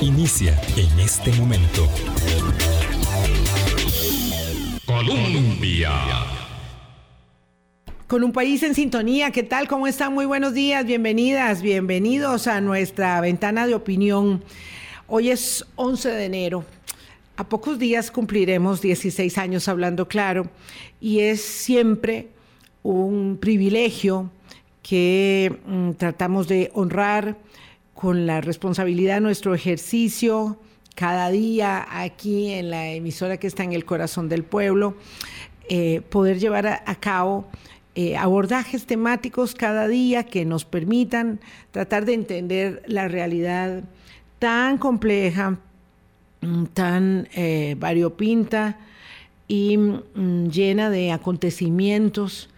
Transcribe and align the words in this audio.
Inicia 0.00 0.56
en 0.76 1.00
este 1.00 1.32
momento. 1.32 1.88
Colombia. 4.86 5.90
Con 8.06 8.22
un 8.22 8.32
país 8.32 8.62
en 8.62 8.76
sintonía, 8.76 9.32
¿qué 9.32 9.42
tal? 9.42 9.66
¿Cómo 9.66 9.88
están? 9.88 10.14
Muy 10.14 10.24
buenos 10.24 10.54
días, 10.54 10.86
bienvenidas, 10.86 11.62
bienvenidos 11.62 12.46
a 12.46 12.60
nuestra 12.60 13.20
ventana 13.20 13.66
de 13.66 13.74
opinión. 13.74 14.44
Hoy 15.08 15.30
es 15.30 15.66
11 15.74 16.10
de 16.10 16.24
enero. 16.26 16.64
A 17.36 17.48
pocos 17.48 17.80
días 17.80 18.12
cumpliremos 18.12 18.82
16 18.82 19.36
años 19.36 19.66
hablando 19.66 20.06
claro 20.06 20.48
y 21.00 21.20
es 21.20 21.42
siempre 21.42 22.28
un 22.84 23.36
privilegio 23.40 24.30
que 24.80 25.58
mm, 25.66 25.90
tratamos 25.92 26.46
de 26.46 26.70
honrar 26.72 27.36
con 28.02 28.26
la 28.26 28.40
responsabilidad 28.40 29.14
de 29.14 29.20
nuestro 29.20 29.54
ejercicio 29.54 30.58
cada 30.96 31.30
día 31.30 31.86
aquí 31.88 32.50
en 32.50 32.68
la 32.68 32.88
emisora 32.88 33.36
que 33.36 33.46
está 33.46 33.62
en 33.62 33.74
el 33.74 33.84
corazón 33.84 34.28
del 34.28 34.42
pueblo, 34.42 34.96
eh, 35.68 36.00
poder 36.10 36.40
llevar 36.40 36.66
a, 36.66 36.94
cabo 36.96 37.46
eh, 37.94 38.16
abordajes 38.16 38.86
temáticos 38.86 39.54
cada 39.54 39.86
día 39.86 40.24
que 40.24 40.44
nos 40.44 40.64
permitan 40.64 41.38
tratar 41.70 42.04
de 42.04 42.14
entender 42.14 42.82
la 42.88 43.06
realidad 43.06 43.84
tan 44.40 44.78
compleja, 44.78 45.60
mm, 46.40 46.64
tan 46.74 47.28
eh, 47.36 47.76
variopinta 47.78 48.80
y 49.46 49.76
mm, 49.76 50.48
llena 50.48 50.90
de 50.90 51.12
acontecimientos 51.12 52.48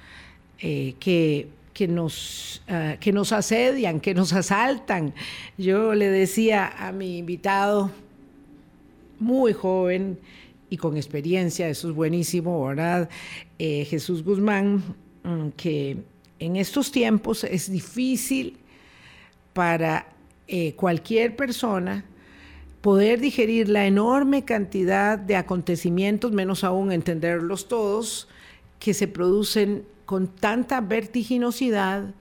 que 0.58 1.48
que 1.74 1.88
nos, 1.88 2.62
ah, 2.68 2.96
que 2.98 3.12
nos 3.12 3.32
asedian, 3.32 4.00
que 4.00 4.14
nos 4.14 4.32
asaltan. 4.32 5.12
Yo 5.58 5.94
le 5.94 6.08
decía 6.08 6.72
a 6.78 6.92
mi 6.92 7.18
invitado, 7.18 7.90
muy 9.18 9.52
joven 9.52 10.18
y 10.70 10.76
con 10.76 10.96
experiencia, 10.96 11.68
eso 11.68 11.88
es 11.90 11.94
buenísimo, 11.94 12.64
¿verdad? 12.66 13.08
Eh, 13.58 13.84
Jesús 13.84 14.24
Guzmán, 14.24 14.82
mm, 15.24 15.48
que 15.56 15.98
en 16.38 16.56
estos 16.56 16.90
tiempos 16.90 17.44
es 17.44 17.70
difícil 17.70 18.56
para 19.52 20.06
eh, 20.46 20.74
cualquier 20.74 21.36
persona 21.36 22.04
poder 22.82 23.18
digerir 23.18 23.68
la 23.68 23.86
enorme 23.86 24.44
cantidad 24.44 25.18
de 25.18 25.36
acontecimientos, 25.36 26.32
menos 26.32 26.64
aún 26.64 26.92
entenderlos 26.92 27.66
todos, 27.66 28.28
que 28.78 28.92
se 28.92 29.08
producen 29.08 29.84
con 30.04 30.28
tanta 30.28 30.80
vertiginosidad 30.80 32.14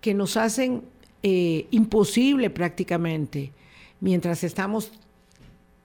que 0.00 0.14
nos 0.14 0.36
hacen 0.36 0.82
eh, 1.22 1.66
imposible 1.70 2.50
prácticamente, 2.50 3.52
mientras 4.00 4.44
estamos 4.44 4.92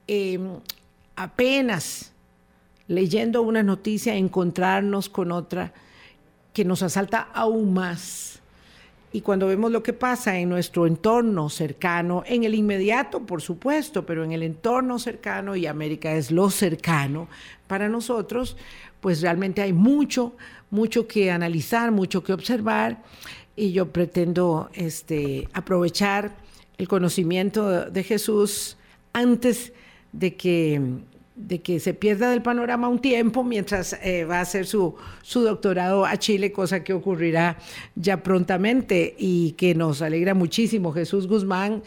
em, 0.06 0.58
apenas 1.16 2.12
leyendo 2.86 3.42
una 3.42 3.62
noticia, 3.62 4.14
encontrarnos 4.14 5.08
con 5.08 5.32
otra 5.32 5.72
que 6.52 6.64
nos 6.64 6.82
asalta 6.82 7.28
aún 7.32 7.72
más. 7.72 8.41
Y 9.12 9.20
cuando 9.20 9.46
vemos 9.46 9.70
lo 9.70 9.82
que 9.82 9.92
pasa 9.92 10.38
en 10.38 10.48
nuestro 10.48 10.86
entorno 10.86 11.50
cercano, 11.50 12.24
en 12.26 12.44
el 12.44 12.54
inmediato, 12.54 13.20
por 13.20 13.42
supuesto, 13.42 14.06
pero 14.06 14.24
en 14.24 14.32
el 14.32 14.42
entorno 14.42 14.98
cercano, 14.98 15.54
y 15.54 15.66
América 15.66 16.12
es 16.14 16.30
lo 16.30 16.48
cercano 16.48 17.28
para 17.66 17.90
nosotros, 17.90 18.56
pues 19.00 19.20
realmente 19.20 19.60
hay 19.60 19.74
mucho, 19.74 20.34
mucho 20.70 21.06
que 21.06 21.30
analizar, 21.30 21.90
mucho 21.90 22.24
que 22.24 22.32
observar 22.32 23.02
y 23.54 23.72
yo 23.72 23.92
pretendo 23.92 24.70
este, 24.72 25.48
aprovechar 25.52 26.34
el 26.78 26.88
conocimiento 26.88 27.90
de 27.90 28.02
Jesús 28.02 28.78
antes 29.12 29.72
de 30.12 30.36
que 30.36 30.80
de 31.34 31.62
que 31.62 31.80
se 31.80 31.94
pierda 31.94 32.30
del 32.30 32.42
panorama 32.42 32.88
un 32.88 33.00
tiempo 33.00 33.42
mientras 33.42 33.94
eh, 34.02 34.24
va 34.24 34.38
a 34.38 34.40
hacer 34.42 34.66
su, 34.66 34.94
su 35.22 35.40
doctorado 35.42 36.04
a 36.04 36.18
Chile, 36.18 36.52
cosa 36.52 36.84
que 36.84 36.92
ocurrirá 36.92 37.58
ya 37.94 38.22
prontamente 38.22 39.14
y 39.18 39.52
que 39.52 39.74
nos 39.74 40.02
alegra 40.02 40.34
muchísimo. 40.34 40.92
Jesús 40.92 41.26
Guzmán, 41.26 41.82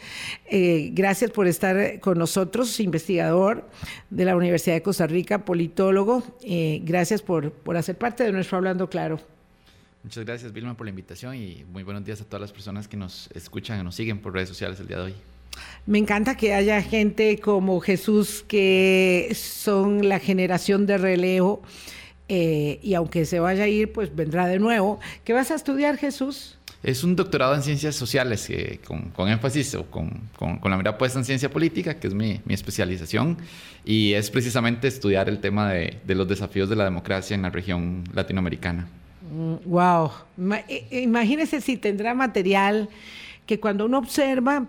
eh, 0.50 0.90
gracias 0.92 1.30
por 1.30 1.46
estar 1.46 2.00
con 2.00 2.18
nosotros, 2.18 2.80
investigador 2.80 3.68
de 4.10 4.24
la 4.24 4.36
Universidad 4.36 4.74
de 4.74 4.82
Costa 4.82 5.06
Rica, 5.06 5.44
politólogo. 5.44 6.22
Eh, 6.42 6.80
gracias 6.84 7.22
por, 7.22 7.52
por 7.52 7.76
hacer 7.76 7.96
parte 7.96 8.24
de 8.24 8.32
nuestro 8.32 8.58
Hablando 8.58 8.90
Claro. 8.90 9.20
Muchas 10.02 10.24
gracias, 10.24 10.52
Vilma, 10.52 10.76
por 10.76 10.86
la 10.86 10.90
invitación 10.90 11.34
y 11.34 11.64
muy 11.72 11.82
buenos 11.82 12.04
días 12.04 12.20
a 12.20 12.24
todas 12.24 12.40
las 12.40 12.52
personas 12.52 12.86
que 12.86 12.96
nos 12.96 13.28
escuchan 13.34 13.80
y 13.80 13.82
nos 13.82 13.96
siguen 13.96 14.20
por 14.20 14.32
redes 14.32 14.48
sociales 14.48 14.78
el 14.78 14.86
día 14.86 14.98
de 14.98 15.02
hoy. 15.02 15.14
Me 15.86 15.98
encanta 15.98 16.36
que 16.36 16.54
haya 16.54 16.82
gente 16.82 17.38
como 17.38 17.80
Jesús 17.80 18.44
que 18.46 19.30
son 19.34 20.08
la 20.08 20.18
generación 20.18 20.86
de 20.86 20.98
relevo 20.98 21.62
eh, 22.28 22.80
y 22.82 22.94
aunque 22.94 23.24
se 23.24 23.38
vaya 23.38 23.64
a 23.64 23.68
ir, 23.68 23.92
pues 23.92 24.14
vendrá 24.14 24.46
de 24.46 24.58
nuevo. 24.58 24.98
¿Qué 25.24 25.32
vas 25.32 25.50
a 25.50 25.54
estudiar, 25.54 25.96
Jesús? 25.96 26.58
Es 26.82 27.02
un 27.04 27.16
doctorado 27.16 27.54
en 27.54 27.62
ciencias 27.62 27.96
sociales 27.96 28.48
eh, 28.50 28.80
con, 28.84 29.28
énfasis 29.28 29.74
o 29.74 29.86
con, 29.86 30.10
la 30.40 30.76
mirada 30.76 30.98
puesta 30.98 31.18
en 31.18 31.24
ciencia 31.24 31.50
política, 31.50 31.98
que 31.98 32.08
es 32.08 32.14
mi, 32.14 32.40
especialización, 32.48 33.38
y 33.84 34.12
es 34.12 34.30
precisamente 34.30 34.88
estudiar 34.88 35.28
el 35.28 35.40
tema 35.40 35.72
de, 35.72 35.98
los 36.06 36.28
desafíos 36.28 36.68
de 36.68 36.76
la 36.76 36.84
democracia 36.84 37.34
en 37.34 37.42
la 37.42 37.50
región 37.50 38.04
latinoamericana. 38.12 38.88
wow. 39.64 40.10
Mm, 40.36 40.52
imagínese 40.90 41.60
si 41.60 41.76
tendrá 41.76 42.14
material 42.14 42.88
que 43.46 43.58
cuando 43.58 43.86
uno 43.86 43.98
observa 43.98 44.66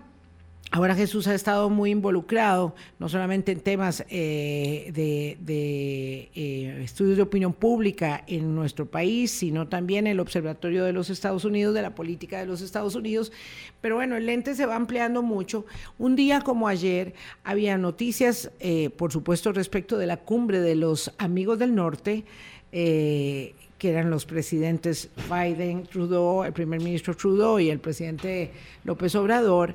Ahora 0.70 0.94
Jesús 0.94 1.26
ha 1.28 1.34
estado 1.34 1.70
muy 1.70 1.90
involucrado, 1.90 2.74
no 2.98 3.08
solamente 3.08 3.52
en 3.52 3.60
temas 3.60 4.04
eh, 4.10 4.90
de, 4.92 6.28
eh, 6.34 6.82
estudios 6.84 7.16
de 7.16 7.22
opinión 7.22 7.54
pública 7.54 8.22
en 8.26 8.54
nuestro 8.54 8.84
país, 8.84 9.30
sino 9.30 9.66
también 9.68 10.06
el 10.06 10.20
Observatorio 10.20 10.84
de 10.84 10.92
los 10.92 11.08
Estados 11.08 11.46
Unidos, 11.46 11.74
de 11.74 11.80
la 11.80 11.94
política 11.94 12.38
de 12.38 12.44
los 12.44 12.60
Estados 12.60 12.94
Unidos. 12.96 13.32
Pero 13.80 13.94
bueno, 13.94 14.16
el 14.16 14.26
lente 14.26 14.54
se 14.54 14.66
va 14.66 14.76
ampliando 14.76 15.22
mucho. 15.22 15.64
Un 15.98 16.16
día 16.16 16.42
como 16.42 16.68
ayer 16.68 17.14
había 17.44 17.78
noticias, 17.78 18.50
eh, 18.60 18.90
por 18.90 19.10
supuesto, 19.10 19.52
respecto 19.52 19.96
de 19.96 20.06
la 20.06 20.18
cumbre 20.18 20.60
de 20.60 20.74
los 20.74 21.14
amigos 21.16 21.58
del 21.58 21.74
norte 21.74 22.24
que 22.70 23.90
eran 23.90 24.10
los 24.10 24.26
presidentes 24.26 25.08
Biden, 25.30 25.86
Trudeau, 25.86 26.44
el 26.44 26.52
primer 26.52 26.80
ministro 26.80 27.14
Trudeau 27.14 27.58
y 27.60 27.70
el 27.70 27.78
presidente 27.78 28.50
López 28.84 29.14
Obrador, 29.14 29.74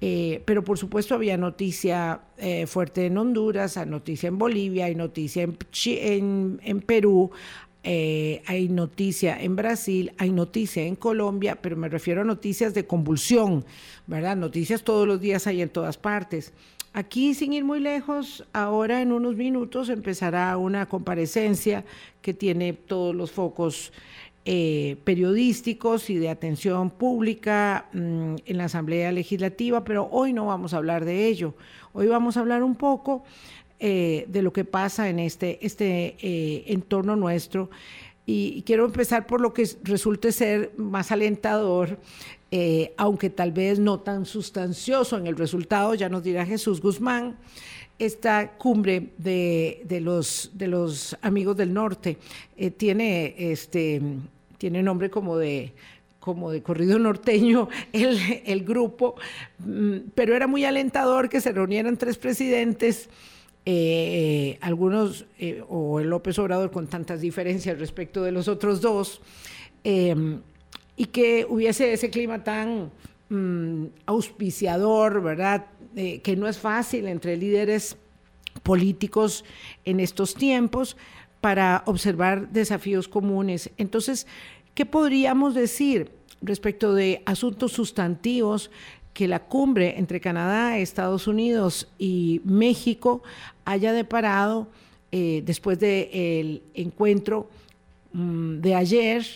eh, 0.00 0.42
pero 0.44 0.62
por 0.62 0.78
supuesto 0.78 1.14
había 1.14 1.36
noticia 1.36 2.20
eh, 2.36 2.66
fuerte 2.66 3.06
en 3.06 3.18
Honduras, 3.18 3.76
hay 3.76 3.86
noticia 3.86 4.28
en 4.28 4.38
Bolivia, 4.38 4.86
hay 4.86 4.94
noticia 4.94 5.42
en, 5.42 6.60
en, 6.62 6.80
Perú, 6.80 7.30
eh, 7.82 8.42
hay 8.46 8.68
noticia 8.68 9.40
en 9.40 9.56
Brasil, 9.56 10.12
hay 10.18 10.30
noticia 10.30 10.84
en 10.84 10.94
Colombia, 10.94 11.58
pero 11.60 11.76
me 11.76 11.88
refiero 11.88 12.20
a 12.20 12.24
noticias 12.24 12.74
de 12.74 12.86
convulsión, 12.86 13.64
¿verdad? 14.06 14.36
Noticias 14.36 14.84
todos 14.84 15.06
los 15.06 15.20
días 15.20 15.46
hay 15.48 15.62
en 15.62 15.68
todas 15.68 15.96
partes. 15.98 16.52
Aquí, 16.92 17.34
sin 17.34 17.52
ir 17.52 17.64
muy 17.64 17.80
lejos, 17.80 18.46
ahora 18.52 19.02
en 19.02 19.12
unos 19.12 19.36
minutos 19.36 19.88
empezará 19.88 20.56
una 20.56 20.86
comparecencia 20.86 21.84
que 22.22 22.34
tiene 22.34 22.72
todos 22.72 23.14
los 23.14 23.30
focos 23.30 23.92
eh, 24.50 24.96
periodísticos 25.04 26.08
y 26.08 26.16
de 26.16 26.30
atención 26.30 26.88
pública 26.88 27.84
mm, 27.92 28.36
en 28.46 28.56
la 28.56 28.64
Asamblea 28.64 29.12
Legislativa, 29.12 29.84
pero 29.84 30.08
hoy 30.10 30.32
no 30.32 30.46
vamos 30.46 30.72
a 30.72 30.78
hablar 30.78 31.04
de 31.04 31.26
ello. 31.26 31.52
Hoy 31.92 32.06
vamos 32.06 32.38
a 32.38 32.40
hablar 32.40 32.62
un 32.62 32.74
poco 32.74 33.24
eh, 33.78 34.24
de 34.26 34.40
lo 34.40 34.50
que 34.50 34.64
pasa 34.64 35.10
en 35.10 35.18
este, 35.18 35.58
este 35.66 36.16
eh, 36.22 36.64
entorno 36.68 37.14
nuestro. 37.14 37.68
Y, 38.24 38.62
quiero 38.62 38.86
empezar 38.86 39.26
por 39.26 39.42
lo 39.42 39.52
que 39.52 39.68
resulte 39.82 40.32
ser 40.32 40.72
más 40.78 41.12
alentador, 41.12 41.98
aunque 42.96 43.28
tal 43.28 43.52
vez 43.52 43.78
no 43.78 44.00
tan 44.00 44.24
sustancioso 44.24 45.18
en 45.18 45.26
el 45.26 45.36
resultado, 45.36 45.92
ya 45.94 46.08
nos 46.08 46.22
dirá 46.22 46.46
Jesús 46.46 46.80
Guzmán 46.80 47.36
esta 47.98 48.52
cumbre 48.52 49.10
de, 49.18 49.82
de, 49.84 50.00
los, 50.00 50.52
de 50.54 50.68
los 50.68 51.18
amigos 51.20 51.56
del 51.56 51.74
norte 51.74 52.16
tiene 52.78 53.34
este, 53.36 54.00
tiene 54.58 54.82
nombre 54.82 55.10
como 55.10 55.38
de 55.38 55.72
como 56.20 56.50
de 56.50 56.62
corrido 56.62 56.98
norteño 56.98 57.68
el, 57.92 58.64
grupo, 58.64 59.14
mm, 59.60 60.10
pero 60.14 60.36
era 60.36 60.46
muy 60.46 60.64
alentador 60.64 61.28
que 61.28 61.40
se 61.40 61.52
reunieran 61.52 61.96
tres 61.96 62.18
presidentes, 62.18 63.08
eh, 63.64 64.58
algunos, 64.60 65.24
eh, 65.38 65.62
o 65.68 66.00
el 66.00 66.10
López 66.10 66.38
Obrador 66.38 66.70
con 66.70 66.86
tantas 66.86 67.20
diferencias 67.22 67.78
respecto 67.78 68.22
de 68.22 68.32
los 68.32 68.46
otros 68.48 68.80
dos, 68.80 69.22
em, 69.84 70.40
y 70.96 71.06
que 71.06 71.46
hubiese 71.48 71.92
ese 71.92 72.10
clima 72.10 72.44
tan 72.44 72.90
mm, 73.30 73.84
auspiciador, 74.06 75.22
¿verdad? 75.22 75.66
Eh, 75.96 76.20
que 76.20 76.36
no 76.36 76.48
es 76.48 76.58
fácil 76.58 77.06
entre 77.06 77.36
líderes 77.36 77.96
políticos 78.62 79.44
en 79.84 80.00
estos 80.00 80.34
tiempos, 80.34 80.96
para 81.40 81.82
observar 81.86 82.50
desafíos 82.50 83.08
comunes. 83.08 83.70
Entonces, 83.76 84.26
¿qué 84.74 84.86
podríamos 84.86 85.54
decir 85.54 86.10
respecto 86.40 86.94
de 86.94 87.22
asuntos 87.26 87.72
sustantivos 87.72 88.70
que 89.12 89.26
la 89.26 89.40
cumbre 89.40 89.98
entre 89.98 90.20
Canadá, 90.20 90.78
Estados 90.78 91.26
Unidos 91.26 91.88
y 91.98 92.40
México 92.44 93.22
haya 93.64 93.92
deparado, 93.92 94.68
eh, 95.10 95.42
después 95.44 95.80
del 95.80 96.62
encuentro 96.74 97.48
mm, 98.12 98.60
de 98.60 98.74
ayer, 98.74 99.26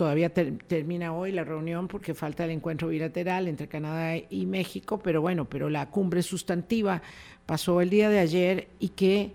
todavía 0.00 0.32
termina 0.32 1.12
hoy 1.12 1.32
la 1.32 1.44
reunión 1.44 1.86
porque 1.86 2.14
falta 2.14 2.46
el 2.46 2.50
encuentro 2.52 2.88
bilateral 2.88 3.48
entre 3.48 3.68
Canadá 3.68 4.16
y 4.16 4.46
México, 4.46 4.98
pero 4.98 5.20
bueno, 5.20 5.44
pero 5.44 5.68
la 5.68 5.90
cumbre 5.90 6.22
sustantiva 6.22 7.02
pasó 7.44 7.82
el 7.82 7.90
día 7.90 8.08
de 8.08 8.20
ayer 8.20 8.68
y 8.78 8.88
que, 8.88 9.32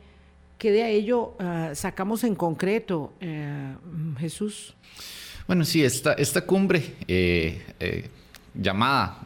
que 0.58 0.72
de 0.72 0.92
ello 0.92 1.36
ah, 1.40 1.72
sacamos 1.74 2.24
en 2.24 2.36
concreto, 2.36 3.14
eh, 3.20 3.76
Jesús. 4.20 4.74
Bueno, 5.48 5.66
sí, 5.66 5.84
esta, 5.84 6.14
esta 6.14 6.42
cumbre 6.42 6.96
eh, 7.08 7.64
eh, 7.80 8.10
llamada, 8.54 9.20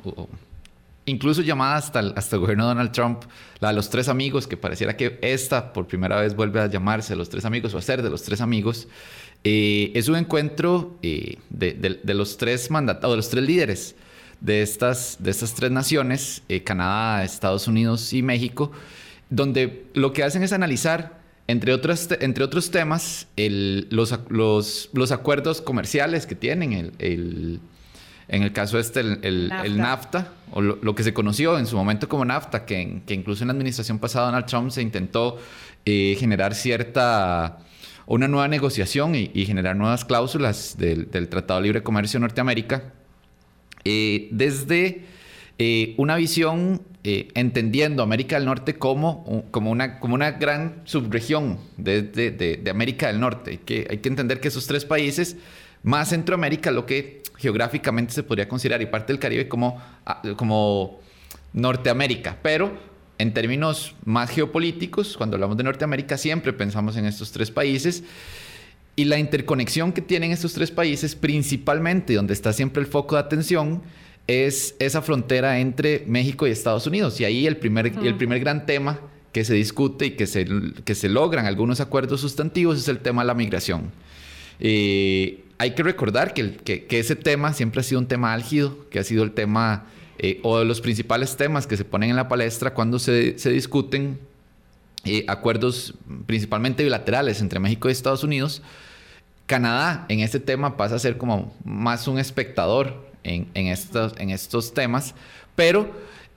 incluso 1.06 1.42
llamada 1.42 1.78
hasta 1.78 2.00
el, 2.00 2.14
hasta 2.16 2.38
gobierno 2.38 2.66
de 2.66 2.70
Donald 2.70 2.92
Trump, 2.92 3.24
la 3.60 3.70
de 3.70 3.76
los 3.76 3.90
tres 3.90 4.10
amigos, 4.10 4.48
que 4.48 4.58
pareciera 4.58 4.98
que 4.98 5.18
esta 5.22 5.72
por 5.72 5.88
primera 5.88 6.20
vez 6.20 6.36
vuelve 6.36 6.60
a 6.60 6.68
llamarse 6.68 7.16
los 7.16 7.30
tres 7.30 7.46
amigos 7.46 7.74
o 7.74 7.78
a 7.78 7.82
ser 7.82 8.02
de 8.02 8.10
los 8.10 8.24
tres 8.24 8.42
amigos, 8.42 8.88
es 9.42 10.10
un 10.10 10.18
encuentro 10.18 10.98
de, 11.02 11.38
los 12.04 12.36
tres 12.36 12.70
mandatados, 12.70 13.14
de 13.14 13.18
los 13.18 13.30
tres 13.30 13.46
líderes 13.46 13.96
de 14.42 14.62
estas, 14.62 15.16
de 15.20 15.32
estas 15.32 15.54
tres 15.54 15.72
naciones, 15.72 16.44
Canadá, 16.66 17.24
Estados 17.24 17.66
Unidos 17.70 18.12
y 18.12 18.22
México, 18.22 18.74
donde 19.30 19.86
lo 19.94 20.12
que 20.12 20.24
hacen 20.24 20.44
es 20.44 20.52
analizar, 20.52 21.19
entre, 21.50 21.74
otras, 21.74 22.08
entre 22.20 22.44
otros 22.44 22.70
temas, 22.70 23.28
los, 23.36 24.20
los, 24.94 25.12
acuerdos 25.12 25.62
comerciales 25.62 26.26
que 26.26 26.36
tienen, 26.36 26.94
el, 27.00 27.60
en 28.28 28.44
el 28.44 28.54
caso 28.54 28.78
este, 28.78 29.00
el, 29.00 29.50
NAFTA. 29.78 30.32
o 30.52 30.62
lo, 30.62 30.96
que 30.96 31.04
se 31.04 31.14
conoció 31.14 31.58
en 31.58 31.66
su 31.66 31.76
momento 31.76 32.08
como 32.08 32.24
NAFTA, 32.24 32.66
que, 32.66 33.02
que 33.06 33.14
incluso 33.16 33.44
en 33.44 33.48
la 33.48 33.54
administración 33.54 33.98
pasada 33.98 34.28
Donald 34.28 34.46
Trump 34.46 34.70
se 34.70 34.84
intentó 34.84 35.40
generar 35.86 36.54
cierta 36.54 37.58
una 38.06 38.28
nueva 38.28 38.48
negociación 38.48 39.16
y, 39.16 39.46
generar 39.46 39.76
nuevas 39.76 40.06
cláusulas 40.06 40.78
del, 40.78 41.10
Tratado 41.30 41.60
de 41.60 41.64
Libre 41.64 41.84
Comercio 41.84 42.20
Norteamérica 42.20 42.94
eh, 43.86 44.30
desde 44.32 45.06
eh, 45.58 45.96
una 45.98 46.16
visión 46.16 46.82
eh, 47.04 47.30
entendiendo 47.34 48.04
América 48.04 48.36
del 48.36 48.46
Norte 48.46 48.76
como, 48.76 49.46
como, 49.52 49.72
una, 49.72 50.00
como 50.00 50.16
una 50.16 50.32
gran 50.32 50.82
subregión 50.84 51.58
de, 51.78 52.02
de, 52.02 52.70
América 52.70 53.08
del 53.08 53.22
Norte. 53.22 53.62
Que 53.64 53.88
hay 53.90 54.00
que 54.00 54.10
entender 54.10 54.42
que 54.42 54.50
esos 54.50 54.68
tres 54.68 54.84
países, 54.84 55.38
más 55.82 56.10
Centroamérica, 56.10 56.72
lo 56.72 56.86
que 56.86 57.24
geográficamente 57.38 58.14
se 58.14 58.24
podría 58.24 58.50
considerar, 58.50 58.82
y 58.82 58.86
parte 58.88 59.14
del 59.14 59.20
Caribe 59.20 59.48
como, 59.48 59.82
ah, 60.06 60.22
como 60.36 61.00
Norteamérica, 61.54 62.38
pero 62.42 62.78
en 63.18 63.34
términos 63.34 63.96
más 64.04 64.30
geopolíticos, 64.30 65.16
cuando 65.16 65.36
hablamos 65.36 65.56
de 65.56 65.64
Norteamérica, 65.64 66.18
siempre 66.18 66.52
pensamos 66.52 66.98
en 66.98 67.06
estos 67.06 67.32
tres 67.32 67.50
países. 67.50 68.04
Y 68.98 69.06
la 69.06 69.18
interconexión 69.18 69.94
que 69.94 70.02
tienen 70.02 70.32
estos 70.32 70.52
tres 70.54 70.72
países, 70.72 71.16
principalmente 71.16 72.14
donde 72.16 72.34
está 72.34 72.52
siempre 72.52 72.82
el 72.82 72.88
foco 72.88 73.16
de 73.16 73.22
atención, 73.22 73.82
es 74.30 74.76
esa 74.78 75.02
frontera 75.02 75.60
entre 75.60 76.04
México 76.06 76.46
y 76.46 76.52
Estados 76.52 76.86
Unidos. 76.86 77.20
Y 77.20 77.26
ahí 77.26 77.48
el 77.48 77.58
primer, 77.58 77.88
el 77.88 78.16
primer 78.16 78.40
gran 78.40 78.68
tema 78.68 79.00
que 79.32 79.44
se 79.44 79.56
discute 79.56 80.06
y 80.06 80.12
que 80.12 80.28
se, 80.28 80.46
que 80.86 80.94
se 80.94 81.10
logran 81.10 81.48
algunos 81.48 81.80
acuerdos 81.80 82.22
sustantivos 82.22 82.78
es 82.78 82.88
el 82.88 83.00
tema 83.00 83.24
de 83.24 83.28
la 83.28 83.34
migración. 83.34 83.92
Eh, 84.60 85.46
hay 85.58 85.72
que 85.72 85.82
recordar 85.82 86.36
que, 86.36 86.58
que, 86.58 86.86
que, 86.86 87.00
ese 87.00 87.16
tema 87.16 87.54
siempre 87.54 87.82
ha 87.82 87.84
sido 87.84 88.02
un 88.02 88.08
tema 88.08 88.32
álgido, 88.34 88.78
que 88.92 89.00
ha 89.00 89.04
sido 89.04 89.24
el 89.24 89.32
tema 89.32 89.88
eh, 90.20 90.40
o 90.44 90.60
de 90.60 90.66
los 90.66 90.80
principales 90.80 91.36
temas 91.36 91.66
que 91.66 91.76
se 91.76 91.84
ponen 91.84 92.12
en 92.12 92.16
la 92.16 92.28
palestra 92.28 92.76
cuando 92.76 93.00
se, 93.00 93.34
discuten 93.34 94.20
eh, 95.06 95.26
acuerdos 95.28 95.96
principalmente 96.28 96.84
bilaterales 96.84 97.42
entre 97.42 97.60
México 97.60 97.90
y 97.90 97.94
Estados 97.94 98.24
Unidos. 98.24 98.62
Canadá 99.48 100.06
en 100.08 100.20
este 100.20 100.40
tema 100.40 100.78
pasa 100.78 100.96
a 100.96 101.00
ser 101.00 101.18
como 101.18 101.52
más 101.64 102.08
un 102.08 102.20
espectador 102.20 103.09
en, 103.24 103.50
estos, 103.56 104.74
temas, 104.74 105.16
pero 105.56 105.92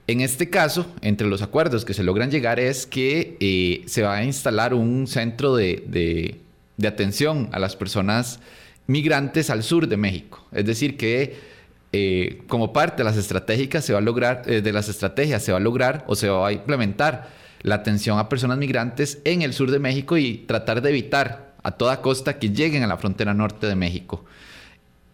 en 0.07 0.21
este 0.21 0.49
caso, 0.49 0.85
entre 1.01 1.27
los 1.27 1.41
acuerdos 1.41 1.85
que 1.85 1.93
se 1.93 2.03
logran 2.03 2.29
llegar 2.29 2.59
es 2.59 2.85
que 2.85 3.37
eh, 3.39 3.83
se 3.87 4.03
va 4.03 4.15
a 4.15 4.23
instalar 4.23 4.73
un 4.73 5.07
centro 5.07 5.55
de, 5.55 6.37
de 6.77 6.87
atención 6.87 7.49
a 7.51 7.59
las 7.59 7.75
personas 7.75 8.39
migrantes 8.87 9.49
al 9.49 9.63
sur 9.63 9.87
de 9.87 9.97
México. 9.97 10.45
Es 10.51 10.65
decir, 10.65 10.97
que 10.97 11.53
eh, 11.95 12.41
como 12.47 12.73
parte 12.73 12.97
de 12.97 13.03
las 13.03 13.17
estratégicas 13.17 13.85
se 13.85 13.93
va 13.93 13.99
a 13.99 14.01
lograr, 14.01 14.41
eh, 14.47 14.61
de 14.61 14.73
las 14.73 14.89
estrategias 14.89 15.43
se 15.43 15.51
va 15.51 15.59
a 15.59 15.61
lograr 15.61 16.03
o 16.07 16.15
se 16.15 16.27
va 16.27 16.47
a 16.47 16.51
implementar 16.51 17.29
la 17.61 17.75
atención 17.75 18.17
a 18.17 18.29
personas 18.29 18.57
migrantes 18.57 19.19
en 19.25 19.43
el 19.43 19.53
sur 19.53 19.69
de 19.69 19.77
México 19.77 20.17
y 20.17 20.39
tratar 20.39 20.81
de 20.81 20.89
evitar 20.89 21.53
a 21.61 21.71
toda 21.71 22.01
costa 22.01 22.39
que 22.39 22.49
lleguen 22.49 22.81
a 22.83 22.87
la 22.87 22.97
frontera 22.97 23.35
norte 23.35 23.67
de 23.67 23.75
México. 23.75 24.25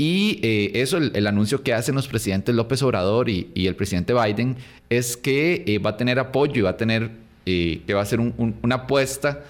Y 0.02 0.40
eh, 0.44 0.72
eso, 0.76 0.96
el, 0.96 1.28
anuncio 1.28 1.62
que 1.62 1.74
hacen 1.74 1.94
los 1.94 2.08
presidentes 2.08 2.56
López 2.56 2.82
Obrador 2.84 3.28
y, 3.28 3.52
el 3.54 3.76
presidente 3.76 4.14
Biden 4.14 4.56
es 4.90 5.18
que 5.18 5.78
va 5.86 5.90
a 5.90 5.98
tener 5.98 6.20
apoyo 6.20 6.60
y 6.60 6.62
va 6.62 6.70
a 6.70 6.78
tener, 6.78 7.12
que 7.46 7.94
va 7.94 8.02
a 8.02 8.06
ser 8.06 8.22
una 8.22 8.76
apuesta 8.76 9.44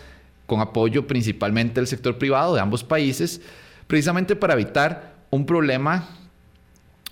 con 0.47 0.59
apoyo 0.59 1.05
principalmente 1.05 1.75
del 1.75 1.85
sector 1.85 2.17
privado 2.17 2.55
de 2.55 2.61
ambos 2.61 2.83
países, 2.83 3.41
precisamente 3.85 4.35
para 4.35 4.55
evitar 4.55 5.13
un 5.29 5.45
problema 5.45 6.09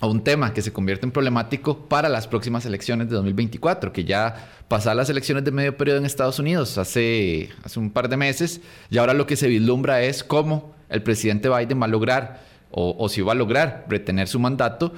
o 0.00 0.08
un 0.08 0.24
tema 0.24 0.52
que 0.52 0.60
se 0.60 0.72
convierte 0.72 1.06
en 1.06 1.12
problemático 1.12 1.86
para 1.86 2.08
las 2.08 2.26
próximas 2.26 2.66
elecciones 2.66 3.08
de 3.08 3.14
2024, 3.14 3.92
que 3.92 4.02
ya 4.04 4.48
pasaron 4.66 4.96
las 4.96 5.10
elecciones 5.10 5.44
de 5.44 5.52
medio 5.52 5.76
periodo 5.76 5.98
en 5.98 6.06
Estados 6.06 6.40
Unidos 6.40 6.76
hace, 6.76 7.50
hace 7.62 7.78
un 7.78 7.90
par 7.90 8.08
de 8.08 8.16
meses, 8.16 8.60
y 8.90 8.98
ahora 8.98 9.14
lo 9.14 9.28
que 9.28 9.36
se 9.36 9.46
vislumbra 9.46 10.02
es 10.02 10.24
cómo 10.24 10.74
el 10.88 11.04
presidente 11.04 11.48
Biden 11.48 11.80
va 11.80 11.86
a 11.86 11.88
lograr, 11.88 12.47
o, 12.70 12.96
o 12.98 13.08
si 13.08 13.20
va 13.20 13.32
a 13.32 13.34
lograr, 13.34 13.86
retener 13.88 14.28
su 14.28 14.38
mandato 14.38 14.92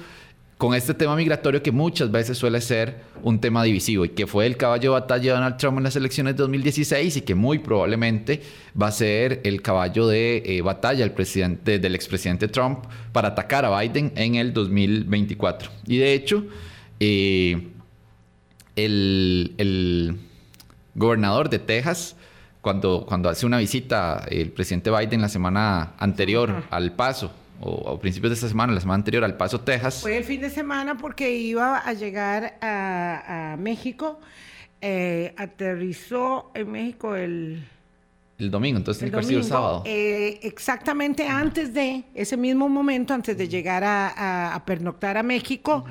con 0.61 0.75
este 0.75 0.93
tema 0.93 1.15
migratorio 1.15 1.63
que 1.63 1.71
muchas 1.71 2.11
veces 2.11 2.37
suele 2.37 2.61
ser 2.61 2.97
un 3.23 3.41
tema 3.41 3.63
divisivo 3.63 4.05
y 4.05 4.09
que 4.09 4.27
fue 4.27 4.45
el 4.45 4.57
caballo 4.57 4.91
de 4.91 4.99
batalla 4.99 5.23
de 5.23 5.29
Donald 5.31 5.57
Trump 5.57 5.79
en 5.79 5.85
las 5.85 5.95
elecciones 5.95 6.35
de 6.35 6.43
2016 6.43 7.17
y 7.17 7.21
que 7.21 7.33
muy 7.33 7.57
probablemente 7.57 8.43
va 8.79 8.85
a 8.85 8.91
ser 8.91 9.41
el 9.43 9.63
caballo 9.63 10.07
de 10.07 10.43
eh, 10.45 10.61
batalla 10.61 10.99
del, 10.99 11.13
presidente, 11.13 11.79
del 11.79 11.95
expresidente 11.95 12.47
Trump 12.47 12.85
para 13.11 13.29
atacar 13.29 13.65
a 13.65 13.79
Biden 13.79 14.13
en 14.15 14.35
el 14.35 14.53
2024. 14.53 15.71
Y 15.87 15.97
de 15.97 16.13
hecho, 16.13 16.45
eh, 16.99 17.69
el, 18.75 20.19
gobernador 20.93 21.49
de 21.49 21.57
Texas, 21.57 22.15
cuando, 22.61 23.07
cuando 23.07 23.29
hace 23.29 23.47
una 23.47 23.57
visita 23.57 24.23
el 24.29 24.51
presidente 24.51 24.91
Biden 24.91 25.21
la 25.21 25.29
semana 25.29 25.93
anterior 25.97 26.65
al 26.69 26.91
paso 26.91 27.31
o 27.61 27.89
a 27.89 27.99
principios 27.99 28.31
de 28.31 28.35
esta 28.35 28.47
semana, 28.47 28.73
la 28.73 28.81
semana 28.81 28.95
anterior, 28.95 29.23
al 29.23 29.37
Paso, 29.37 29.61
Texas. 29.61 30.01
Fue 30.01 30.17
el 30.17 30.23
fin 30.23 30.41
de 30.41 30.49
semana 30.49 30.97
porque 30.97 31.31
iba 31.31 31.77
a 31.77 31.93
llegar 31.93 32.57
a, 32.61 33.55
México. 33.59 34.19
Eh, 34.81 35.33
aterrizó 35.37 36.51
en 36.55 36.71
México 36.71 37.15
el... 37.15 37.63
El 38.39 38.49
domingo, 38.49 38.79
entonces 38.79 39.13
haber 39.13 39.23
sido 39.23 39.39
el 39.41 39.45
sábado. 39.45 39.83
Eh, 39.85 40.39
exactamente 40.41 41.27
antes 41.27 41.75
de, 41.75 42.03
ese 42.15 42.35
mismo 42.37 42.67
momento, 42.67 43.13
antes 43.13 43.37
de 43.37 43.47
llegar 43.47 43.83
a, 43.85 44.63
pernoctar 44.65 45.15
a 45.15 45.21
México, 45.21 45.85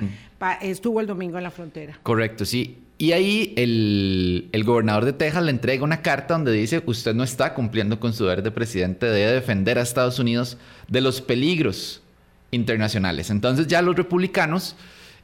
estuvo 0.59 0.99
el 0.99 1.07
domingo 1.07 1.37
en 1.37 1.45
la 1.45 1.51
frontera. 1.51 1.97
Correcto, 2.03 2.43
sí. 2.43 2.83
Y 3.01 3.13
ahí 3.13 3.51
el, 3.57 4.63
gobernador 4.63 5.05
de 5.05 5.13
Texas 5.13 5.41
le 5.41 5.49
entrega 5.49 5.83
una 5.83 6.03
carta 6.03 6.35
donde 6.35 6.51
dice, 6.51 6.83
usted 6.85 7.15
no 7.15 7.23
está 7.23 7.55
cumpliendo 7.55 7.99
con 7.99 8.13
su 8.13 8.25
deber 8.25 8.43
de 8.43 8.51
presidente, 8.51 9.07
debe 9.07 9.31
defender 9.31 9.79
a 9.79 9.81
Estados 9.81 10.19
Unidos 10.19 10.59
de 10.87 11.01
los 11.01 11.19
peligros 11.19 12.03
internacionales. 12.51 13.31
Entonces 13.31 13.65
ya 13.65 13.81
los 13.81 13.95
republicanos, 13.95 14.75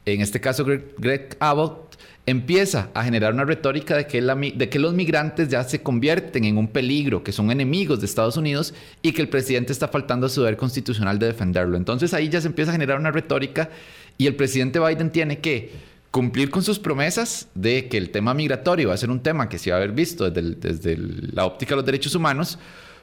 en 0.06 0.22
este 0.22 0.40
caso 0.40 0.64
Greg, 0.64 1.36
Abbott, 1.38 1.96
empieza 2.26 2.90
a 2.94 3.04
generar 3.04 3.32
una 3.32 3.44
retórica 3.44 3.96
de 3.96 4.08
que, 4.08 4.22
de 4.22 4.68
que 4.68 4.78
los 4.80 4.94
migrantes 4.94 5.48
ya 5.48 5.62
se 5.62 5.80
convierten 5.80 6.46
en 6.46 6.58
un 6.58 6.66
peligro, 6.66 7.22
que 7.22 7.30
son 7.30 7.52
enemigos 7.52 8.00
de 8.00 8.06
Estados 8.06 8.36
Unidos 8.36 8.74
y 9.02 9.12
que 9.12 9.22
el 9.22 9.28
presidente 9.28 9.72
está 9.72 9.86
faltando 9.86 10.26
a 10.26 10.30
su 10.30 10.40
deber 10.40 10.56
constitucional 10.56 11.20
de 11.20 11.26
defenderlo. 11.26 11.76
Entonces 11.76 12.12
ahí 12.12 12.28
ya 12.28 12.40
se 12.40 12.48
empieza 12.48 12.72
a 12.72 12.74
generar 12.74 12.98
una 12.98 13.12
retórica 13.12 13.70
y 14.16 14.26
el 14.26 14.34
presidente 14.34 14.80
Biden 14.80 15.12
tiene 15.12 15.38
que 15.38 15.96
cumplir 16.10 16.50
con 16.50 16.62
sus 16.62 16.78
promesas 16.78 17.48
de 17.54 17.88
que 17.88 17.98
el 17.98 18.10
tema 18.10 18.34
migratorio 18.34 18.88
va 18.88 18.94
a 18.94 18.98
ser 18.98 19.10
un 19.10 19.20
tema 19.20 19.48
que 19.48 19.58
se 19.58 19.70
va 19.70 19.76
a 19.76 19.78
haber 19.78 19.92
visto 19.92 20.30
desde, 20.30 20.96
la 21.32 21.44
óptica 21.44 21.70
de 21.70 21.76
los 21.76 21.84
derechos 21.84 22.14
humanos, 22.14 22.58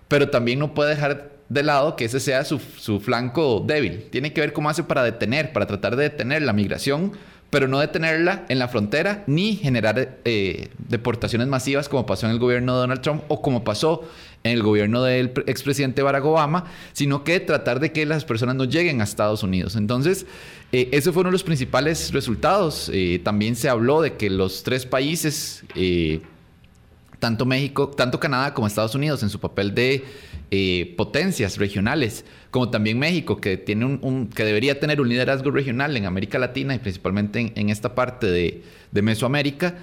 pero 0.07 0.29
también 0.29 0.59
no 0.59 0.73
puede 0.73 0.91
dejar 0.91 1.31
de 1.47 1.63
lado 1.63 1.95
que 1.95 2.05
ese 2.05 2.19
sea 2.19 2.43
su, 2.43 2.59
flanco 2.99 3.63
débil. 3.65 4.07
Tiene 4.09 4.33
que 4.33 4.41
ver 4.41 4.53
cómo 4.53 4.69
hace 4.69 4.83
para 4.83 5.03
detener, 5.03 5.53
para 5.53 5.67
tratar 5.67 5.95
de 5.95 6.03
detener 6.03 6.41
la 6.41 6.53
migración, 6.53 7.11
pero 7.49 7.67
no 7.67 7.79
detenerla 7.79 8.45
en 8.49 8.59
la 8.59 8.67
frontera 8.67 9.23
ni 9.27 9.55
generar 9.55 10.17
eh, 10.25 10.69
deportaciones 10.77 11.47
masivas 11.47 11.87
como 11.87 12.05
pasó 12.05 12.25
en 12.25 12.33
el 12.33 12.39
gobierno 12.39 12.73
de 12.73 12.79
Donald 12.79 13.01
Trump 13.01 13.23
o 13.27 13.41
como 13.41 13.63
pasó 13.63 14.03
en 14.43 14.51
el 14.51 14.61
gobierno 14.61 15.03
del 15.03 15.31
expresidente 15.47 16.03
Barack 16.03 16.25
Obama, 16.25 16.65
sino 16.93 17.23
que 17.23 17.39
tratar 17.39 17.79
de 17.79 17.91
que 17.91 18.05
las 18.05 18.25
personas 18.25 18.55
no 18.55 18.65
lleguen 18.65 19.01
a 19.01 19.03
Estados 19.03 19.41
Unidos. 19.41 19.75
Entonces, 19.75 20.25
eh, 20.71 20.89
esos 20.91 21.13
fueron 21.13 21.31
los 21.31 21.43
principales 21.43 22.11
resultados. 22.13 22.91
Eh, 22.93 23.19
también 23.23 23.55
se 23.55 23.69
habló 23.69 24.01
de 24.01 24.13
que 24.13 24.29
los 24.29 24.63
tres 24.63 24.85
países, 24.85 25.63
tanto 27.19 27.45
México, 27.45 27.89
tanto 27.89 28.19
Canadá 28.19 28.53
como 28.53 28.67
Estados 28.67 28.95
Unidos, 28.95 29.23
en 29.23 29.29
su 29.29 29.39
papel 29.39 29.73
de 29.73 30.03
potencias 30.95 31.57
regionales, 31.57 32.23
como 32.51 32.69
también 32.69 32.97
México, 32.97 33.41
que, 33.41 33.57
tiene 33.57 33.85
un, 33.85 34.29
que 34.29 34.45
debería 34.45 34.79
tener 34.79 35.01
un 35.01 35.09
liderazgo 35.09 35.51
regional 35.51 35.97
en 35.97 36.05
América 36.05 36.39
Latina 36.39 36.73
y 36.73 36.79
principalmente 36.79 37.51
en, 37.53 37.69
esta 37.69 37.95
parte 37.95 38.27
de, 38.27 38.63
Mesoamérica, 39.01 39.75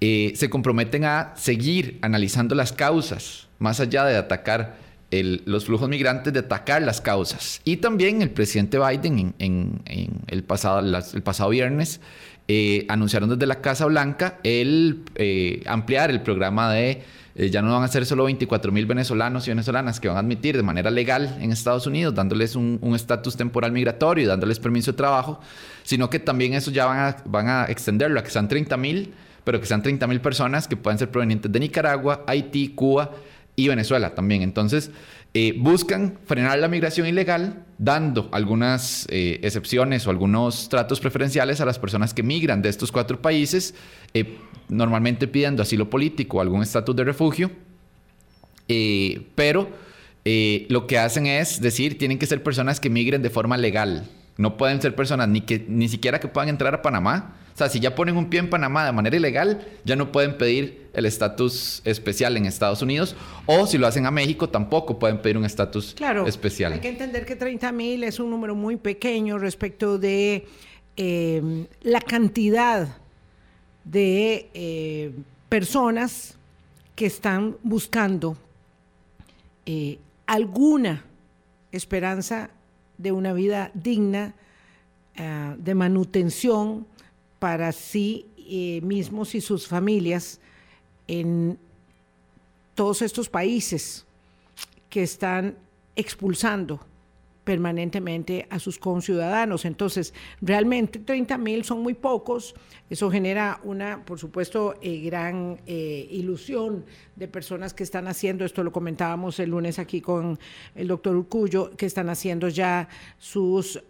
eh, 0.00 0.32
se 0.34 0.48
comprometen 0.48 1.04
a 1.04 1.34
seguir 1.36 1.98
analizando 2.00 2.54
las 2.54 2.72
causas, 2.72 3.48
más 3.58 3.80
allá 3.80 4.04
de 4.06 4.16
atacar 4.16 4.76
los 5.12 5.66
flujos 5.66 5.88
migrantes, 5.88 6.32
de 6.32 6.40
atacar 6.40 6.82
las 6.82 7.00
causas. 7.00 7.60
Y 7.64 7.76
también 7.76 8.22
el 8.22 8.30
presidente 8.30 8.78
Biden 8.78 9.34
en, 9.38 10.22
el, 10.26 10.42
pasado, 10.44 10.80
el 10.80 11.22
pasado 11.22 11.50
viernes 11.50 12.00
eh, 12.48 12.84
anunciaron 12.88 13.30
desde 13.30 13.46
la 13.46 13.60
Casa 13.60 13.86
Blanca 13.86 14.38
el 14.42 15.02
eh, 15.14 15.62
ampliar 15.66 16.10
el 16.10 16.20
programa 16.20 16.72
de 16.72 17.02
eh, 17.36 17.50
ya 17.50 17.62
no 17.62 17.72
van 17.72 17.82
a 17.82 17.88
ser 17.88 18.06
solo 18.06 18.24
24 18.24 18.70
mil 18.70 18.86
venezolanos 18.86 19.46
y 19.46 19.50
venezolanas 19.50 19.98
que 19.98 20.06
van 20.08 20.18
a 20.18 20.20
admitir 20.20 20.56
de 20.56 20.62
manera 20.62 20.90
legal 20.90 21.36
en 21.40 21.50
Estados 21.50 21.86
Unidos, 21.86 22.14
dándoles 22.14 22.54
un 22.54 22.92
estatus 22.94 23.36
temporal 23.36 23.72
migratorio 23.72 24.24
y 24.24 24.26
dándoles 24.26 24.60
permiso 24.60 24.92
de 24.92 24.96
trabajo, 24.96 25.40
sino 25.82 26.08
que 26.10 26.20
también 26.20 26.54
eso 26.54 26.70
ya 26.70 26.86
van 26.86 26.98
a, 26.98 27.16
van 27.24 27.48
a 27.48 27.64
extenderlo 27.64 28.20
a 28.20 28.22
que 28.22 28.30
sean 28.30 28.46
30 28.46 28.76
mil, 28.76 29.14
pero 29.42 29.60
que 29.60 29.66
sean 29.66 29.82
30 29.82 30.06
mil 30.06 30.20
personas 30.20 30.68
que 30.68 30.76
pueden 30.76 30.98
ser 30.98 31.10
provenientes 31.10 31.50
de 31.50 31.58
Nicaragua, 31.58 32.22
Haití, 32.26 32.68
Cuba 32.68 33.10
y 33.56 33.66
Venezuela 33.66 34.14
también. 34.14 34.42
Entonces, 34.42 34.90
eh, 35.36 35.52
buscan 35.58 36.16
frenar 36.26 36.60
la 36.60 36.68
migración 36.68 37.08
ilegal 37.08 37.64
dando 37.76 38.28
algunas 38.30 39.04
eh, 39.10 39.40
excepciones 39.42 40.06
o 40.06 40.10
algunos 40.10 40.68
tratos 40.68 41.00
preferenciales 41.00 41.60
a 41.60 41.64
las 41.64 41.80
personas 41.80 42.14
que 42.14 42.22
migran 42.22 42.62
de 42.62 42.68
estos 42.68 42.92
cuatro 42.92 43.20
países, 43.20 43.74
eh, 44.14 44.38
normalmente 44.68 45.26
pidiendo 45.26 45.60
asilo 45.60 45.90
político 45.90 46.36
o 46.36 46.40
algún 46.40 46.62
estatus 46.62 46.94
de 46.94 47.02
refugio, 47.02 47.50
pero 49.34 49.68
lo 50.68 50.86
que 50.86 50.98
hacen 50.98 51.26
es 51.26 51.60
decir, 51.60 51.98
tienen 51.98 52.18
que 52.18 52.26
ser 52.26 52.40
personas 52.42 52.78
que 52.78 52.88
migren 52.88 53.20
de 53.20 53.28
forma 53.28 53.56
legal, 53.56 54.08
no 54.38 54.56
pueden 54.56 54.80
ser 54.80 54.94
personas 54.94 55.28
ni, 55.28 55.40
que, 55.40 55.66
ni 55.68 55.88
siquiera 55.88 56.20
que 56.20 56.28
puedan 56.28 56.48
entrar 56.48 56.74
a 56.74 56.80
Panamá, 56.80 57.34
o 57.54 57.56
sea, 57.56 57.68
si 57.68 57.78
ya 57.78 57.94
ponen 57.94 58.16
un 58.16 58.30
pie 58.30 58.40
en 58.40 58.50
Panamá 58.50 58.84
de 58.84 58.90
manera 58.90 59.16
ilegal, 59.16 59.64
ya 59.84 59.94
no 59.94 60.10
pueden 60.10 60.36
pedir 60.36 60.88
el 60.92 61.06
estatus 61.06 61.82
especial 61.84 62.36
en 62.36 62.46
Estados 62.46 62.82
Unidos. 62.82 63.14
O 63.46 63.68
si 63.68 63.78
lo 63.78 63.86
hacen 63.86 64.06
a 64.06 64.10
México, 64.10 64.48
tampoco 64.48 64.98
pueden 64.98 65.22
pedir 65.22 65.38
un 65.38 65.44
estatus 65.44 65.94
claro, 65.94 66.26
especial. 66.26 66.72
Hay 66.72 66.80
que 66.80 66.88
entender 66.88 67.24
que 67.24 67.36
30 67.36 67.70
mil 67.70 68.02
es 68.02 68.18
un 68.18 68.30
número 68.30 68.56
muy 68.56 68.74
pequeño 68.74 69.38
respecto 69.38 69.98
de 69.98 70.48
em, 70.96 71.66
la 71.82 72.00
cantidad 72.00 72.88
de 73.84 74.50
eh, 74.52 75.12
personas 75.48 76.34
que 76.96 77.06
están 77.06 77.56
buscando 77.62 78.36
eh, 79.64 80.00
alguna 80.26 81.04
esperanza 81.70 82.50
de 82.98 83.12
una 83.12 83.32
vida 83.32 83.70
digna, 83.74 84.34
eh, 85.14 85.54
de 85.56 85.74
manutención 85.76 86.86
para 87.44 87.72
sí 87.72 88.24
eh, 88.38 88.80
mismos 88.82 89.34
y 89.34 89.42
sus 89.42 89.68
familias 89.68 90.40
en 91.06 91.58
todos 92.74 93.02
estos 93.02 93.28
países 93.28 94.06
que 94.88 95.02
están 95.02 95.54
expulsando 95.94 96.80
permanentemente 97.44 98.46
a 98.50 98.58
sus 98.58 98.78
conciudadanos. 98.78 99.64
Entonces, 99.64 100.14
realmente 100.40 100.98
30 100.98 101.38
mil 101.38 101.64
son 101.64 101.82
muy 101.82 101.94
pocos. 101.94 102.54
Eso 102.90 103.10
genera 103.10 103.60
una, 103.64 104.04
por 104.04 104.18
supuesto, 104.18 104.74
eh, 104.82 105.00
gran 105.00 105.60
eh, 105.66 106.08
ilusión 106.10 106.84
de 107.16 107.28
personas 107.28 107.74
que 107.74 107.84
están 107.84 108.08
haciendo, 108.08 108.44
esto 108.44 108.64
lo 108.64 108.72
comentábamos 108.72 109.38
el 109.38 109.50
lunes 109.50 109.78
aquí 109.78 110.00
con 110.00 110.38
el 110.74 110.88
doctor 110.88 111.14
Urcullo, 111.14 111.70
que 111.76 111.86
están 111.86 112.08
haciendo 112.08 112.48
ya 112.48 112.88
sus 113.18 113.80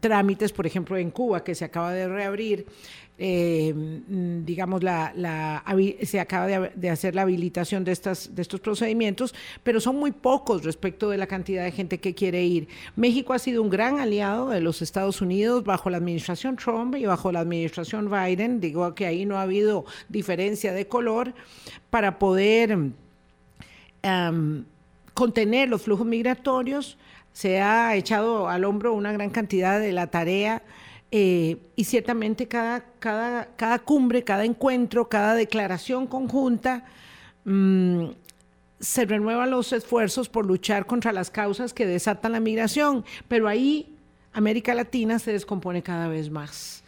trámites, 0.00 0.52
por 0.52 0.66
ejemplo, 0.66 0.96
en 0.96 1.10
Cuba, 1.10 1.44
que 1.44 1.54
se 1.54 1.64
acaba 1.64 1.92
de 1.92 2.08
reabrir 2.08 2.66
eh, 3.20 3.74
mm, 3.74 4.44
digamos, 4.44 4.84
la, 4.84 5.12
se 6.02 6.20
acaba 6.20 6.46
de, 6.46 6.90
hacer 6.90 7.16
la 7.16 7.22
habilitación 7.22 7.82
de, 7.82 7.90
estas, 7.90 8.34
de 8.34 8.42
estos 8.42 8.60
procedimientos, 8.60 9.34
pero 9.64 9.80
son 9.80 9.96
muy 9.96 10.12
pocos 10.12 10.62
respecto 10.62 11.10
de 11.10 11.18
la 11.18 11.26
cantidad 11.26 11.64
de 11.64 11.72
gente 11.72 11.98
que 11.98 12.14
quiere 12.14 12.44
ir. 12.44 12.68
México 12.94 13.32
ha 13.32 13.40
sido 13.40 13.60
un 13.62 13.70
gran 13.70 13.98
aliado 13.98 14.50
de 14.50 14.60
los 14.60 14.82
Estados 14.82 15.20
Unidos 15.20 15.64
bajo 15.64 15.90
la 15.90 15.96
administración 15.96 16.56
Trump 16.56 16.94
y 16.94 17.06
bajo 17.06 17.32
la 17.32 17.40
administración 17.40 18.08
Biden. 18.08 18.60
Digo 18.60 18.94
que 18.94 19.06
ahí 19.06 19.26
no 19.26 19.36
ha 19.38 19.42
habido 19.42 19.84
diferencia 20.08 20.72
de 20.72 20.86
color 20.86 21.34
para 21.90 22.20
poder 22.20 22.78
contener 25.14 25.68
los 25.68 25.82
flujos 25.82 26.06
migratorios. 26.06 26.96
Se 27.32 27.60
ha 27.60 27.96
echado 27.96 28.48
al 28.48 28.64
hombro 28.64 28.94
una 28.94 29.12
gran 29.12 29.30
cantidad 29.30 29.80
de 29.80 29.90
la 29.90 30.06
tarea 30.06 30.62
eh, 31.10 31.56
y 31.74 31.84
ciertamente 31.84 32.48
cada, 32.48 32.84
cada, 32.98 33.46
cada, 33.56 33.78
cumbre, 33.78 34.24
cada 34.24 34.44
encuentro, 34.44 35.08
cada 35.08 35.34
declaración 35.34 36.06
conjunta, 36.06 36.84
mm, 37.44 38.06
se 38.80 39.04
renuevan 39.06 39.50
los 39.50 39.72
esfuerzos 39.72 40.28
por 40.28 40.46
luchar 40.46 40.86
contra 40.86 41.12
las 41.12 41.30
causas 41.30 41.72
que 41.72 41.86
desatan 41.86 42.32
la 42.32 42.40
migración, 42.40 43.04
pero 43.26 43.48
ahí 43.48 43.96
América 44.32 44.74
Latina 44.74 45.18
se 45.18 45.32
descompone 45.32 45.82
cada 45.82 46.08
vez 46.08 46.30
más. 46.30 46.84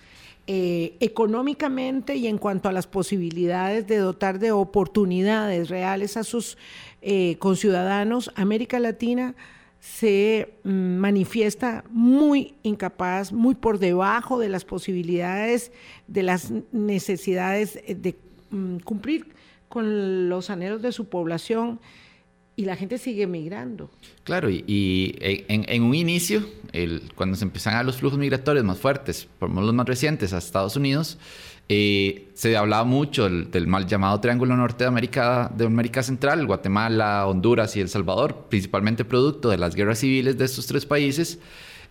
Eh, 0.47 0.97
económicamente 1.01 2.17
y 2.17 2.27
en 2.27 2.37
cuanto 2.37 2.69
a 2.69 2.73
las 2.73 2.87
posibilidades 2.87 3.87
de 3.87 3.99
dotar 3.99 4.39
de 4.39 4.51
oportunidades 4.53 5.69
reales 5.69 6.17
a 6.17 6.25
sus 6.25 6.59
eh, 7.03 7.37
conciudadanos, 7.39 8.33
América 8.35 8.81
Latina 8.81 9.35
se 9.81 10.55
mm, 10.63 10.71
manifiesta 10.71 11.85
muy 11.91 12.55
incapaz, 12.63 13.33
muy 13.33 13.55
por 13.55 13.79
debajo 13.79 14.39
de 14.39 14.51
las 14.51 14.65
posibilidades, 14.65 15.73
de 16.07 16.23
las 16.23 16.53
necesidades 16.71 17.75
de 17.75 18.17
mm, 18.51 18.79
cumplir 18.79 19.35
con 19.69 20.29
los 20.29 20.51
anhelos 20.51 20.83
de 20.83 20.93
su 20.93 21.09
población 21.09 21.81
y 22.57 22.65
la 22.65 22.77
gente 22.77 22.99
sigue 22.99 23.27
migrando. 23.27 23.91
Claro, 24.25 24.51
y, 24.51 25.17
en, 25.21 25.83
un 25.83 25.95
inicio, 25.95 26.45
cuando 27.15 27.37
se 27.37 27.45
empezaron 27.45 27.87
los 27.87 27.97
flujos 27.97 28.19
migratorios 28.19 28.65
más 28.65 28.79
fuertes, 28.79 29.29
por 29.39 29.51
los 29.51 29.75
más 29.75 29.87
recientes, 29.87 30.33
a 30.33 30.39
Estados 30.39 30.77
Unidos, 30.77 31.19
eh, 31.69 32.29
se 32.35 32.57
hablaba 32.57 32.85
mucho 32.85 33.29
del, 33.29 33.67
mal 33.67 33.87
llamado 33.87 34.21
Triángulo 34.21 34.57
Norte 34.57 34.85
de 34.85 34.89
América, 34.89 35.51
de 35.55 35.67
América 35.67 36.03
Central, 36.03 36.47
Guatemala, 36.47 37.27
Honduras 37.27 37.77
y 37.77 37.81
El 37.81 37.89
Salvador, 37.89 38.47
principalmente 38.49 39.05
producto 39.05 39.51
de 39.51 39.57
las 39.57 39.75
guerras 39.75 40.01
civiles 40.01 40.37
de 40.37 40.45
estos 40.45 40.67
tres 40.67 40.85
países. 40.85 41.39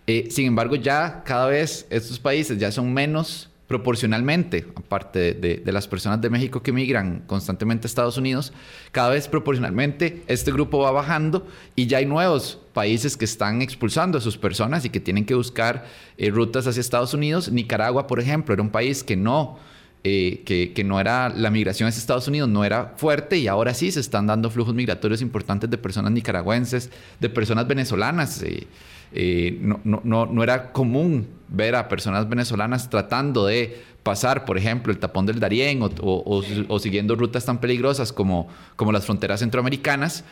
Eh, 0.06 0.28
sin 0.30 0.46
embargo, 0.46 0.76
ya 0.76 1.22
cada 1.24 1.46
vez 1.46 1.86
estos 1.90 2.18
países 2.18 2.58
ya 2.58 2.70
son 2.70 2.92
menos 2.92 3.49
proporcionalmente, 3.70 4.66
aparte 4.74 5.32
de, 5.32 5.62
las 5.72 5.86
personas 5.86 6.20
de 6.20 6.28
México 6.28 6.60
que 6.60 6.72
migran 6.72 7.22
constantemente 7.28 7.86
a 7.86 7.88
Estados 7.88 8.18
Unidos, 8.18 8.52
cada 8.90 9.10
vez 9.10 9.28
proporcionalmente 9.28 10.24
este 10.26 10.50
grupo 10.50 10.80
va 10.80 10.90
bajando 10.90 11.46
y 11.76 11.86
ya 11.86 11.98
hay 11.98 12.04
nuevos 12.04 12.58
países 12.72 13.16
que 13.16 13.24
están 13.24 13.62
expulsando 13.62 14.18
a 14.18 14.20
sus 14.20 14.36
personas 14.36 14.84
y 14.84 14.90
que 14.90 14.98
tienen 14.98 15.24
que 15.24 15.36
buscar 15.36 15.86
eh, 16.18 16.30
rutas 16.30 16.66
hacia 16.66 16.80
Estados 16.80 17.14
Unidos. 17.14 17.52
Nicaragua, 17.52 18.08
por 18.08 18.18
ejemplo, 18.18 18.54
era 18.54 18.62
un 18.64 18.70
país 18.70 19.04
que 19.04 19.14
no 19.14 19.60
eh, 20.02 20.42
que, 20.74 20.82
no 20.82 20.98
era 20.98 21.28
la 21.28 21.50
migración 21.50 21.88
hacia 21.88 22.00
Estados 22.00 22.26
Unidos 22.26 22.48
no 22.48 22.64
era 22.64 22.94
fuerte 22.96 23.36
y 23.38 23.46
ahora 23.46 23.72
sí 23.72 23.92
se 23.92 24.00
están 24.00 24.26
dando 24.26 24.50
flujos 24.50 24.74
migratorios 24.74 25.22
importantes 25.22 25.70
de 25.70 25.78
personas 25.78 26.10
nicaragüenses, 26.10 26.90
de 27.20 27.28
personas 27.28 27.68
venezolanas. 27.68 28.42
Eh, 28.42 28.66
eh, 29.12 29.58
no, 29.60 29.80
no, 29.84 30.26
no, 30.26 30.42
era 30.42 30.72
común 30.72 31.28
ver 31.48 31.74
a 31.74 31.88
personas 31.88 32.28
venezolanas 32.28 32.88
tratando 32.90 33.46
de 33.46 33.82
pasar, 34.02 34.44
por 34.44 34.56
ejemplo, 34.56 34.92
el 34.92 34.98
tapón 34.98 35.26
del 35.26 35.40
Darién 35.40 35.82
o, 35.82 35.90
o, 36.00 36.78
siguiendo 36.78 37.16
rutas 37.16 37.44
tan 37.44 37.60
peligrosas 37.60 38.12
como, 38.12 38.48
como 38.76 38.92
las 38.92 39.04
fronteras 39.04 39.40
centroamericanas, 39.40 40.24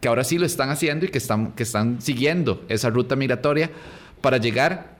que 0.00 0.08
ahora 0.08 0.24
sí 0.24 0.38
lo 0.38 0.46
están 0.46 0.70
haciendo 0.70 1.04
y 1.06 1.08
que 1.08 1.18
están, 1.18 1.52
que 1.52 1.62
están 1.62 2.00
siguiendo 2.00 2.64
esa 2.68 2.90
ruta 2.90 3.16
migratoria 3.16 3.70
para 4.20 4.38
llegar. 4.38 4.98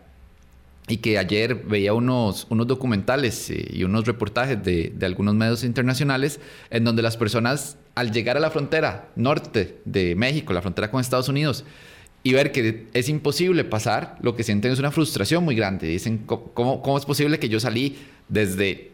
Y 0.88 0.96
que 0.96 1.18
ayer 1.18 1.54
veía 1.54 1.94
unos, 1.94 2.48
unos 2.50 2.66
documentales 2.66 3.48
eh, 3.50 3.64
y 3.70 3.84
unos 3.84 4.06
reportajes 4.06 4.60
de, 4.60 4.92
de, 4.92 5.06
algunos 5.06 5.36
medios 5.36 5.62
internacionales 5.62 6.40
en 6.68 6.82
donde 6.82 7.00
las 7.00 7.16
personas 7.16 7.76
al 7.94 8.10
llegar 8.10 8.36
a 8.36 8.40
la 8.40 8.50
frontera 8.50 9.08
norte 9.14 9.78
de 9.84 10.16
México, 10.16 10.52
la 10.52 10.62
frontera 10.62 10.90
con 10.90 11.00
Estados 11.00 11.28
Unidos, 11.28 11.64
y 12.22 12.32
ver 12.32 12.52
que 12.52 12.86
es 12.92 13.08
imposible 13.08 13.64
pasar, 13.64 14.16
lo 14.20 14.36
que 14.36 14.42
sienten 14.42 14.72
es 14.72 14.78
una 14.78 14.90
frustración 14.90 15.44
muy 15.44 15.54
grande. 15.54 15.86
Dicen, 15.86 16.18
¿cómo, 16.26 16.82
cómo 16.82 16.98
es 16.98 17.04
posible 17.04 17.38
que 17.38 17.48
yo 17.48 17.60
salí 17.60 17.96
desde 18.28 18.90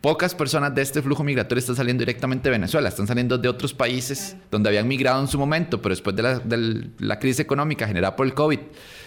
pocas 0.00 0.34
personas 0.34 0.74
de 0.74 0.82
este 0.82 1.02
flujo 1.02 1.22
migratorio 1.22 1.60
están 1.60 1.76
saliendo 1.76 2.00
directamente 2.00 2.48
de 2.48 2.50
Venezuela, 2.50 2.88
están 2.88 3.06
saliendo 3.06 3.38
de 3.38 3.48
otros 3.48 3.72
países 3.72 4.34
donde 4.50 4.70
habían 4.70 4.88
migrado 4.88 5.20
en 5.20 5.28
su 5.28 5.38
momento, 5.38 5.80
pero 5.80 5.92
después 5.92 6.16
de 6.16 6.90
la, 6.98 7.18
crisis 7.20 7.38
económica 7.38 7.86
generada 7.86 8.16
por 8.16 8.26
el 8.26 8.34
COVID, 8.34 8.58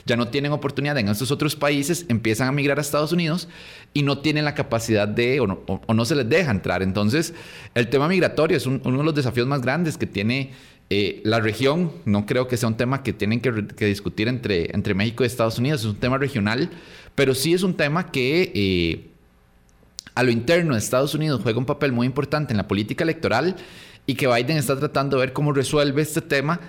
ya 0.05 0.15
no 0.15 0.29
tienen 0.29 0.53
oportunidad 0.53 0.97
en 0.97 1.09
esos 1.09 1.29
otros 1.29 1.57
países, 1.57 2.05
empiezan 2.07 2.47
a 2.47 2.53
migrar 2.53 2.77
a 2.77 2.81
Estados 2.81 3.11
Unidos 3.11 3.49
y 3.93 4.03
no 4.03 4.19
tienen 4.19 4.45
la 4.45 4.55
capacidad 4.55 5.09
de, 5.09 5.41
o 5.41 5.93
no, 5.93 6.05
se 6.05 6.15
les 6.15 6.29
deja 6.29 6.51
entrar. 6.51 6.83
Entonces, 6.83 7.33
el 7.75 7.89
tema 7.89 8.07
migratorio 8.07 8.55
es 8.55 8.65
uno 8.65 8.79
de 8.97 9.03
los 9.03 9.13
desafíos 9.13 9.45
más 9.45 9.59
grandes 9.59 9.97
que 9.97 10.07
tiene 10.07 10.51
eh, 10.93 11.21
la 11.23 11.39
región. 11.39 11.93
No 12.03 12.25
creo 12.25 12.49
que 12.49 12.57
sea 12.57 12.67
un 12.67 12.75
tema 12.75 13.01
que 13.01 13.13
tienen 13.13 13.39
que, 13.39 13.85
discutir 13.85 14.27
entre, 14.27 14.75
entre 14.75 14.93
México 14.93 15.23
y 15.23 15.27
Estados 15.27 15.57
Unidos, 15.57 15.79
es 15.79 15.87
un 15.87 15.95
tema 15.95 16.17
regional, 16.17 16.69
pero 17.15 17.33
sí 17.33 17.53
es 17.53 17.63
un 17.63 17.75
tema 17.75 18.11
que... 18.11 18.51
Eh, 18.53 19.07
a 20.13 20.23
lo 20.23 20.31
interno 20.31 20.73
de 20.73 20.79
Estados 20.79 21.15
Unidos 21.15 21.39
juega 21.41 21.57
un 21.57 21.65
papel 21.65 21.93
muy 21.93 22.05
importante 22.05 22.51
en 22.51 22.57
la 22.57 22.67
política 22.67 23.05
electoral 23.05 23.55
y 24.05 24.15
que 24.15 24.27
Biden 24.27 24.57
está 24.57 24.77
tratando 24.77 25.15
de 25.15 25.27
ver 25.27 25.33
cómo 25.33 25.53
resuelve 25.53 26.01
este 26.01 26.19
tema 26.19 26.59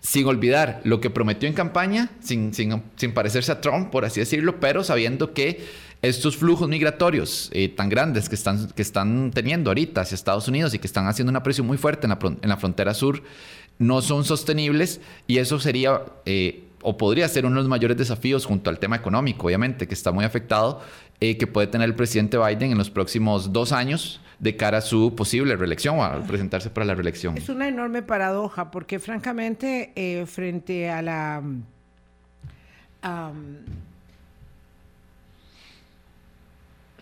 sin 0.00 0.26
olvidar 0.26 0.80
lo 0.82 1.00
que 1.00 1.08
prometió 1.08 1.48
en 1.48 1.54
campaña, 1.54 2.10
sin, 2.18 2.52
sin, 2.52 2.82
sin 2.96 3.14
parecerse 3.14 3.52
a 3.52 3.60
Trump, 3.60 3.90
por 3.90 4.04
así 4.04 4.18
decirlo, 4.18 4.58
pero 4.58 4.82
sabiendo 4.82 5.34
que 5.34 5.64
estos 6.02 6.36
flujos 6.36 6.68
migratorios 6.68 7.48
eh, 7.52 7.68
tan 7.68 7.88
grandes 7.88 8.28
que 8.28 8.34
están, 8.34 8.68
que 8.68 8.82
están 8.82 9.30
teniendo 9.30 9.70
ahorita 9.70 10.00
hacia 10.00 10.16
Estados 10.16 10.48
Unidos 10.48 10.74
y 10.74 10.80
que 10.80 10.88
están 10.88 11.06
haciendo 11.06 11.30
una 11.30 11.44
presión 11.44 11.66
muy 11.66 11.78
fuerte 11.78 12.06
en 12.06 12.10
la, 12.10 12.18
en 12.20 12.48
la 12.48 12.56
frontera 12.56 12.92
sur, 12.92 13.22
no 13.78 14.02
son 14.02 14.24
sostenibles 14.24 15.00
y 15.26 15.38
eso 15.38 15.58
sería... 15.58 16.02
Eh, 16.26 16.68
o 16.84 16.98
podría 16.98 17.28
ser 17.28 17.46
uno 17.46 17.54
de 17.54 17.60
los 17.60 17.68
mayores 17.68 17.96
desafíos 17.96 18.44
junto 18.44 18.68
al 18.68 18.80
tema 18.80 18.96
económico, 18.96 19.46
obviamente, 19.46 19.86
que 19.86 19.94
está 19.94 20.10
muy 20.10 20.24
afectado 20.24 20.80
eh, 21.20 21.38
que 21.38 21.46
puede 21.46 21.68
tener 21.68 21.88
el 21.88 21.94
presidente 21.94 22.36
Biden 22.38 22.72
en 22.72 22.78
los 22.78 22.90
próximos 22.90 23.52
dos 23.52 23.70
años 23.70 24.20
de 24.40 24.56
cara 24.56 24.78
a 24.78 24.80
su 24.80 25.14
posible 25.14 25.54
reelección 25.54 26.00
o 26.00 26.04
a 26.04 26.20
presentarse 26.24 26.70
para 26.70 26.84
la 26.84 26.96
reelección. 26.96 27.38
Es 27.38 27.48
una 27.48 27.68
enorme 27.68 28.02
paradoja 28.02 28.72
porque 28.72 28.98
francamente 28.98 30.24
frente 30.26 30.90
a 30.90 31.02
la... 31.02 31.42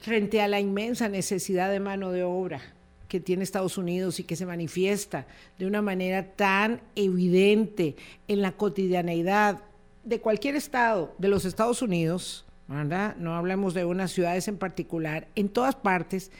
frente 0.00 0.40
a 0.40 0.48
la 0.48 0.60
inmensa 0.60 1.08
necesidad 1.08 1.70
de 1.70 1.80
mano 1.80 2.10
de 2.10 2.24
obra 2.24 2.60
que 3.08 3.20
tiene 3.20 3.42
Estados 3.42 3.76
Unidos 3.76 4.20
y 4.20 4.24
que 4.24 4.36
se 4.36 4.46
manifiesta 4.46 5.26
de 5.58 5.66
una 5.66 5.82
manera 5.82 6.32
tan 6.32 6.80
evidente 6.94 7.96
en 8.28 8.40
la 8.40 8.52
cotidianeidad 8.52 9.58
de 10.04 10.20
cualquier 10.20 10.56
estado 10.56 11.14
de 11.18 11.28
los 11.28 11.44
Estados 11.44 11.82
Unidos, 11.82 12.46
no 12.68 13.34
hablemos 13.34 13.74
de 13.74 13.84
unas 13.84 14.12
ciudades 14.12 14.46
en 14.46 14.56
particular, 14.56 15.26
en 15.34 15.48
todas 15.48 15.74
partes 15.74 16.30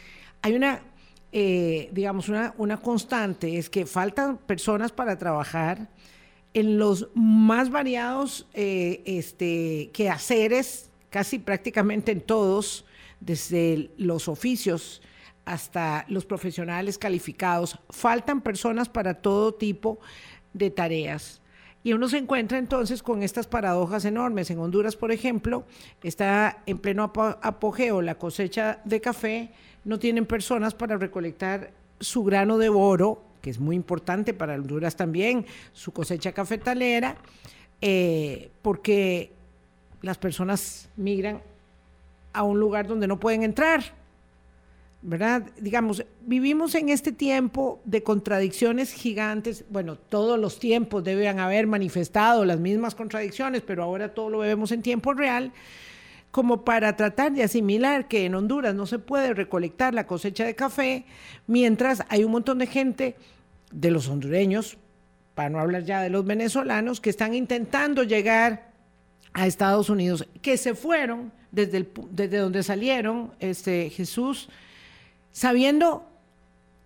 hay 0.42 0.54
una, 0.54 0.80
eh, 1.32 1.90
digamos, 1.92 2.28
una, 2.28 2.54
una 2.56 2.76
constante, 2.78 3.58
es 3.58 3.68
que 3.68 3.84
faltan 3.84 4.38
personas 4.38 4.92
para 4.92 5.18
trabajar 5.18 5.88
en 6.54 6.78
los 6.78 7.08
más 7.14 7.70
variados 7.70 8.48
eh, 8.54 9.02
este, 9.04 9.90
quehaceres, 9.92 10.88
casi 11.10 11.38
prácticamente 11.38 12.12
en 12.12 12.20
todos, 12.20 12.84
desde 13.20 13.90
los 13.96 14.28
oficios 14.28 15.02
hasta 15.44 16.04
los 16.08 16.24
profesionales 16.24 16.98
calificados. 16.98 17.78
Faltan 17.90 18.40
personas 18.40 18.88
para 18.88 19.14
todo 19.14 19.54
tipo 19.54 19.98
de 20.52 20.70
tareas. 20.70 21.40
Y 21.82 21.94
uno 21.94 22.08
se 22.08 22.18
encuentra 22.18 22.58
entonces 22.58 23.02
con 23.02 23.22
estas 23.22 23.46
paradojas 23.46 24.04
enormes. 24.04 24.50
En 24.50 24.58
Honduras, 24.58 24.96
por 24.96 25.12
ejemplo, 25.12 25.64
está 26.02 26.62
en 26.66 26.78
pleno 26.78 27.04
apogeo 27.04 28.02
la 28.02 28.16
cosecha 28.16 28.80
de 28.84 29.00
café, 29.00 29.50
no 29.84 29.98
tienen 29.98 30.26
personas 30.26 30.74
para 30.74 30.98
recolectar 30.98 31.72
su 31.98 32.22
grano 32.22 32.58
de 32.58 32.68
oro, 32.68 33.24
que 33.40 33.48
es 33.48 33.58
muy 33.58 33.76
importante 33.76 34.34
para 34.34 34.54
Honduras 34.54 34.94
también, 34.94 35.46
su 35.72 35.92
cosecha 35.92 36.32
cafetalera, 36.32 37.16
eh, 37.80 38.50
porque 38.60 39.32
las 40.02 40.18
personas 40.18 40.90
migran 40.96 41.42
a 42.32 42.42
un 42.42 42.60
lugar 42.60 42.86
donde 42.86 43.06
no 43.06 43.18
pueden 43.18 43.42
entrar 43.42 44.00
¿verdad? 45.02 45.44
Digamos, 45.58 46.04
vivimos 46.26 46.74
en 46.74 46.90
este 46.90 47.12
tiempo 47.12 47.80
de 47.84 48.02
contradicciones 48.02 48.92
gigantes. 48.92 49.64
Bueno, 49.70 49.96
todos 49.96 50.38
los 50.38 50.58
tiempos 50.58 51.02
deben 51.04 51.38
haber 51.38 51.66
manifestado 51.66 52.44
las 52.44 52.58
mismas 52.58 52.94
contradicciones, 52.94 53.62
pero 53.62 53.82
ahora 53.82 54.12
todo 54.12 54.28
lo 54.30 54.38
vemos 54.38 54.72
en 54.72 54.82
tiempo 54.82 55.14
real, 55.14 55.52
como 56.30 56.64
para 56.64 56.96
tratar 56.96 57.32
de 57.32 57.42
asimilar 57.42 58.08
que 58.08 58.26
en 58.26 58.34
Honduras 58.34 58.74
no 58.74 58.86
se 58.86 58.98
puede 58.98 59.34
recolectar 59.34 59.94
la 59.94 60.06
cosecha 60.06 60.44
de 60.44 60.54
café, 60.54 61.06
mientras 61.46 62.04
hay 62.08 62.22
un 62.24 62.32
montón 62.32 62.58
de 62.58 62.66
gente 62.66 63.16
de 63.72 63.90
los 63.90 64.08
hondureños, 64.08 64.76
para 65.34 65.48
no 65.48 65.60
hablar 65.60 65.84
ya 65.84 66.02
de 66.02 66.10
los 66.10 66.26
venezolanos, 66.26 67.00
que 67.00 67.10
están 67.10 67.34
intentando 67.34 68.02
llegar 68.02 68.69
a 69.32 69.46
Estados 69.46 69.90
Unidos, 69.90 70.26
que 70.42 70.56
se 70.56 70.74
fueron 70.74 71.32
desde, 71.52 71.88
desde 72.10 72.38
donde 72.38 72.62
salieron, 72.62 73.32
este, 73.40 73.90
Jesús, 73.90 74.48
sabiendo 75.32 76.06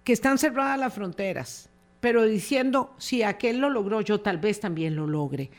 que 0.04 0.12
están 0.12 0.38
cerradas 0.38 0.78
las 0.78 0.92
fronteras, 0.92 1.70
pero 2.00 2.24
diciendo, 2.24 2.94
si 2.98 3.22
aquel 3.22 3.59
lo 3.59 3.70
logró, 3.70 4.02
yo 4.02 4.20
tal 4.20 4.38
vez 4.38 4.61
también 4.61 4.94
lo 4.94 5.07
logre. 5.07 5.50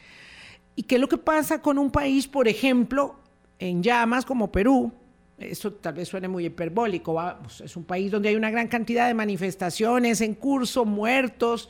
¿Y 0.76 0.84
qué 0.84 0.96
es 0.96 1.02
lo 1.02 1.08
que 1.08 1.18
pasa 1.18 1.62
con 1.62 1.80
un 1.80 1.90
país, 1.90 2.28
por 2.28 2.48
ejemplo, 2.48 3.16
en 3.58 3.82
llamas 3.82 4.26
como 4.26 4.52
Perú? 4.52 4.92
Esto 5.38 5.74
tal 5.74 5.96
vez 5.96 6.08
suene 6.08 6.28
muy 6.28 6.46
hiperbólico, 6.46 7.20
es 7.64 7.76
un 7.76 7.84
país 7.84 8.12
donde 8.12 8.30
hay 8.30 8.36
una 8.36 8.52
gran 8.52 8.68
cantidad 8.68 9.08
de 9.08 9.14
manifestaciones 9.14 10.22
en 10.22 10.34
curso, 10.36 10.86
muertos, 10.86 11.70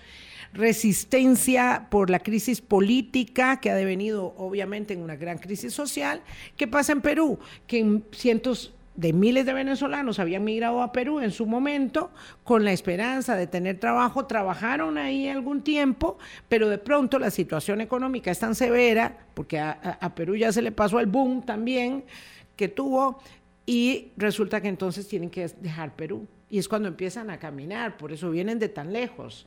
resistencia 0.55 1.87
por 1.91 2.09
la 2.09 2.19
crisis 2.19 2.61
política 2.61 3.59
que 3.59 3.69
ha 3.69 3.75
devenido 3.75 4.33
obviamente 4.37 4.93
en 4.93 5.01
una 5.01 5.15
gran 5.15 5.37
crisis 5.37 5.73
social. 5.73 6.21
¿Qué 6.55 6.67
pasa 6.67 6.93
en 6.93 7.01
Perú? 7.01 7.37
Que 7.67 7.79
en 7.79 8.05
cientos 8.11 8.73
de 8.95 9.11
miles 9.11 9.45
de 9.45 9.53
venezolanos 9.53 10.19
habían 10.19 10.45
migrado 10.45 10.81
a 10.81 10.93
Perú 10.93 11.19
en 11.19 11.31
su 11.31 11.45
momento 11.45 12.11
con 12.45 12.63
la 12.63 12.71
esperanza 12.71 13.35
de 13.35 13.45
tener 13.45 13.77
trabajo, 13.77 14.25
trabajaron 14.25 14.97
ahí 14.97 15.27
algún 15.27 15.61
tiempo, 15.61 16.17
pero 16.47 16.69
de 16.69 16.77
pronto 16.77 17.19
la 17.19 17.29
situación 17.29 17.81
económica 17.81 18.31
es 18.31 18.39
tan 18.39 18.55
severa, 18.55 19.17
porque 19.33 19.59
a, 19.59 20.13
Perú 20.15 20.37
ya 20.37 20.53
se 20.53 20.61
le 20.61 20.71
pasó 20.71 21.01
el 21.01 21.07
boom 21.07 21.43
también 21.45 22.05
que 22.55 22.69
tuvo, 22.69 23.19
y 23.65 24.11
resulta 24.15 24.61
que 24.61 24.69
entonces 24.69 25.07
tienen 25.07 25.29
que 25.29 25.47
dejar 25.59 25.95
Perú. 25.95 26.27
Y 26.49 26.59
es 26.59 26.69
cuando 26.69 26.87
empiezan 26.87 27.29
a 27.31 27.39
caminar, 27.39 27.97
por 27.97 28.13
eso 28.13 28.29
vienen 28.29 28.59
de 28.59 28.69
tan 28.69 28.93
lejos. 28.93 29.45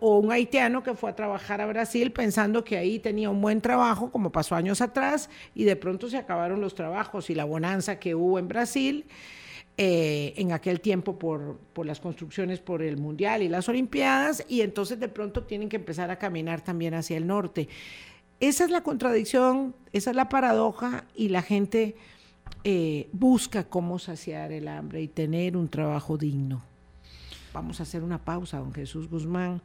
O 0.00 0.18
un 0.18 0.32
haitiano 0.32 0.82
que 0.82 0.94
fue 0.94 1.10
a 1.10 1.14
trabajar 1.14 1.60
a 1.60 1.66
Brasil 1.66 2.10
pensando 2.10 2.64
que 2.64 2.76
ahí 2.76 2.98
tenía 2.98 3.30
un 3.30 3.40
buen 3.40 3.60
trabajo, 3.60 4.10
como 4.10 4.32
pasó 4.32 4.56
años 4.56 4.80
atrás, 4.80 5.30
y 5.54 5.64
de 5.64 5.76
pronto 5.76 6.08
se 6.08 6.16
acabaron 6.16 6.60
los 6.60 6.74
trabajos 6.74 7.30
y 7.30 7.34
la 7.34 7.44
bonanza 7.44 8.00
que 8.00 8.14
hubo 8.14 8.38
en 8.38 8.48
Brasil. 8.48 9.06
Eh, 9.78 10.32
en 10.38 10.52
aquel 10.52 10.80
tiempo 10.80 11.18
por, 11.18 11.58
las 11.84 12.00
construcciones 12.00 12.60
por 12.60 12.80
el 12.80 12.96
Mundial 12.96 13.42
y 13.42 13.48
las 13.48 13.68
Olimpiadas, 13.68 14.42
y 14.48 14.62
entonces 14.62 14.98
de 14.98 15.08
pronto 15.08 15.42
tienen 15.42 15.68
que 15.68 15.76
empezar 15.76 16.10
a 16.10 16.18
caminar 16.18 16.62
también 16.62 16.94
hacia 16.94 17.18
el 17.18 17.26
norte. 17.26 17.68
Esa 18.40 18.64
es 18.64 18.70
la 18.70 18.82
contradicción, 18.82 19.74
esa 19.92 20.10
es 20.10 20.16
la 20.16 20.30
paradoja, 20.30 21.04
y 21.14 21.28
la 21.28 21.42
gente 21.42 21.94
eh, 22.64 23.10
busca 23.12 23.64
cómo 23.64 23.98
saciar 23.98 24.50
el 24.50 24.66
hambre 24.66 25.02
y 25.02 25.08
tener 25.08 25.58
un 25.58 25.68
trabajo 25.68 26.16
digno. 26.16 26.62
Vamos 27.56 27.80
a 27.80 27.84
hacer 27.84 28.04
una 28.04 28.22
pausa, 28.22 28.58
don 28.58 28.74
Jesús 28.74 29.08
Guzmán. 29.08 29.62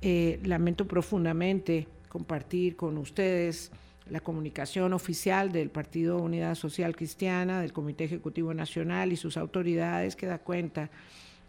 Eh, 0.00 0.38
lamento 0.44 0.86
profundamente 0.86 1.88
compartir 2.08 2.76
con 2.76 2.96
ustedes 2.98 3.72
la 4.08 4.20
comunicación 4.20 4.92
oficial 4.92 5.50
del 5.50 5.70
Partido 5.70 6.18
Unidad 6.18 6.54
Social 6.54 6.94
Cristiana, 6.94 7.60
del 7.60 7.72
Comité 7.72 8.04
Ejecutivo 8.04 8.54
Nacional 8.54 9.12
y 9.12 9.16
sus 9.16 9.36
autoridades 9.36 10.14
que 10.14 10.26
da 10.26 10.38
cuenta 10.38 10.88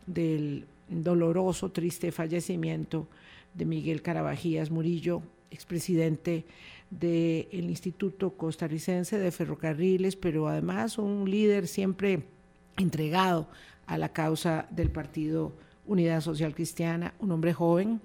del 0.07 0.65
doloroso, 0.89 1.71
triste 1.71 2.11
fallecimiento 2.11 3.07
de 3.53 3.65
Miguel 3.65 4.01
Carabajías 4.01 4.71
Murillo, 4.71 5.21
expresidente 5.51 6.47
del 6.89 7.69
Instituto 7.69 8.31
Costarricense 8.31 9.19
de 9.19 9.31
Ferrocarriles, 9.31 10.15
pero 10.15 10.47
además 10.47 10.97
un 10.97 11.29
líder 11.29 11.67
siempre 11.67 12.23
entregado 12.77 13.47
a 13.85 13.99
la 13.99 14.09
causa 14.09 14.65
del 14.71 14.89
Partido 14.89 15.66
Unidad 15.87 16.21
Social 16.21 16.53
Cristiana, 16.53 17.13
un 17.19 17.31
hombre 17.31 17.53
joven 17.53 18.01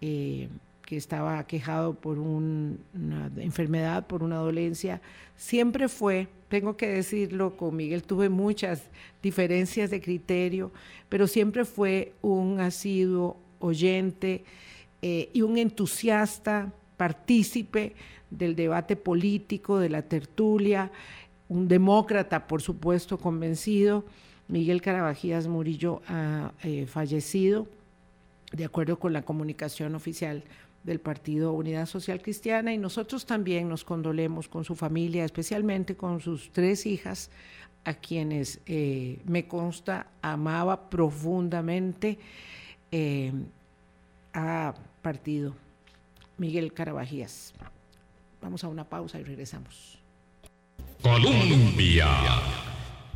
eh, 0.00 0.48
que 0.82 0.96
estaba 0.96 1.46
quejado 1.46 1.94
por 1.94 2.18
una 2.18 3.30
enfermedad, 3.36 4.06
por 4.06 4.22
una 4.22 4.36
dolencia. 4.36 5.00
Siempre 5.36 5.88
fue, 5.88 6.28
tengo 6.48 6.76
que 6.76 6.88
decirlo, 6.88 7.56
con 7.56 7.76
Miguel 7.76 8.02
tuve 8.02 8.28
muchas 8.28 8.82
diferencias 9.22 9.90
de 9.90 10.00
criterio, 10.00 10.72
pero 11.08 11.26
siempre 11.26 11.64
fue 11.64 12.14
un 12.22 12.58
asiduo 12.60 13.36
oyente 13.60 14.44
eh, 15.02 15.30
y 15.32 15.42
un 15.42 15.58
entusiasta 15.58 16.72
partícipe 16.96 17.94
del 18.30 18.56
debate 18.56 18.96
político, 18.96 19.78
de 19.78 19.90
la 19.90 20.02
tertulia, 20.02 20.90
un 21.48 21.68
demócrata, 21.68 22.46
por 22.46 22.62
supuesto, 22.62 23.18
convencido. 23.18 24.04
Miguel 24.50 24.82
Carabajías 24.82 25.46
Murillo 25.46 26.02
ha 26.08 26.52
eh, 26.64 26.86
fallecido, 26.86 27.68
de 28.52 28.64
acuerdo 28.64 28.98
con 28.98 29.12
la 29.12 29.22
comunicación 29.22 29.94
oficial 29.94 30.42
del 30.82 30.98
Partido 30.98 31.52
Unidad 31.52 31.86
Social 31.86 32.20
Cristiana, 32.20 32.74
y 32.74 32.78
nosotros 32.78 33.26
también 33.26 33.68
nos 33.68 33.84
condolemos 33.84 34.48
con 34.48 34.64
su 34.64 34.74
familia, 34.74 35.24
especialmente 35.24 35.96
con 35.96 36.20
sus 36.20 36.50
tres 36.50 36.84
hijas, 36.84 37.30
a 37.84 37.94
quienes 37.94 38.60
eh, 38.66 39.20
me 39.24 39.46
consta 39.46 40.08
amaba 40.20 40.90
profundamente, 40.90 42.18
eh, 42.90 43.32
ha 44.32 44.74
partido 45.00 45.54
Miguel 46.38 46.72
Carabajías. 46.72 47.54
Vamos 48.42 48.64
a 48.64 48.68
una 48.68 48.84
pausa 48.84 49.20
y 49.20 49.22
regresamos. 49.22 49.98
Colombia. 51.02 52.08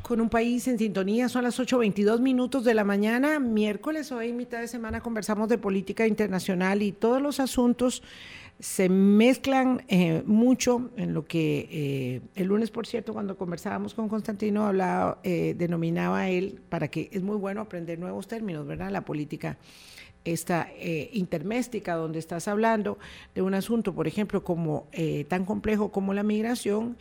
Con 0.05 0.21
un 0.21 0.29
país 0.29 0.69
en 0.69 0.77
sintonía, 0.77 1.31
son 1.31 1.45
las 1.45 1.59
8.22 1.59 2.21
minutos 2.21 2.63
de 2.63 2.75
la 2.75 2.85
mañana, 2.85 3.39
miércoles, 3.39 4.13
hoy 4.13 4.35
mitad 4.35 4.61
de 4.61 4.69
semana 4.69 5.01
conversamos 5.01 5.49
de 5.49 5.57
política 5.57 6.07
internacional 6.07 6.83
y 6.83 6.93
todos 6.93 7.23
los 7.23 7.41
asuntos 7.41 8.03
se 8.59 8.91
mezclan 8.91 9.83
eh, 9.89 10.23
mucho 10.27 10.91
en 10.99 11.15
lo 11.15 11.25
que 11.25 11.69
eh, 11.71 12.21
el 12.35 12.49
lunes, 12.49 12.71
por 12.71 12.87
cierto, 12.87 13.15
cuando 13.15 13.39
conversábamos 13.39 13.95
con 13.95 14.11
Constantino, 14.11 14.67
hablaba, 14.67 15.21
eh, 15.23 15.55
denominaba 15.57 16.29
él, 16.29 16.61
para 16.69 16.89
que 16.89 17.09
es 17.11 17.23
muy 17.23 17.39
bueno 17.39 17.63
aprender 17.63 17.99
nuevos 17.99 18.29
términos, 18.29 18.67
¿verdad? 18.67 18.91
La 18.91 19.07
política 19.07 19.57
esta 20.25 20.69
eh, 20.77 21.11
interméstica 21.13 21.95
donde 21.95 22.19
estás 22.19 22.49
hablando 22.49 22.99
de 23.35 23.43
un 23.43 23.55
asunto, 23.55 23.95
por 23.95 24.09
ejemplo, 24.09 24.43
como 24.43 24.87
eh, 24.93 25.25
tan 25.29 25.45
complejo 25.45 25.93
como 25.93 26.15
la 26.15 26.23
migración, 26.23 26.97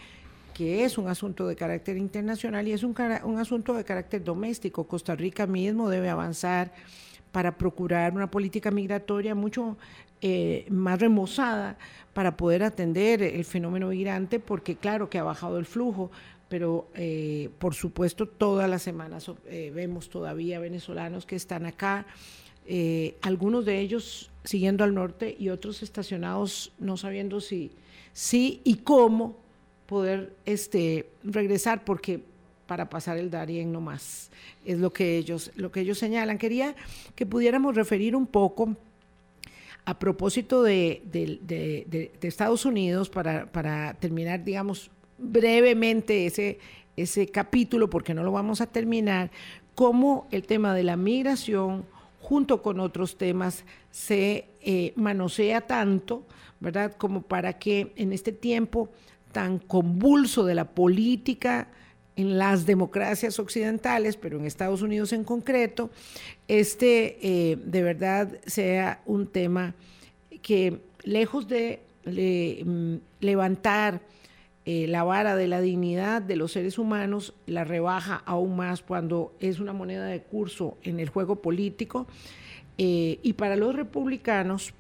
que 0.53 0.83
es 0.83 0.97
un 0.97 1.07
asunto 1.07 1.47
de 1.47 1.55
carácter 1.55 1.97
internacional 1.97 2.67
y 2.67 2.73
es 2.73 2.83
un, 2.83 2.95
un 3.23 3.39
asunto 3.39 3.73
de 3.73 3.83
carácter 3.83 4.23
doméstico. 4.23 4.85
Costa 4.85 5.15
Rica 5.15 5.47
mismo 5.47 5.89
debe 5.89 6.09
avanzar 6.09 6.71
para 7.31 7.57
procurar 7.57 8.13
una 8.13 8.29
política 8.29 8.71
migratoria 8.71 9.33
mucho 9.35 9.77
eh, 10.21 10.65
más 10.69 10.99
remozada 10.99 11.77
para 12.13 12.37
poder 12.37 12.63
atender 12.63 13.23
el 13.23 13.43
fenómeno 13.43 13.87
migrante, 13.87 14.39
porque 14.39 14.75
claro 14.75 15.09
que 15.09 15.17
ha 15.17 15.23
bajado 15.23 15.57
el 15.57 15.65
flujo, 15.65 16.11
pero 16.47 16.87
por 17.57 17.73
supuesto 17.73 18.27
todas 18.27 18.69
las 18.69 18.83
semanas 18.83 19.31
vemos 19.73 20.09
todavía 20.09 20.59
venezolanos 20.59 21.25
que 21.25 21.35
están 21.35 21.65
acá 21.65 22.05
eh, 22.65 23.17
algunos 23.21 23.65
de 23.65 23.79
ellos 23.79 24.31
siguiendo 24.45 24.85
al 24.85 24.93
norte 24.93 25.35
y 25.37 25.49
otros 25.49 25.83
estacionados 25.83 26.71
no 26.79 26.95
sabiendo 26.95 27.41
si, 27.41 27.71
si 28.13 28.61
y 28.63 28.77
cómo 28.77 29.42
poder 29.85 30.35
este, 30.45 31.09
regresar, 31.23 31.83
porque 31.83 32.21
para 32.65 32.89
pasar 32.89 33.17
el 33.17 33.29
Darien 33.29 33.71
no 33.71 33.81
más, 33.81 34.31
es 34.65 34.79
lo 34.79 34.91
que 34.93 35.17
ellos, 35.17 35.51
lo 35.55 35.71
que 35.71 35.81
ellos 35.81 35.97
señalan. 35.97 36.37
Quería 36.37 36.75
que 37.15 37.25
pudiéramos 37.25 37.75
referir 37.75 38.15
un 38.15 38.25
poco 38.25 38.75
a 39.85 39.99
propósito 39.99 40.63
de, 40.63 41.01
de, 41.05 42.11
Estados 42.21 42.65
Unidos 42.65 43.09
para, 43.09 43.51
para, 43.51 43.95
terminar, 43.95 44.43
digamos, 44.43 44.89
brevemente 45.17 46.25
ese, 46.25 46.59
ese 46.95 47.27
capítulo, 47.27 47.89
porque 47.89 48.13
no 48.13 48.23
lo 48.23 48.31
vamos 48.31 48.61
a 48.61 48.67
terminar, 48.67 49.29
cómo 49.75 50.27
el 50.31 50.43
tema 50.43 50.73
de 50.73 50.83
la 50.83 50.95
migración, 50.95 51.85
junto 52.21 52.61
con 52.61 52.79
otros 52.79 53.17
temas, 53.17 53.65
se 53.91 54.47
eh, 54.61 54.93
manosea 54.95 55.61
tanto, 55.61 56.23
¿verdad? 56.59 56.95
Como 56.97 57.21
para 57.21 57.59
que 57.59 57.91
en 57.97 58.13
este 58.13 58.31
tiempo 58.31 58.89
tan 59.33 59.59
convulso 59.59 60.45
de 60.45 60.55
la 60.55 60.65
política 60.65 61.67
en 62.15 62.37
las 62.37 62.65
democracias 62.65 63.39
occidentales, 63.39 64.15
pero 64.15 64.39
en 64.39 64.45
Estados 64.45 64.81
Unidos 64.81 65.11
en 65.11 65.25
concreto, 65.25 65.89
este 66.47 67.17
eh, 67.21 67.57
de 67.57 67.83
verdad 67.83 68.39
sea 68.45 69.01
un 69.05 69.27
tema 69.27 69.75
que 70.41 70.79
lejos 71.03 71.47
de 71.47 71.81
mm, 72.05 72.95
levantar 73.19 74.01
eh, 74.65 74.87
la 74.87 75.03
vara 75.03 75.35
de 75.35 75.47
la 75.47 75.59
dignidad 75.59 76.21
de 76.21 76.37
los 76.37 76.53
seres 76.53 76.77
humanos 76.77 77.33
la 77.47 77.65
rebaja 77.65 78.23
aún 78.25 78.55
más 78.55 78.81
cuando 78.81 79.33
es 79.41 79.59
una 79.59 79.73
moneda 79.73 80.05
de 80.05 80.21
curso 80.21 80.77
en 80.83 81.01
el 81.01 81.09
juego 81.09 81.41
político. 81.41 82.07
Eh, 82.77 83.19
y 83.21 83.33
para 83.33 83.57
los 83.57 83.75
republicanos, 83.75 84.73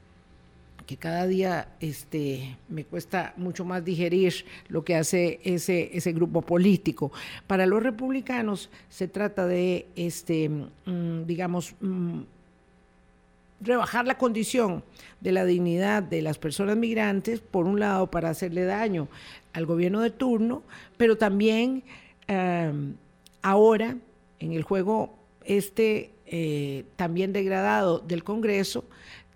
que 0.85 0.97
cada 0.97 1.27
día 1.27 1.69
este, 1.79 2.57
me 2.69 2.83
cuesta 2.85 3.33
mucho 3.37 3.65
más 3.65 3.83
digerir 3.83 4.45
lo 4.67 4.83
que 4.83 4.95
hace 4.95 5.39
ese, 5.43 5.95
ese 5.95 6.13
grupo 6.13 6.41
político. 6.41 7.11
Para 7.47 7.65
los 7.65 7.81
republicanos 7.81 8.69
se 8.89 9.07
trata 9.07 9.47
de, 9.47 9.87
este, 9.95 10.49
mm, 10.49 11.25
digamos, 11.25 11.75
mm, 11.81 12.21
rebajar 13.61 14.05
la 14.05 14.17
condición 14.17 14.83
de 15.21 15.31
la 15.31 15.45
dignidad 15.45 16.03
de 16.03 16.21
las 16.21 16.37
personas 16.37 16.75
migrantes, 16.75 17.39
por 17.39 17.65
un 17.65 17.79
lado, 17.79 18.11
para 18.11 18.29
hacerle 18.29 18.65
daño 18.65 19.07
al 19.53 19.65
gobierno 19.65 20.01
de 20.01 20.09
turno, 20.09 20.63
pero 20.97 21.17
también 21.17 21.83
em, 22.27 22.95
ahora, 23.41 23.97
en 24.39 24.53
el 24.53 24.63
juego 24.63 25.17
este 25.45 26.11
eh, 26.25 26.85
también 26.95 27.33
degradado 27.33 27.99
del 27.99 28.23
Congreso, 28.23 28.85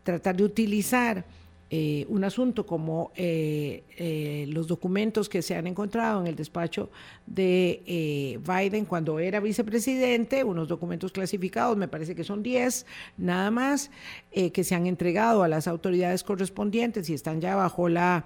tratar 0.04 0.36
de 0.38 0.44
utilizar 0.44 1.26
eh, 1.70 2.06
un 2.08 2.24
asunto 2.24 2.66
como 2.66 3.12
eh, 3.18 3.84
eh, 3.98 4.46
los 4.48 4.68
documentos 4.68 5.28
que 5.28 5.42
se 5.42 5.54
han 5.54 5.68
encontrado 5.68 6.22
en 6.22 6.28
el 6.28 6.36
despacho 6.38 6.90
de 7.26 8.40
Biden 8.42 8.86
cuando 8.86 9.20
era 9.20 9.42
vicepresidente, 9.42 10.46
unos 10.46 10.70
documentos 10.70 11.12
clasificados, 11.12 11.76
me 11.76 11.90
parece 11.90 12.16
que 12.16 12.24
son 12.24 12.42
10 12.42 12.86
nada 13.18 13.52
más, 13.52 13.92
que 14.32 14.64
se 14.64 14.76
han 14.76 14.88
entregado 14.88 15.44
a 15.44 15.50
las 15.50 15.68
autoridades 15.68 16.24
correspondientes 16.24 17.10
y 17.10 17.14
están 17.14 17.42
ya 17.42 17.56
bajo 17.56 17.90
la 17.90 18.26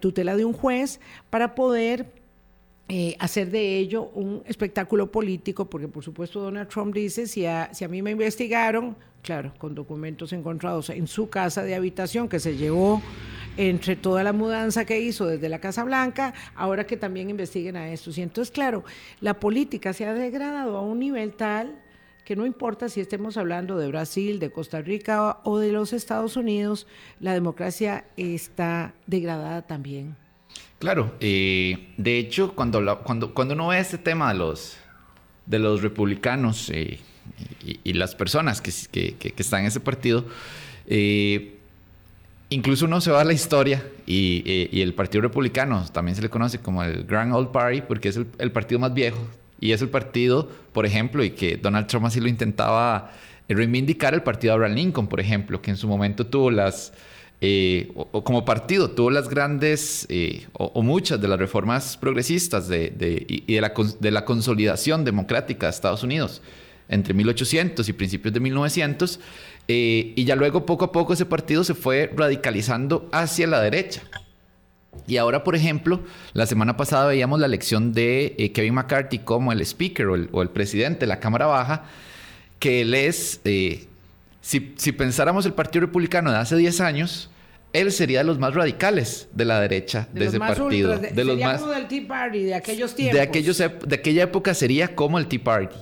tutela 0.00 0.34
de 0.34 0.46
un 0.46 0.54
juez 0.54 1.00
para 1.28 1.54
poder 1.54 2.06
hacer 3.18 3.50
de 3.50 3.76
ello 3.76 4.10
un 4.14 4.42
espectáculo 4.46 5.12
político, 5.12 5.68
porque 5.68 5.88
por 5.88 6.02
supuesto 6.02 6.40
Donald 6.40 6.68
Trump 6.68 6.94
dice, 6.94 7.26
si 7.26 7.44
si 7.72 7.84
a 7.84 7.88
mí 7.88 8.00
me 8.00 8.12
investigaron, 8.12 8.96
claro, 9.22 9.52
con 9.58 9.74
documentos 9.74 10.32
encontrados 10.32 10.90
en 10.90 11.06
su 11.06 11.28
casa 11.28 11.62
de 11.62 11.74
habitación 11.74 12.28
que 12.28 12.40
se 12.40 12.56
llevó 12.56 13.02
entre 13.56 13.96
toda 13.96 14.22
la 14.22 14.32
mudanza 14.32 14.84
que 14.84 15.00
hizo 15.00 15.26
desde 15.26 15.48
la 15.48 15.58
Casa 15.58 15.84
Blanca, 15.84 16.34
ahora 16.54 16.86
que 16.86 16.96
también 16.96 17.30
investiguen 17.30 17.76
a 17.76 17.90
estos. 17.92 18.16
Y 18.18 18.22
entonces, 18.22 18.52
claro, 18.52 18.84
la 19.20 19.34
política 19.34 19.92
se 19.92 20.06
ha 20.06 20.14
degradado 20.14 20.76
a 20.76 20.82
un 20.82 20.98
nivel 21.00 21.32
tal 21.32 21.76
que 22.24 22.36
no 22.36 22.46
importa 22.46 22.88
si 22.88 23.00
estemos 23.00 23.36
hablando 23.36 23.76
de 23.76 23.88
Brasil, 23.88 24.38
de 24.38 24.50
Costa 24.50 24.80
Rica 24.80 25.38
o 25.42 25.58
de 25.58 25.72
los 25.72 25.92
Estados 25.92 26.36
Unidos, 26.36 26.86
la 27.18 27.34
democracia 27.34 28.04
está 28.16 28.94
degradada 29.06 29.62
también. 29.62 30.16
Claro, 30.78 31.14
eh, 31.20 31.92
de 31.96 32.18
hecho, 32.18 32.54
cuando, 32.54 33.02
cuando, 33.02 33.34
cuando 33.34 33.54
uno 33.54 33.68
ve 33.68 33.80
este 33.80 33.98
tema 33.98 34.32
de 34.32 34.38
los, 34.38 34.78
de 35.44 35.58
los 35.58 35.82
republicanos, 35.82 36.70
eh, 36.70 37.00
y, 37.84 37.92
las 37.92 38.14
personas 38.14 38.60
que, 38.60 38.70
están 39.36 39.60
en 39.60 39.66
ese 39.66 39.80
partido, 39.80 40.24
eh, 40.86 41.56
incluso 42.48 42.86
uno 42.86 43.00
se 43.00 43.10
va 43.10 43.20
a 43.20 43.24
la 43.24 43.32
historia 43.32 43.84
eh, 44.06 44.68
y, 44.70 44.80
el 44.80 44.94
Partido 44.94 45.22
Republicano 45.22 45.84
también 45.92 46.16
se 46.16 46.22
le 46.22 46.30
conoce 46.30 46.58
como 46.58 46.82
el 46.82 47.04
Grand 47.04 47.32
Old 47.32 47.50
Party 47.50 47.82
porque 47.82 48.08
es 48.08 48.16
el, 48.16 48.52
partido 48.52 48.78
más 48.78 48.94
viejo 48.94 49.26
y 49.60 49.72
es 49.72 49.82
el 49.82 49.88
partido, 49.88 50.48
por 50.72 50.86
ejemplo, 50.86 51.22
y 51.22 51.30
que 51.30 51.56
Donald 51.56 51.86
Trump 51.86 52.06
así 52.06 52.20
lo 52.20 52.28
intentaba 52.28 53.12
eh, 53.48 53.54
reivindicar, 53.54 54.14
el 54.14 54.22
partido 54.22 54.52
de 54.52 54.54
Abraham 54.56 54.74
Lincoln, 54.74 55.06
por 55.06 55.20
ejemplo, 55.20 55.60
que 55.60 55.70
en 55.70 55.76
su 55.76 55.86
momento 55.86 56.26
tuvo 56.26 56.50
las... 56.50 56.92
o, 57.94 58.24
como 58.24 58.44
partido 58.44 58.90
tuvo 58.90 59.10
las 59.10 59.28
grandes 59.28 60.08
o, 60.54 60.82
muchas 60.82 61.20
de 61.20 61.28
las 61.28 61.38
reformas 61.38 61.96
progresistas 61.96 62.68
de, 62.68 63.26
y 63.28 63.54
de 63.54 63.60
la, 63.60 63.72
de 64.00 64.10
la 64.10 64.24
consolidación 64.24 65.04
democrática 65.04 65.66
de 65.66 65.70
Estados 65.70 66.02
Unidos 66.02 66.42
entre 66.90 67.14
1800 67.14 67.88
y 67.88 67.92
principios 67.92 68.34
de 68.34 68.40
1900, 68.40 69.20
eh, 69.68 70.12
y 70.16 70.24
ya 70.24 70.36
luego 70.36 70.66
poco 70.66 70.84
a 70.84 70.92
poco 70.92 71.12
ese 71.12 71.24
partido 71.24 71.64
se 71.64 71.74
fue 71.74 72.10
radicalizando 72.14 73.08
hacia 73.12 73.46
la 73.46 73.60
derecha. 73.60 74.02
Y 75.06 75.16
ahora, 75.16 75.44
por 75.44 75.54
ejemplo, 75.54 76.00
la 76.34 76.46
semana 76.46 76.76
pasada 76.76 77.06
veíamos 77.06 77.38
la 77.40 77.46
elección 77.46 77.92
de 77.92 78.34
eh, 78.38 78.52
Kevin 78.52 78.74
McCarthy 78.74 79.20
como 79.20 79.52
el 79.52 79.60
speaker 79.60 80.06
o 80.08 80.42
el, 80.42 80.50
presidente 80.50 81.00
de 81.00 81.06
la 81.06 81.20
Cámara 81.20 81.46
Baja, 81.46 81.84
que 82.58 82.82
él 82.82 82.92
es, 82.94 83.40
eh, 83.44 83.86
si, 84.40 84.74
si, 84.76 84.92
pensáramos 84.92 85.46
el 85.46 85.52
Partido 85.52 85.86
Republicano 85.86 86.32
de 86.32 86.38
hace 86.38 86.56
10 86.56 86.80
años, 86.80 87.30
él 87.72 87.92
sería 87.92 88.18
de 88.18 88.24
los 88.24 88.38
más 88.38 88.54
radicales 88.54 89.28
de 89.32 89.44
la 89.44 89.60
derecha 89.60 90.08
de, 90.12 90.26
ese 90.26 90.38
partido. 90.38 90.98
de, 90.98 91.24
los 91.24 91.38
más, 91.38 91.68
del 91.68 91.86
Tea 91.86 92.08
Party 92.08 92.42
de 92.42 92.54
aquellos 92.54 92.94
tiempos. 92.94 93.14
De, 93.14 93.20
aquellos, 93.20 93.58
de 93.58 93.94
aquella 93.94 94.24
época 94.24 94.54
sería 94.54 94.94
como 94.94 95.18
el 95.18 95.28
Tea 95.28 95.42
Party. 95.42 95.76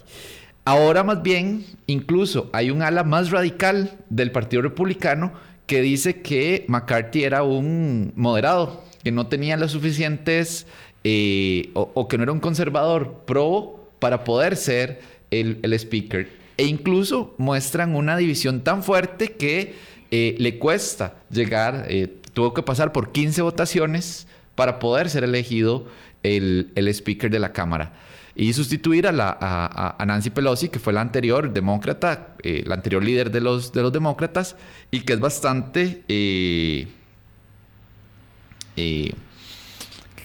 Ahora 0.68 1.02
más 1.02 1.22
bien, 1.22 1.64
incluso 1.86 2.50
hay 2.52 2.70
un 2.70 2.82
ala 2.82 3.02
más 3.02 3.30
radical 3.30 3.96
del 4.10 4.30
Partido 4.30 4.60
Republicano 4.60 5.32
que 5.66 5.80
dice 5.80 6.20
que 6.20 6.66
McCarthy 6.68 7.24
era 7.24 7.42
un 7.42 8.12
moderado, 8.16 8.84
que 9.02 9.10
no 9.10 9.28
tenía 9.28 9.56
las 9.56 9.70
suficientes 9.70 10.66
eh, 11.04 11.70
o, 11.72 12.06
que 12.06 12.18
no 12.18 12.24
era 12.24 12.32
un 12.32 12.40
conservador 12.40 13.22
pro 13.26 13.88
para 13.98 14.24
poder 14.24 14.56
ser 14.56 15.00
el, 15.30 15.72
speaker. 15.72 16.28
E 16.58 16.66
incluso 16.66 17.34
muestran 17.38 17.96
una 17.96 18.18
división 18.18 18.60
tan 18.60 18.82
fuerte 18.82 19.32
que 19.32 19.74
eh, 20.10 20.34
le 20.38 20.58
cuesta 20.58 21.14
llegar, 21.30 21.86
eh, 21.88 22.14
tuvo 22.34 22.52
que 22.52 22.62
pasar 22.62 22.92
por 22.92 23.12
15 23.12 23.40
votaciones 23.40 24.26
para 24.54 24.78
poder 24.80 25.08
ser 25.08 25.24
elegido 25.24 25.86
el, 26.22 26.70
speaker 26.76 27.30
de 27.30 27.38
la 27.38 27.54
Cámara 27.54 27.94
y 28.38 28.52
sustituir 28.54 29.06
a, 29.06 29.12
la, 29.12 29.36
a, 29.38 30.06
Nancy 30.06 30.30
Pelosi, 30.30 30.70
que 30.70 30.78
fue 30.78 30.94
la 30.94 31.02
anterior 31.02 31.52
demócrata, 31.52 32.36
la 32.42 32.74
anterior 32.74 33.04
líder 33.04 33.30
de 33.30 33.42
los, 33.42 33.72
de 33.72 33.82
los 33.82 33.92
demócratas, 33.92 34.56
y 34.90 35.00
que 35.00 35.12
es 35.12 35.20
bastante 35.20 36.04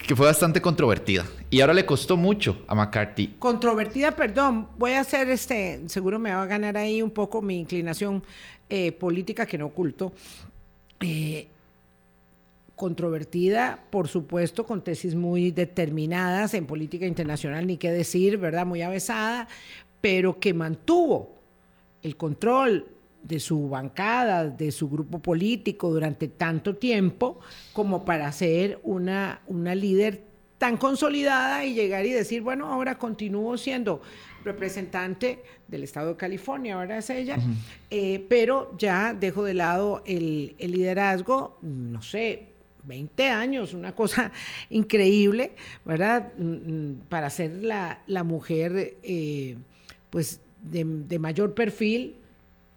que 0.07 0.15
fue 0.15 0.25
bastante 0.25 0.61
controvertida. 0.61 1.25
Y 1.49 1.61
ahora 1.61 1.73
le 1.73 1.85
costó 1.85 2.17
mucho 2.17 2.63
a 2.67 2.75
McCarthy. 2.75 3.35
Controvertida, 3.39 4.11
perdón. 4.11 4.67
Voy 4.77 4.91
a 4.91 4.99
hacer 4.99 5.29
este, 5.29 5.81
seguro 5.87 6.19
me 6.19 6.33
va 6.33 6.43
a 6.43 6.45
ganar 6.45 6.77
ahí 6.77 7.01
un 7.01 7.11
poco 7.11 7.41
mi 7.41 7.59
inclinación 7.59 8.23
eh, 8.69 8.91
política 8.91 9.45
que 9.45 9.57
no 9.57 9.67
oculto. 9.67 10.13
Eh, 10.99 11.47
controvertida, 12.75 13.83
por 13.89 14.07
supuesto, 14.07 14.65
con 14.65 14.83
tesis 14.83 15.15
muy 15.15 15.51
determinadas 15.51 16.53
en 16.53 16.65
política 16.65 17.05
internacional, 17.05 17.67
ni 17.67 17.77
qué 17.77 17.91
decir, 17.91 18.37
¿verdad? 18.37 18.65
Muy 18.65 18.81
avesada, 18.81 19.47
pero 20.01 20.39
que 20.39 20.53
mantuvo 20.53 21.35
el 22.01 22.17
control 22.17 22.87
de 23.23 23.39
su 23.39 23.69
bancada, 23.69 24.49
de 24.49 24.71
su 24.71 24.89
grupo 24.89 25.19
político 25.19 25.89
durante 25.89 26.27
tanto 26.27 26.75
tiempo 26.75 27.39
como 27.71 28.03
para 28.03 28.31
ser 28.31 28.79
una, 28.83 29.41
una 29.47 29.75
líder 29.75 30.23
tan 30.57 30.77
consolidada 30.77 31.65
y 31.65 31.73
llegar 31.73 32.05
y 32.05 32.11
decir, 32.11 32.41
bueno, 32.41 32.71
ahora 32.71 32.97
continúo 32.97 33.57
siendo 33.57 34.01
representante 34.43 35.43
del 35.67 35.83
estado 35.83 36.09
de 36.09 36.15
California, 36.15 36.75
ahora 36.75 36.99
es 36.99 37.09
ella, 37.09 37.37
eh, 37.89 38.25
pero 38.29 38.73
ya 38.77 39.13
dejo 39.13 39.43
de 39.43 39.53
lado 39.53 40.03
el, 40.05 40.55
liderazgo, 40.59 41.57
no 41.61 42.01
sé, 42.01 42.52
20 42.85 43.29
años, 43.29 43.73
una 43.73 43.95
cosa 43.95 44.31
increíble, 44.69 45.53
¿verdad? 45.85 46.33
Mm, 46.37 46.43
mm, 46.43 46.95
para 47.09 47.29
ser 47.29 47.63
la, 47.63 48.23
mujer, 48.23 48.97
eh, 49.03 49.57
pues, 50.09 50.41
de, 50.61 50.83
de 50.85 51.19
mayor 51.19 51.53
perfil 51.53 52.17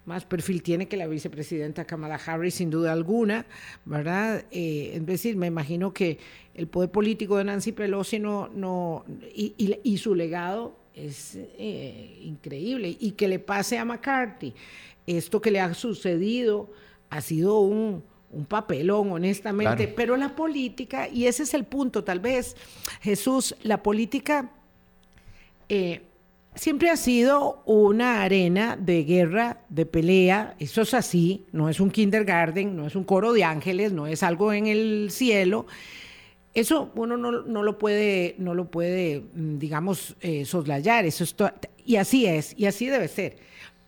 más 0.06 0.24
perfil 0.24 0.62
tiene 0.62 0.86
que 0.86 0.96
la 0.96 1.08
vicepresidenta 1.08 1.84
Kamala 1.84 2.14
Harris, 2.14 2.54
sin 2.54 2.70
duda 2.70 2.92
alguna, 2.92 3.44
¿verdad? 3.84 4.44
Eh, 4.52 4.92
es 4.94 5.04
decir, 5.04 5.36
me 5.36 5.48
imagino 5.48 5.92
que 5.92 6.18
el 6.54 6.68
poder 6.68 6.90
político 6.90 7.36
de 7.36 7.44
Nancy 7.44 7.72
Pelosi 7.72 8.20
no, 8.20 8.48
no 8.48 9.04
y, 9.34 9.98
su 9.98 10.14
legado 10.14 10.78
es 10.94 11.34
eh, 11.34 12.20
increíble. 12.22 12.96
Y 12.98 13.12
que 13.12 13.26
le 13.26 13.40
pase 13.40 13.78
a 13.78 13.84
McCarthy, 13.84 14.54
esto 15.06 15.40
que 15.40 15.50
le 15.50 15.60
ha 15.60 15.74
sucedido 15.74 16.70
ha 17.10 17.20
sido 17.20 17.58
un, 17.60 18.04
papelón, 18.48 19.12
honestamente, 19.12 19.88
pero 19.88 20.16
la 20.16 20.34
política, 20.34 21.08
y 21.08 21.26
ese 21.26 21.44
es 21.44 21.54
el 21.54 21.64
punto, 21.64 22.04
tal 22.04 22.20
vez, 22.20 22.56
Jesús, 23.00 23.54
la 23.62 23.82
política... 23.82 24.50
Eh, 25.68 26.02
siempre 26.56 26.90
ha 26.90 26.96
sido 26.96 27.62
una 27.66 28.22
arena 28.22 28.76
de 28.76 29.04
guerra, 29.04 29.60
de 29.68 29.86
pelea. 29.86 30.56
Eso 30.58 30.82
es 30.82 30.94
así, 30.94 31.44
no 31.52 31.68
es 31.68 31.78
un 31.78 31.90
kindergarten, 31.90 32.74
no 32.76 32.86
es 32.86 32.96
un 32.96 33.04
coro 33.04 33.32
de 33.32 33.44
ángeles, 33.44 33.92
no 33.92 34.06
es 34.06 34.22
algo 34.22 34.52
en 34.52 34.66
el 34.66 35.08
cielo. 35.10 35.66
Eso 36.54 36.90
uno 36.94 37.16
no, 37.18 37.62
lo 37.62 37.78
puede, 37.78 38.34
no 38.38 38.54
lo 38.54 38.70
puede, 38.70 39.24
mm, 39.34 39.58
digamos, 39.58 40.16
eh, 40.22 40.44
soslayar. 40.46 41.04
Eso 41.04 41.24
y 41.84 41.96
así 41.96 42.26
es, 42.26 42.54
y 42.56 42.66
así 42.66 42.86
debe 42.86 43.08
ser. 43.08 43.36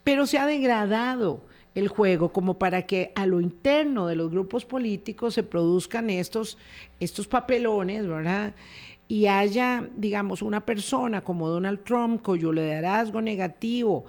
Pero 0.05 0.27
se 0.27 0.39
ha 0.39 0.47
degradado 0.47 1.45
el 1.75 1.89
juego 1.89 2.33
como 2.33 2.59
para 2.59 2.83
que 2.83 3.13
a 3.15 3.27
lo 3.27 3.41
interno 3.41 4.07
de 4.07 4.17
los 4.17 4.31
grupos 4.31 4.65
políticos 4.65 5.35
se 5.35 5.43
produzcan 5.43 6.11
estos, 6.11 6.59
estos 7.01 7.29
papelones, 7.29 8.07
¿verdad? 8.07 8.55
y 9.09 9.27
haya, 9.27 9.89
digamos, 9.97 10.43
una 10.43 10.65
persona 10.65 11.23
como 11.23 11.49
Donald 11.49 11.83
Trump 11.83 12.23
cuyo 12.23 12.53
liderazgo 12.53 13.23
negativo, 13.23 14.05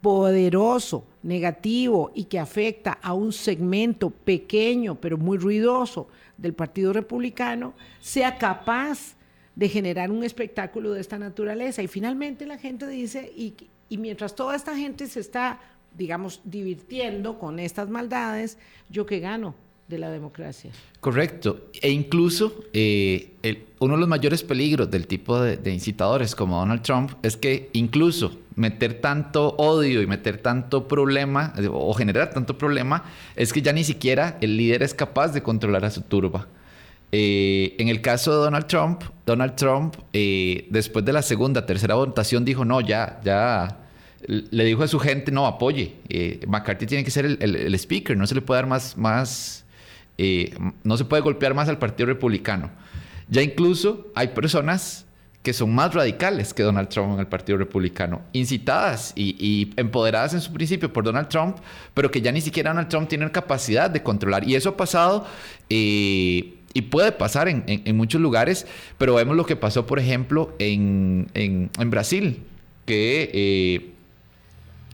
poderoso, 0.00 1.04
negativo 1.24 2.12
y 2.14 2.24
que 2.24 2.38
afecta 2.38 2.92
a 3.02 3.12
un 3.12 3.32
segmento 3.32 4.10
pequeño 4.10 4.94
pero 4.94 5.18
muy 5.18 5.36
ruidoso 5.36 6.08
del 6.36 6.54
Partido 6.54 6.92
Republicano, 6.92 7.74
sea 8.00 8.38
capaz 8.38 9.16
de 9.56 9.68
generar 9.68 10.12
un 10.12 10.22
espectáculo 10.22 10.92
de 10.92 11.00
esta 11.00 11.18
naturaleza. 11.18 11.82
Y 11.82 11.88
finalmente 11.88 12.46
la 12.46 12.58
gente 12.58 12.86
dice, 12.86 13.32
y, 13.34 13.54
y 13.88 13.98
mientras 13.98 14.36
toda 14.36 14.54
esta 14.54 14.76
gente 14.76 15.08
se 15.08 15.18
está, 15.18 15.58
digamos, 15.96 16.40
divirtiendo 16.44 17.38
con 17.38 17.58
estas 17.58 17.88
maldades, 17.88 18.58
¿yo 18.88 19.06
qué 19.06 19.20
gano? 19.20 19.54
de 19.88 19.98
la 19.98 20.10
democracia. 20.10 20.70
Correcto. 21.00 21.68
E 21.80 21.90
incluso 21.90 22.64
eh, 22.72 23.34
uno 23.78 23.94
de 23.94 24.00
los 24.00 24.08
mayores 24.08 24.42
peligros 24.42 24.90
del 24.90 25.06
tipo 25.06 25.40
de, 25.40 25.72
incitadores 25.72 26.34
como 26.34 26.58
Donald 26.58 26.82
Trump 26.82 27.12
es 27.22 27.36
que 27.36 27.70
incluso 27.72 28.36
meter 28.56 29.00
tanto 29.00 29.54
odio 29.58 30.02
y 30.02 30.06
meter 30.06 30.38
tanto 30.38 30.88
problema 30.88 31.52
o 31.70 31.92
generar 31.94 32.30
tanto 32.30 32.56
problema 32.56 33.04
es 33.36 33.52
que 33.52 33.62
ya 33.62 33.72
ni 33.72 33.84
siquiera 33.84 34.38
el 34.40 34.56
líder 34.56 34.82
es 34.82 34.94
capaz 34.94 35.28
de 35.28 35.42
controlar 35.42 35.84
a 35.84 35.90
su 35.90 36.00
turba. 36.02 36.48
Eh, 37.12 37.76
en 37.78 37.88
el 37.88 38.00
caso 38.00 38.32
de 38.32 38.38
Donald 38.38 38.66
Trump, 38.66 39.02
Donald 39.24 39.54
Trump 39.54 39.94
eh, 40.12 40.66
después 40.70 41.04
de 41.04 41.12
la 41.12 41.22
segunda, 41.22 41.64
tercera 41.64 41.94
votación 41.94 42.44
dijo, 42.44 42.64
no, 42.64 42.80
ya, 42.80 43.20
ya, 43.22 43.85
le 44.26 44.64
dijo 44.64 44.82
a 44.82 44.88
su 44.88 44.98
gente, 44.98 45.30
no, 45.30 45.46
apoye, 45.46 45.96
McCarthy 46.46 46.86
tiene 46.86 47.04
que 47.04 47.10
ser 47.10 47.24
el, 47.26 47.38
el, 47.40 47.74
speaker, 47.74 48.16
no 48.16 48.26
se 48.26 48.34
le 48.34 48.42
puede 48.42 48.58
dar 48.58 48.66
más, 48.66 48.96
más 48.96 49.66
eh, 50.18 50.54
no 50.82 50.96
se 50.96 51.04
puede 51.04 51.22
golpear 51.22 51.54
más 51.54 51.68
al 51.68 51.78
Partido 51.78 52.06
Republicano. 52.06 52.70
Ya 53.28 53.42
incluso 53.42 54.10
hay 54.14 54.28
personas 54.28 55.04
que 55.42 55.52
son 55.52 55.72
más 55.74 55.94
radicales 55.94 56.52
que 56.52 56.62
Donald 56.64 56.88
Trump 56.88 57.14
en 57.14 57.20
el 57.20 57.28
Partido 57.28 57.56
Republicano, 57.58 58.22
incitadas 58.32 59.12
y, 59.14 59.72
empoderadas 59.76 60.34
en 60.34 60.40
su 60.40 60.52
principio 60.52 60.92
por 60.92 61.04
Donald 61.04 61.28
Trump, 61.28 61.58
pero 61.94 62.10
que 62.10 62.20
ya 62.20 62.32
ni 62.32 62.40
siquiera 62.40 62.70
Donald 62.70 62.88
Trump 62.88 63.08
tiene 63.08 63.30
capacidad 63.30 63.88
de 63.88 64.02
controlar. 64.02 64.48
Y 64.48 64.56
eso 64.56 64.70
ha 64.70 64.76
pasado 64.76 65.24
eh, 65.70 66.54
y 66.74 66.82
puede 66.82 67.12
pasar 67.12 67.48
en, 67.48 67.96
muchos 67.96 68.20
lugares, 68.20 68.66
pero 68.98 69.14
vemos 69.14 69.36
lo 69.36 69.46
que 69.46 69.54
pasó, 69.54 69.86
por 69.86 69.98
ejemplo, 69.98 70.54
en, 70.58 71.28
Brasil, 71.90 72.42
que... 72.84 73.94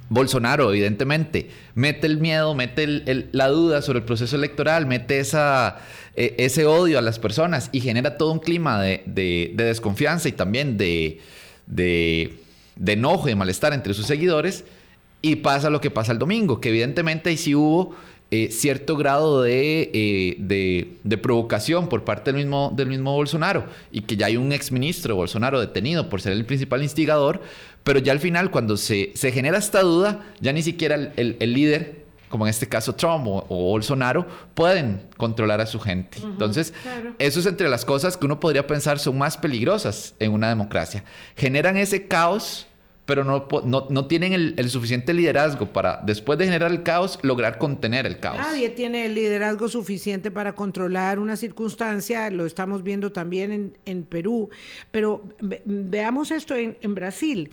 Eh, 0.02 0.06
Bolsonaro, 0.08 0.70
evidentemente, 0.70 1.50
mete 1.74 2.06
el 2.06 2.18
miedo, 2.18 2.54
mete 2.54 3.28
la 3.32 3.48
duda 3.48 3.82
sobre 3.82 4.00
el 4.00 4.04
proceso 4.04 4.36
electoral, 4.36 4.86
mete 4.86 5.18
esa, 5.18 5.78
e, 6.16 6.34
ese 6.38 6.66
odio 6.66 6.98
a 6.98 7.02
las 7.02 7.18
personas 7.18 7.70
y 7.72 7.80
genera 7.80 8.16
todo 8.16 8.32
un 8.32 8.38
clima 8.38 8.80
de, 8.80 9.52
desconfianza 9.54 10.28
y 10.28 10.32
también 10.32 10.76
de, 10.76 11.20
enojo 12.86 13.28
y 13.28 13.30
de 13.30 13.36
malestar 13.36 13.72
entre 13.72 13.94
sus 13.94 14.06
seguidores. 14.06 14.64
Y 15.24 15.36
pasa 15.36 15.70
lo 15.70 15.80
que 15.80 15.90
pasa 15.90 16.10
el 16.10 16.18
domingo, 16.18 16.60
que 16.60 16.70
evidentemente 16.70 17.30
ahí 17.30 17.36
sí 17.36 17.54
hubo 17.54 17.94
eh, 18.34 18.50
cierto 18.50 18.96
grado 18.96 19.44
eh, 19.44 20.36
de, 20.38 20.96
de, 21.04 21.18
provocación 21.18 21.90
por 21.90 22.02
parte 22.02 22.32
del 22.32 22.42
mismo, 22.42 22.72
del 22.74 22.88
mismo 22.88 23.12
Bolsonaro 23.12 23.66
y 23.90 24.00
que 24.00 24.16
ya 24.16 24.24
hay 24.24 24.38
un 24.38 24.52
exministro 24.52 25.14
Bolsonaro 25.14 25.60
detenido 25.60 26.08
por 26.08 26.22
ser 26.22 26.32
el 26.32 26.46
principal 26.46 26.82
instigador, 26.82 27.42
pero 27.84 27.98
ya 27.98 28.10
al 28.10 28.20
final 28.20 28.50
cuando 28.50 28.78
se, 28.78 29.12
se 29.16 29.32
genera 29.32 29.58
esta 29.58 29.82
duda, 29.82 30.24
ya 30.40 30.54
ni 30.54 30.62
siquiera 30.62 30.94
el, 30.94 31.36
el, 31.38 31.52
líder, 31.52 32.06
como 32.30 32.46
en 32.46 32.50
este 32.50 32.66
caso 32.66 32.94
Trump 32.94 33.26
o, 33.26 33.44
Bolsonaro, 33.50 34.26
pueden 34.54 35.02
controlar 35.18 35.60
a 35.60 35.66
su 35.66 35.78
gente. 35.78 36.16
Entonces, 36.22 36.72
eso 37.18 37.38
es 37.38 37.44
entre 37.44 37.68
las 37.68 37.84
cosas 37.84 38.16
que 38.16 38.24
uno 38.24 38.40
podría 38.40 38.66
pensar 38.66 38.98
son 38.98 39.18
más 39.18 39.36
peligrosas 39.36 40.14
en 40.18 40.32
una 40.32 40.48
democracia. 40.48 41.04
Generan 41.36 41.76
ese 41.76 42.06
caos 42.08 42.66
pero 43.12 43.24
no, 43.24 43.46
no, 43.90 44.06
tienen 44.06 44.32
el, 44.32 44.70
suficiente 44.70 45.12
liderazgo 45.12 45.66
para, 45.66 46.00
después 46.02 46.38
de 46.38 46.46
generar 46.46 46.70
el 46.70 46.82
caos, 46.82 47.18
lograr 47.20 47.58
contener 47.58 48.06
el 48.06 48.18
caos. 48.18 48.38
Nadie 48.38 48.70
tiene 48.70 49.04
el 49.04 49.14
liderazgo 49.14 49.68
suficiente 49.68 50.30
para 50.30 50.54
controlar 50.54 51.18
una 51.18 51.36
circunstancia, 51.36 52.30
lo 52.30 52.46
estamos 52.46 52.82
viendo 52.82 53.12
también 53.12 53.76
en, 53.84 54.04
Perú, 54.04 54.48
pero 54.90 55.24
veamos 55.66 56.30
esto 56.30 56.54
en, 56.56 56.94
Brasil. 56.94 57.50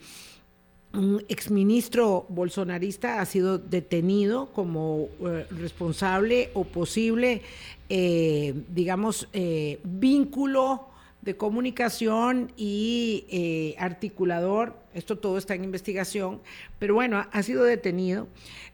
Un 0.94 1.26
exministro 1.28 2.26
bolsonarista 2.30 3.20
ha 3.20 3.26
sido 3.26 3.58
detenido 3.58 4.54
como 4.54 5.10
eh, 5.20 5.46
responsable 5.52 6.52
o 6.54 6.64
posible, 6.64 7.42
eh, 7.90 8.54
digamos, 8.70 9.28
eh, 9.34 9.82
vínculo 9.84 10.89
de 11.22 11.36
comunicación 11.36 12.52
y 12.56 13.26
eh, 13.30 13.76
articulador. 13.78 14.78
Esto 14.94 15.18
todo 15.18 15.38
está 15.38 15.56
en 15.56 15.64
investigación, 15.64 16.42
pero 16.80 16.96
bueno, 16.96 17.26
ha, 17.32 17.44
sido 17.44 17.64
detenido. 17.64 18.28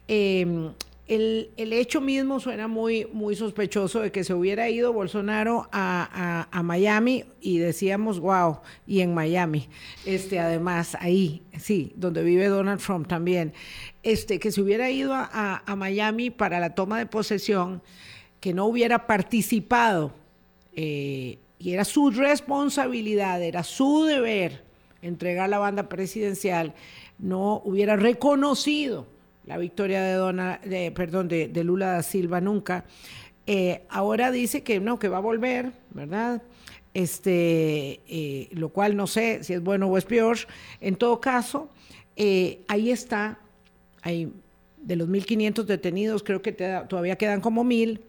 Em, 0.07 0.71
el, 1.07 1.51
hecho 1.57 2.01
mismo 2.01 2.39
suena 2.39 2.67
muy, 2.67 3.07
muy 3.13 3.35
sospechoso 3.35 3.99
de 3.99 4.11
que 4.11 4.23
se 4.23 4.33
hubiera 4.33 4.69
ido 4.69 4.91
Bolsonaro 4.91 5.67
a, 5.71 6.61
Miami 6.63 7.25
y 7.41 7.59
decíamos, 7.59 8.19
wow, 8.19 8.59
y 8.87 9.01
en 9.01 9.13
Miami, 9.13 9.67
este, 10.05 10.39
además, 10.39 10.97
ahí, 10.99 11.43
sí, 11.59 11.93
donde 11.95 12.23
vive 12.23 12.47
Donald 12.47 12.81
Trump 12.81 13.07
también, 13.07 13.53
este, 14.01 14.39
que 14.39 14.51
se 14.51 14.61
hubiera 14.61 14.89
ido 14.89 15.13
a, 15.13 15.63
Miami 15.77 16.31
para 16.31 16.59
la 16.59 16.73
toma 16.73 16.97
de 16.97 17.05
posesión, 17.05 17.83
que 18.39 18.53
no 18.53 18.65
hubiera 18.65 19.05
participado, 19.05 20.11
eh, 20.73 21.37
y 21.59 21.73
era 21.73 21.85
su 21.85 22.11
responsabilidad, 22.11 23.41
era 23.41 23.63
su 23.63 24.03
deber 24.05 24.63
entregar 25.01 25.49
la 25.49 25.59
banda 25.59 25.87
presidencial, 25.87 26.73
no 27.19 27.61
hubiera 27.63 27.95
reconocido 27.95 29.07
la 29.45 29.57
victoria 29.57 30.01
de, 30.01 30.13
Dona, 30.13 30.59
de 30.63 30.91
perdón, 30.91 31.27
de, 31.27 31.63
Lula 31.63 31.91
da 31.91 32.03
Silva 32.03 32.41
nunca. 32.41 32.85
Eh, 33.45 33.83
ahora 33.89 34.31
dice 34.31 34.63
que 34.63 34.79
no, 34.79 34.97
que 34.97 35.07
va 35.07 35.17
a 35.17 35.21
volver, 35.21 35.71
¿verdad? 35.91 36.41
Este, 36.93 38.01
eh, 38.07 38.49
lo 38.53 38.69
cual 38.69 38.95
no 38.95 39.05
sé 39.05 39.43
si 39.43 39.53
es 39.53 39.61
bueno 39.61 39.87
o 39.87 39.97
es 39.97 40.05
peor. 40.05 40.37
En 40.81 40.95
todo 40.95 41.21
caso, 41.21 41.69
eh, 42.15 42.61
ahí 42.67 42.89
está, 42.89 43.39
hay 44.01 44.31
de 44.77 44.95
los 44.95 45.07
1.500 45.09 45.63
detenidos, 45.63 46.23
creo 46.23 46.41
que 46.41 46.51
todavía 46.53 47.17
quedan 47.17 47.41
como 47.41 47.63
1.000. 47.63 48.01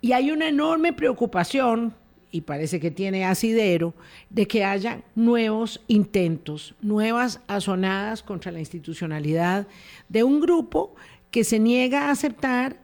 Y 0.00 0.12
hay 0.12 0.30
una 0.30 0.48
enorme 0.48 0.92
preocupación 0.92 1.94
y 2.32 2.42
parece 2.42 2.78
que 2.78 2.90
tiene 2.90 3.24
asidero, 3.24 3.94
de 4.28 4.46
que 4.46 4.64
haya 4.64 5.02
nuevos 5.14 5.80
intentos, 5.88 6.74
nuevas 6.80 7.40
asonadas 7.48 8.22
contra 8.22 8.52
la 8.52 8.60
institucionalidad 8.60 9.66
de 10.08 10.22
un 10.22 10.40
grupo 10.40 10.94
que 11.30 11.44
se 11.44 11.58
niega 11.58 12.06
a 12.06 12.10
aceptar 12.12 12.76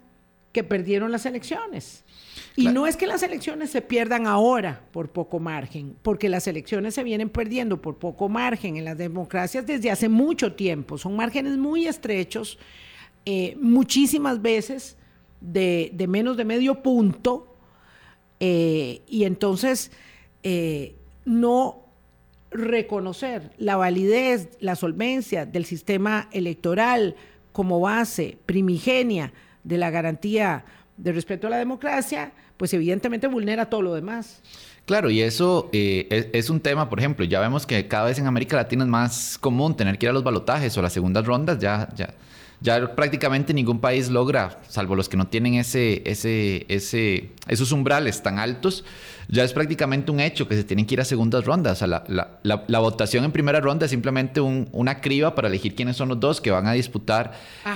que 0.53 0.65
perdieron 0.65 1.13
las 1.13 1.27
elecciones. 1.27 2.05
Y 2.57 2.69
no 2.69 2.87
es 2.87 2.97
que 2.97 3.07
las 3.07 3.23
elecciones 3.23 3.71
se 3.71 3.83
pierdan 3.83 4.27
ahora 4.27 4.81
por 4.91 5.11
poco 5.11 5.39
margen, 5.39 5.95
porque 6.03 6.29
las 6.29 6.47
elecciones 6.47 6.95
se 6.95 7.05
vienen 7.05 7.29
perdiendo 7.29 7.83
por 7.83 7.99
poco 7.99 8.29
margen 8.29 8.77
en 8.77 8.87
las 8.87 8.97
democracias 8.97 9.67
desde 9.67 9.91
hace 9.91 10.09
mucho 10.09 10.55
tiempo. 10.55 10.97
Son 10.97 11.15
márgenes 11.15 11.59
muy 11.59 11.87
estrechos, 11.87 12.59
eh, 13.27 13.57
muchísimas 13.61 14.41
veces 14.41 14.97
de, 15.41 15.91
de 15.93 16.07
menos 16.07 16.37
de 16.37 16.45
medio 16.45 16.83
punto, 16.83 17.57
eh, 18.41 19.03
y 19.09 19.25
entonces 19.25 19.91
eh, 20.43 20.95
no 21.25 21.83
reconocer 22.51 23.53
la 23.59 23.77
validez, 23.77 24.51
la 24.61 24.77
solvencia 24.77 25.47
del 25.47 25.65
sistema 25.65 26.29
electoral 26.33 27.17
como 27.53 27.81
base 27.81 28.39
primigenia 28.47 29.33
de 29.65 29.79
la 29.79 29.91
garantía 29.91 30.65
de 30.97 31.13
respeto 31.13 31.47
a 31.47 31.51
la 31.51 31.59
democracia, 31.59 32.33
pues 32.57 32.73
evidentemente 32.73 33.27
vulnera 33.27 33.69
todo 33.69 33.83
lo 33.83 33.95
demás. 33.95 34.43
Claro, 34.87 35.11
y 35.11 35.21
eso 35.21 35.69
eh, 35.73 36.31
es, 36.33 36.49
un 36.49 36.61
tema, 36.61 36.89
por 36.89 37.01
ejemplo, 37.01 37.25
ya 37.25 37.41
vemos 37.41 37.67
que 37.67 37.89
cada 37.89 38.05
vez 38.05 38.19
en 38.19 38.27
América 38.27 38.57
Latina 38.57 38.85
es 38.85 38.89
más 38.89 39.37
común 39.37 39.77
tener 39.77 39.99
que 39.99 40.07
ir 40.07 40.11
a 40.11 40.13
los 40.13 40.23
balotajes 40.23 40.79
o 40.79 40.83
las 40.83 40.93
segundas 40.93 41.27
rondas, 41.27 41.59
ya, 41.59 41.89
ya, 41.97 42.15
ya 42.61 42.95
prácticamente 42.95 43.53
ningún 43.53 43.81
país 43.81 44.09
logra, 44.09 44.59
salvo 44.69 44.97
los 44.97 45.09
que 45.09 45.17
no 45.17 45.27
tienen 45.27 45.55
ese, 45.55 46.03
ese, 46.07 46.65
ese, 46.69 47.31
esos 47.49 47.73
umbrales 47.73 48.23
tan 48.23 48.39
altos, 48.39 48.85
ya 49.29 49.45
es 49.45 49.53
prácticamente 49.53 50.11
un 50.11 50.21
hecho 50.21 50.49
que 50.49 50.55
se 50.55 50.65
tienen 50.65 50.87
que 50.87 50.95
ir 50.95 51.01
a 51.01 51.05
segundas 51.05 51.45
rondas. 51.45 51.83
O 51.83 51.87
sea, 51.87 52.05
la, 52.09 52.79
votación 52.79 53.25
en 53.25 53.33
primera 53.33 53.61
ronda 53.61 53.87
es 53.87 53.91
simplemente 53.91 54.41
una 54.41 55.01
criba 55.01 55.35
para 55.35 55.49
elegir 55.49 55.75
quiénes 55.75 55.97
son 55.97 56.09
los 56.09 56.21
dos 56.21 56.41
que 56.41 56.51
van 56.51 56.67
a 56.67 56.73
disputar 56.73 57.33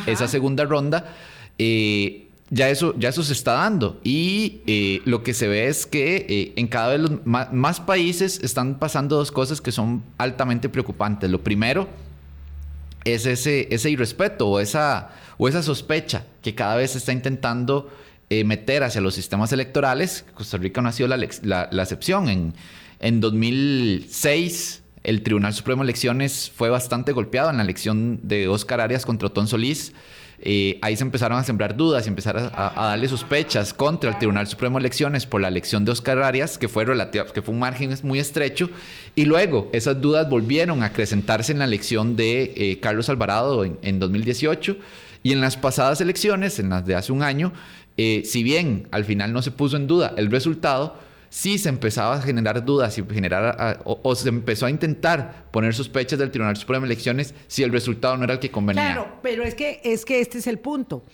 esa 0.06 0.28
segunda 0.28 0.64
ronda. 0.64 1.12
Eh, 1.58 2.28
ya 2.50 2.68
eso, 2.68 2.94
ya 2.98 3.10
eso 3.10 3.22
se 3.22 3.32
está 3.32 3.52
dando. 3.52 4.00
Y 4.02 4.60
eh, 4.66 5.02
lo 5.04 5.22
que 5.22 5.34
se 5.34 5.46
ve 5.46 5.68
es 5.68 5.86
que 5.86 6.26
eh, 6.28 6.52
en 6.56 6.68
cada 6.68 6.96
vez 6.96 7.10
más, 7.24 7.52
más, 7.52 7.80
países 7.80 8.40
están 8.42 8.78
pasando 8.78 9.16
dos 9.16 9.30
cosas 9.30 9.60
que 9.60 9.72
son 9.72 10.02
altamente 10.18 10.68
preocupantes. 10.68 11.30
Lo 11.30 11.42
primero 11.42 11.88
es 13.04 13.26
ese, 13.26 13.68
ese 13.70 13.90
irrespeto 13.90 14.48
o 14.48 14.60
esa, 14.60 15.10
o 15.38 15.48
esa 15.48 15.62
sospecha 15.62 16.24
que 16.42 16.54
cada 16.54 16.76
vez 16.76 16.92
se 16.92 16.98
está 16.98 17.12
intentando 17.12 17.90
eh, 18.28 18.44
meter 18.44 18.82
hacia 18.82 19.00
los 19.00 19.14
sistemas 19.14 19.52
electorales. 19.52 20.24
Costa 20.34 20.56
Rica 20.58 20.80
no 20.82 20.88
ha 20.88 20.92
sido 20.92 21.08
la, 21.08 21.16
la, 21.16 21.82
excepción. 21.82 22.28
En, 22.28 22.54
en 23.00 23.20
2006, 23.20 24.82
el 25.02 25.22
Tribunal 25.22 25.54
Supremo 25.54 25.82
de 25.82 25.86
Elecciones 25.86 26.52
fue 26.54 26.68
bastante 26.70 27.12
golpeado 27.12 27.50
en 27.50 27.56
la 27.56 27.62
elección 27.62 28.20
de 28.22 28.48
Oscar 28.48 28.80
Arias 28.80 29.06
contra 29.06 29.28
Otón 29.28 29.48
Solís. 29.48 29.92
Eh, 30.42 30.78
ahí 30.80 30.96
se 30.96 31.04
empezaron 31.04 31.38
a 31.38 31.44
sembrar 31.44 31.76
dudas 31.76 32.06
y 32.06 32.08
empezaron 32.08 32.50
a, 32.54 32.72
darle 32.74 33.08
sospechas 33.08 33.74
contra 33.74 34.10
el 34.10 34.18
Tribunal 34.18 34.46
Supremo 34.46 34.78
de 34.78 34.80
Elecciones 34.80 35.26
por 35.26 35.40
la 35.40 35.48
elección 35.48 35.84
de 35.84 35.92
Oscar 35.92 36.22
Arias, 36.22 36.56
que 36.56 36.68
fue, 36.68 36.86
relativa, 36.86 37.26
que 37.26 37.42
fue 37.42 37.52
un 37.52 37.60
margen 37.60 37.94
muy 38.02 38.18
estrecho. 38.18 38.70
Y 39.14 39.26
luego 39.26 39.68
esas 39.72 40.00
dudas 40.00 40.30
volvieron 40.30 40.82
a 40.82 40.86
acrecentarse 40.86 41.52
en 41.52 41.58
la 41.58 41.66
elección 41.66 42.16
de 42.16 42.54
eh, 42.56 42.80
Carlos 42.80 43.08
Alvarado 43.10 43.64
en, 43.64 43.98
2018. 43.98 44.76
Y 45.22 45.32
en 45.32 45.42
las 45.42 45.58
pasadas 45.58 46.00
elecciones, 46.00 46.58
en 46.58 46.70
las 46.70 46.86
de 46.86 46.94
hace 46.94 47.12
un 47.12 47.22
año, 47.22 47.52
eh, 47.98 48.22
si 48.24 48.42
bien 48.42 48.88
al 48.90 49.04
final 49.04 49.34
no 49.34 49.42
se 49.42 49.50
puso 49.50 49.76
en 49.76 49.86
duda 49.86 50.14
el 50.16 50.30
resultado, 50.30 50.96
sí 51.30 51.58
se 51.58 51.68
empezaba 51.68 52.16
a 52.16 52.20
generar 52.20 52.62
dudas 52.64 52.98
y 52.98 53.04
generar, 53.04 53.80
o, 53.84 54.14
se 54.14 54.28
empezó 54.28 54.66
a 54.66 54.70
intentar 54.70 55.46
poner 55.50 55.74
sospechas 55.74 56.18
del 56.18 56.30
Tribunal 56.30 56.56
Supremo 56.56 56.84
de 56.84 56.92
Elecciones 56.92 57.34
si 57.46 57.62
el 57.62 57.72
resultado 57.72 58.16
no 58.16 58.24
era 58.24 58.34
el 58.34 58.40
que 58.40 58.50
convenía. 58.50 58.92
Claro, 58.92 59.18
pero 59.22 59.44
es 59.44 59.54
que, 59.54 59.80
es 59.82 60.04
que 60.04 60.20
este 60.20 60.38
es 60.38 60.46
el 60.46 60.58
punto. 60.58 61.04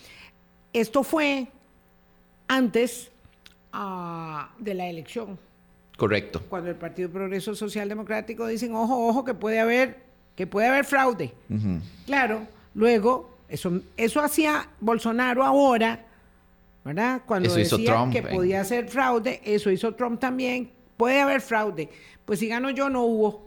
Esto 0.72 1.05
fue 1.05 1.46
antes 2.48 3.11
ah, 3.72 4.50
de 4.59 4.74
la 4.74 4.88
elección. 4.88 5.38
Correcto. 5.96 6.42
Cuando 6.48 6.70
el 6.70 6.76
Partido 6.76 7.11
Progreso 7.11 7.55
Social 7.55 7.88
Democrático 7.88 8.46
dicen, 8.46 8.74
ojo, 8.74 9.07
ojo, 9.09 9.24
que 9.24 9.35
puede 9.35 9.61
haber, 9.61 10.02
que 10.35 10.46
puede 10.46 10.66
haber 10.66 10.85
fraude. 10.85 11.33
Claro, 12.07 12.46
luego, 12.74 13.38
eso, 13.48 13.81
eso 13.96 14.20
hacía 14.20 14.68
Bolsonaro 14.81 15.44
ahora 15.44 16.05
¿verdad? 16.87 17.22
Cuando 17.27 17.53
decía 17.53 18.09
que 18.12 18.22
podía 18.22 18.64
ser 18.64 18.88
fraude, 18.88 19.40
eso 19.44 19.72
hizo 19.72 19.92
Trump 19.96 20.20
también. 20.20 20.70
Puede 20.96 21.20
haber 21.20 21.40
fraude. 21.40 21.88
Pues 22.25 22.38
si 22.38 22.46
gano 22.46 22.70
yo, 22.70 22.88
no 22.88 23.03
hubo. 23.03 23.44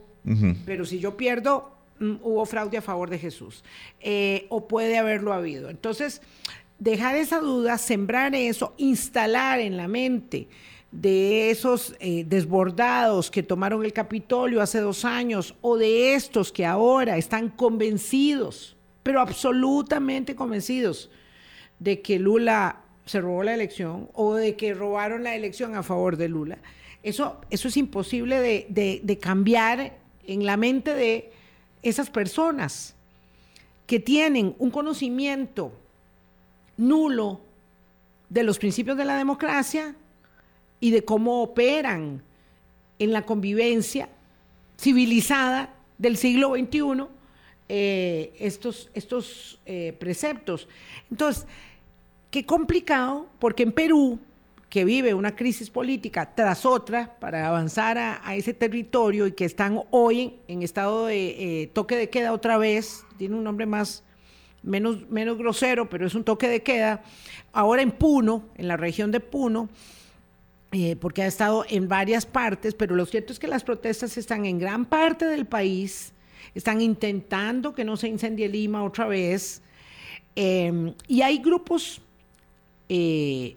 Pero 0.66 0.84
si 0.86 1.00
yo 1.00 1.16
pierdo, 1.16 1.72
mm, 2.00 2.16
hubo 2.22 2.46
fraude 2.46 2.78
a 2.78 2.82
favor 2.82 3.10
de 3.10 3.18
Jesús. 3.18 3.64
Eh, 4.02 4.46
o 4.50 4.68
puede 4.68 4.98
haberlo 4.98 5.32
habido. 5.32 5.70
Entonces, 5.70 6.22
dejar 6.80 7.16
esa 7.16 7.40
duda, 7.40 7.78
sembrar 7.78 8.36
eso, 8.36 8.74
instalar 8.78 9.62
en 9.62 9.78
la 9.78 9.88
mente 9.88 10.50
de 10.92 11.50
esos 11.50 11.96
eh, 12.02 12.26
desbordados 12.28 13.32
que 13.32 13.42
tomaron 13.42 13.86
el 13.86 13.94
Capitolio 13.94 14.62
hace 14.62 14.82
dos 14.82 15.06
años 15.06 15.56
o 15.62 15.78
de 15.78 16.14
estos 16.14 16.52
que 16.52 16.66
ahora 16.66 17.16
están 17.16 17.48
convencidos, 17.48 18.76
pero 19.02 19.22
absolutamente 19.22 20.36
convencidos 20.36 21.10
de 21.80 22.02
que 22.02 22.20
Lula 22.20 22.84
se 23.10 23.22
robó 23.22 23.42
la 23.42 23.56
elección 23.56 24.08
o 24.14 24.36
de 24.36 24.56
que 24.56 24.76
robaron 24.76 25.24
la 25.24 25.34
elección 25.36 25.76
a 25.76 25.82
favor 25.82 26.16
de 26.16 26.30
Lula. 26.30 26.60
Eso, 27.02 27.42
eso 27.50 27.68
es 27.68 27.76
imposible 27.76 28.40
de, 28.70 29.18
cambiar 29.20 29.98
en 30.28 30.46
la 30.46 30.58
mente 30.58 30.94
de 30.94 31.32
esas 31.82 32.12
personas 32.12 32.94
que 33.88 34.00
tienen 34.00 34.54
un 34.60 34.70
conocimiento 34.70 35.72
nulo 36.78 37.42
de 38.30 38.44
los 38.44 38.60
principios 38.60 38.96
de 38.96 39.06
la 39.06 39.18
democracia 39.18 39.96
y 40.80 40.92
de 40.92 41.04
cómo 41.04 41.42
operan 41.42 42.22
en 43.00 43.12
la 43.12 43.26
convivencia 43.26 44.08
civilizada 44.78 45.74
del 45.98 46.16
siglo 46.16 46.54
XXI 46.54 47.08
eh, 47.70 48.36
estos, 48.40 48.92
estos 48.94 49.60
eh, 49.66 49.96
preceptos. 50.00 50.68
Entonces, 51.10 51.48
Qué 52.32 52.46
complicado, 52.46 53.28
porque 53.40 53.64
en 53.64 53.72
Perú, 53.72 54.20
que 54.70 54.86
vive 54.86 55.16
una 55.16 55.36
crisis 55.36 55.72
política 55.72 56.36
tras 56.36 56.64
otra 56.64 57.18
para 57.20 57.48
avanzar 57.48 57.98
a, 57.98 58.36
ese 58.36 58.54
territorio 58.54 59.26
y 59.26 59.32
que 59.32 59.46
están 59.46 59.82
hoy 59.90 60.36
en, 60.48 60.62
estado 60.62 61.08
de 61.08 61.64
eh, 61.64 61.68
toque 61.74 61.96
de 61.96 62.12
queda 62.12 62.32
otra 62.32 62.60
vez, 62.60 63.04
tiene 63.18 63.36
un 63.36 63.44
nombre 63.44 63.66
más 63.66 64.04
menos, 64.62 65.10
menos 65.10 65.40
grosero, 65.40 65.90
pero 65.90 66.06
es 66.06 66.14
un 66.14 66.24
toque 66.24 66.48
de 66.48 66.62
queda, 66.62 67.02
ahora 67.52 67.82
en 67.82 67.90
Puno, 67.90 68.44
en 68.58 68.68
la 68.68 68.78
región 68.78 69.12
de 69.12 69.22
Puno, 69.22 69.68
eh, 70.72 70.98
porque 70.98 71.24
ha 71.24 71.28
estado 71.28 71.66
en 71.68 71.88
varias 71.88 72.28
partes, 72.28 72.76
pero 72.76 72.96
lo 72.96 73.08
cierto 73.08 73.34
es 73.34 73.40
que 73.40 73.48
las 73.48 73.64
protestas 73.64 74.18
están 74.18 74.46
en 74.46 74.60
gran 74.60 74.86
parte 74.86 75.26
del 75.26 75.48
país, 75.48 76.14
están 76.54 76.80
intentando 76.80 77.74
que 77.74 77.84
no 77.84 77.98
se 77.98 78.08
incendie 78.08 78.48
Lima 78.48 78.84
otra 78.84 79.08
vez, 79.08 79.64
eh, 80.36 80.94
y 81.08 81.24
hay 81.24 81.40
grupos 81.40 82.04
eh, 82.90 83.56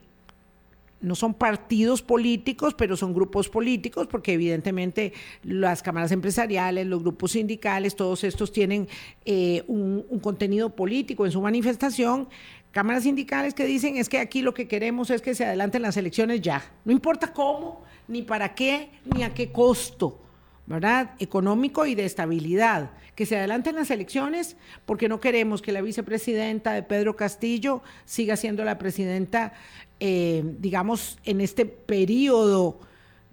no 1.01 1.17
son 1.17 1.35
partidos 1.35 2.01
políticos, 2.01 2.75
pero 2.75 2.97
son 2.97 3.13
grupos 3.13 3.49
políticos, 3.49 4.07
porque 4.09 4.35
evidentemente 4.35 5.13
las 5.43 5.83
cámaras 5.83 6.13
empresariales, 6.13 6.87
los 6.87 7.03
grupos 7.03 7.33
sindicales, 7.33 7.97
todos 7.97 8.23
estos 8.25 8.53
tienen 8.53 8.89
eh, 9.25 9.65
un, 9.67 10.07
un 10.09 10.21
contenido 10.21 10.71
político 10.71 11.27
en 11.27 11.33
su 11.33 11.41
manifestación. 11.41 12.29
Cámaras 12.71 13.03
sindicales 13.03 13.53
que 13.53 13.65
dicen 13.65 13.97
es 13.97 14.09
que 14.09 14.19
aquí 14.19 14.43
lo 14.43 14.55
que 14.55 14.69
queremos 14.69 15.11
es 15.11 15.21
que 15.21 15.35
se 15.35 15.45
adelanten 15.45 15.83
las 15.83 15.97
elecciones 15.97 16.41
ya. 16.41 16.65
No 16.85 16.93
importa 16.93 17.33
cómo, 17.33 17.83
ni 18.09 18.23
para 18.23 18.55
qué, 18.55 18.89
ni 19.13 19.25
a 19.25 19.35
qué 19.35 19.51
costo. 19.51 20.19
¿Verdad? 20.67 21.15
Económico 21.19 21.87
y 21.87 21.95
de 21.95 22.05
estabilidad. 22.05 22.91
Que 23.15 23.27
se 23.27 23.37
adelanten 23.37 23.75
las 23.75 23.91
elecciones 23.91 24.57
porque 24.87 25.09
no 25.09 25.21
queremos 25.21 25.61
que 25.61 25.73
la 25.73 25.83
vicepresidenta 25.83 26.73
de 26.73 26.83
Pedro 26.83 27.15
Castillo 27.15 27.83
siga 28.05 28.37
siendo 28.37 28.65
la 28.65 28.79
presidenta, 28.79 29.53
eh, 30.01 30.43
digamos, 30.59 31.19
en 31.25 31.41
este 31.41 31.67
periodo 31.67 32.81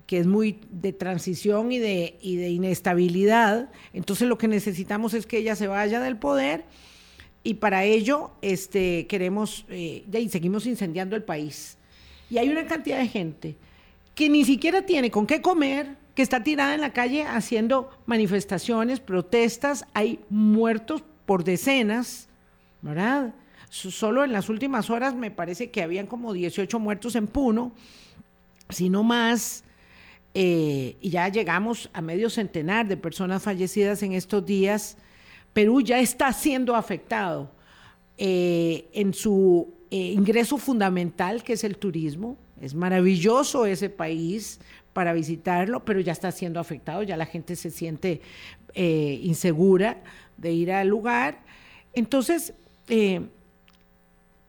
que 0.09 0.17
es 0.17 0.25
muy 0.25 0.59
de 0.71 0.91
transición 0.91 1.71
y 1.71 1.77
de, 1.77 2.17
inestabilidad. 2.23 3.69
Entonces 3.93 4.27
lo 4.27 4.39
que 4.39 4.47
necesitamos 4.47 5.13
es 5.13 5.27
que 5.27 5.37
ella 5.37 5.55
se 5.55 5.67
vaya 5.67 5.99
del 5.99 6.17
poder 6.17 6.65
y 7.43 7.53
para 7.53 7.83
ello 7.83 8.31
este, 8.41 9.05
queremos, 9.05 9.67
eh, 9.69 10.03
y 10.11 10.29
seguimos 10.29 10.65
incendiando 10.65 11.15
el 11.15 11.21
país. 11.21 11.77
Y 12.27 12.39
hay 12.39 12.49
una 12.49 12.65
cantidad 12.65 12.97
de 12.97 13.07
gente 13.07 13.55
que 14.15 14.29
ni 14.29 14.43
siquiera 14.45 14.83
tiene 14.83 15.11
con 15.11 15.27
qué 15.27 15.43
comer, 15.43 15.95
que 16.15 16.21
está 16.21 16.43
tirada 16.43 16.73
en 16.75 16.81
la 16.81 16.93
calle 16.93 17.23
haciendo 17.23 17.89
manifestaciones, 18.05 18.99
protestas, 18.99 19.85
hay 19.93 20.19
muertos 20.29 21.03
por 21.25 21.43
decenas, 21.43 22.27
¿verdad? 22.81 23.33
Solo 23.69 24.23
en 24.23 24.31
las 24.31 24.49
últimas 24.49 24.89
horas 24.89 25.13
me 25.13 25.31
parece 25.31 25.69
que 25.69 25.83
habían 25.83 26.07
como 26.07 26.33
18 26.33 26.79
muertos 26.79 27.15
en 27.15 27.27
Puno, 27.27 27.71
si 28.69 28.89
no 28.89 29.03
más, 29.03 29.63
eh, 30.33 30.95
y 31.01 31.09
ya 31.09 31.27
llegamos 31.29 31.89
a 31.93 32.01
medio 32.01 32.29
centenar 32.29 32.87
de 32.87 32.97
personas 32.97 33.43
fallecidas 33.43 34.03
en 34.03 34.13
estos 34.13 34.45
días. 34.45 34.97
Perú 35.53 35.81
ya 35.81 35.99
está 35.99 36.31
siendo 36.33 36.75
afectado 36.75 37.51
eh, 38.17 38.89
en 38.93 39.13
su 39.13 39.73
eh, 39.91 39.97
ingreso 39.97 40.57
fundamental, 40.57 41.43
que 41.43 41.53
es 41.53 41.63
el 41.63 41.77
turismo. 41.77 42.37
Es 42.61 42.73
maravilloso 42.75 43.65
ese 43.65 43.89
país, 43.89 44.59
para 44.93 45.13
visitarlo, 45.13 45.85
pero 45.85 45.99
ya 45.99 46.11
está 46.11 46.31
siendo 46.31 46.59
afectado, 46.59 47.03
ya 47.03 47.17
la 47.17 47.25
gente 47.25 47.55
se 47.55 47.69
siente 47.69 48.21
eh, 48.73 49.19
insegura 49.23 50.01
de 50.37 50.51
ir 50.51 50.71
al 50.71 50.87
lugar. 50.87 51.39
Entonces, 51.93 52.53
eh, 52.87 53.21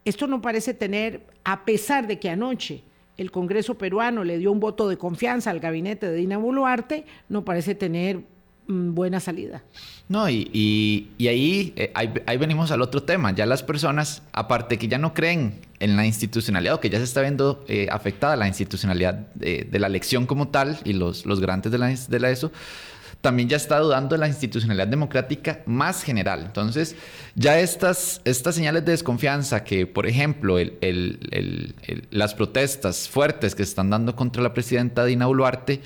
esto 0.04 0.26
no 0.26 0.40
parece 0.40 0.74
tener, 0.74 1.26
a 1.44 1.64
pesar 1.64 2.06
de 2.06 2.18
que 2.18 2.30
anoche 2.30 2.82
el 3.16 3.30
Congreso 3.30 3.76
peruano 3.76 4.24
le 4.24 4.38
dio 4.38 4.50
un 4.50 4.60
voto 4.60 4.88
de 4.88 4.96
confianza 4.96 5.50
al 5.50 5.60
gabinete 5.60 6.08
de 6.08 6.16
Dina 6.16 6.38
Boluarte, 6.38 7.04
no 7.28 7.44
parece 7.44 7.74
tener 7.74 8.22
buena 8.70 9.20
salida. 9.20 9.62
No, 10.08 10.28
y, 10.28 11.08
ahí, 11.20 11.72
eh, 11.76 11.92
ahí, 11.94 12.12
ahí, 12.26 12.36
venimos 12.36 12.70
al 12.70 12.82
otro 12.82 13.02
tema. 13.02 13.32
Ya 13.32 13.46
las 13.46 13.62
personas, 13.62 14.22
aparte 14.32 14.78
que 14.78 14.88
ya 14.88 14.98
no 14.98 15.14
creen 15.14 15.60
en 15.78 15.96
la 15.96 16.06
institucionalidad 16.06 16.74
o 16.74 16.80
que 16.80 16.90
ya 16.90 16.98
se 16.98 17.04
está 17.04 17.22
viendo 17.22 17.64
eh, 17.68 17.88
afectada 17.90 18.36
la 18.36 18.46
institucionalidad 18.46 19.14
de, 19.34 19.66
la 19.78 19.86
elección 19.86 20.26
como 20.26 20.48
tal 20.48 20.78
y 20.84 20.92
los, 20.92 21.26
los 21.26 21.40
garantes 21.40 21.72
de 21.72 21.78
la, 21.78 21.88
de 21.88 22.32
ESO, 22.32 22.52
también 23.20 23.48
ya 23.48 23.56
está 23.56 23.78
dudando 23.78 24.14
de 24.14 24.18
la 24.18 24.28
institucionalidad 24.28 24.88
democrática 24.88 25.60
más 25.66 26.02
general. 26.02 26.44
Entonces, 26.46 26.96
ya 27.34 27.58
estas, 27.58 28.20
estas 28.24 28.54
señales 28.54 28.84
de 28.84 28.92
desconfianza 28.92 29.62
que, 29.62 29.86
por 29.86 30.06
ejemplo, 30.06 30.58
el, 30.58 30.78
el, 30.80 31.74
las 32.10 32.34
protestas 32.34 33.08
fuertes 33.08 33.54
que 33.54 33.64
se 33.64 33.70
están 33.70 33.90
dando 33.90 34.16
contra 34.16 34.42
la 34.42 34.54
presidenta 34.54 35.04
Dina 35.04 35.26
Boluarte, 35.26 35.80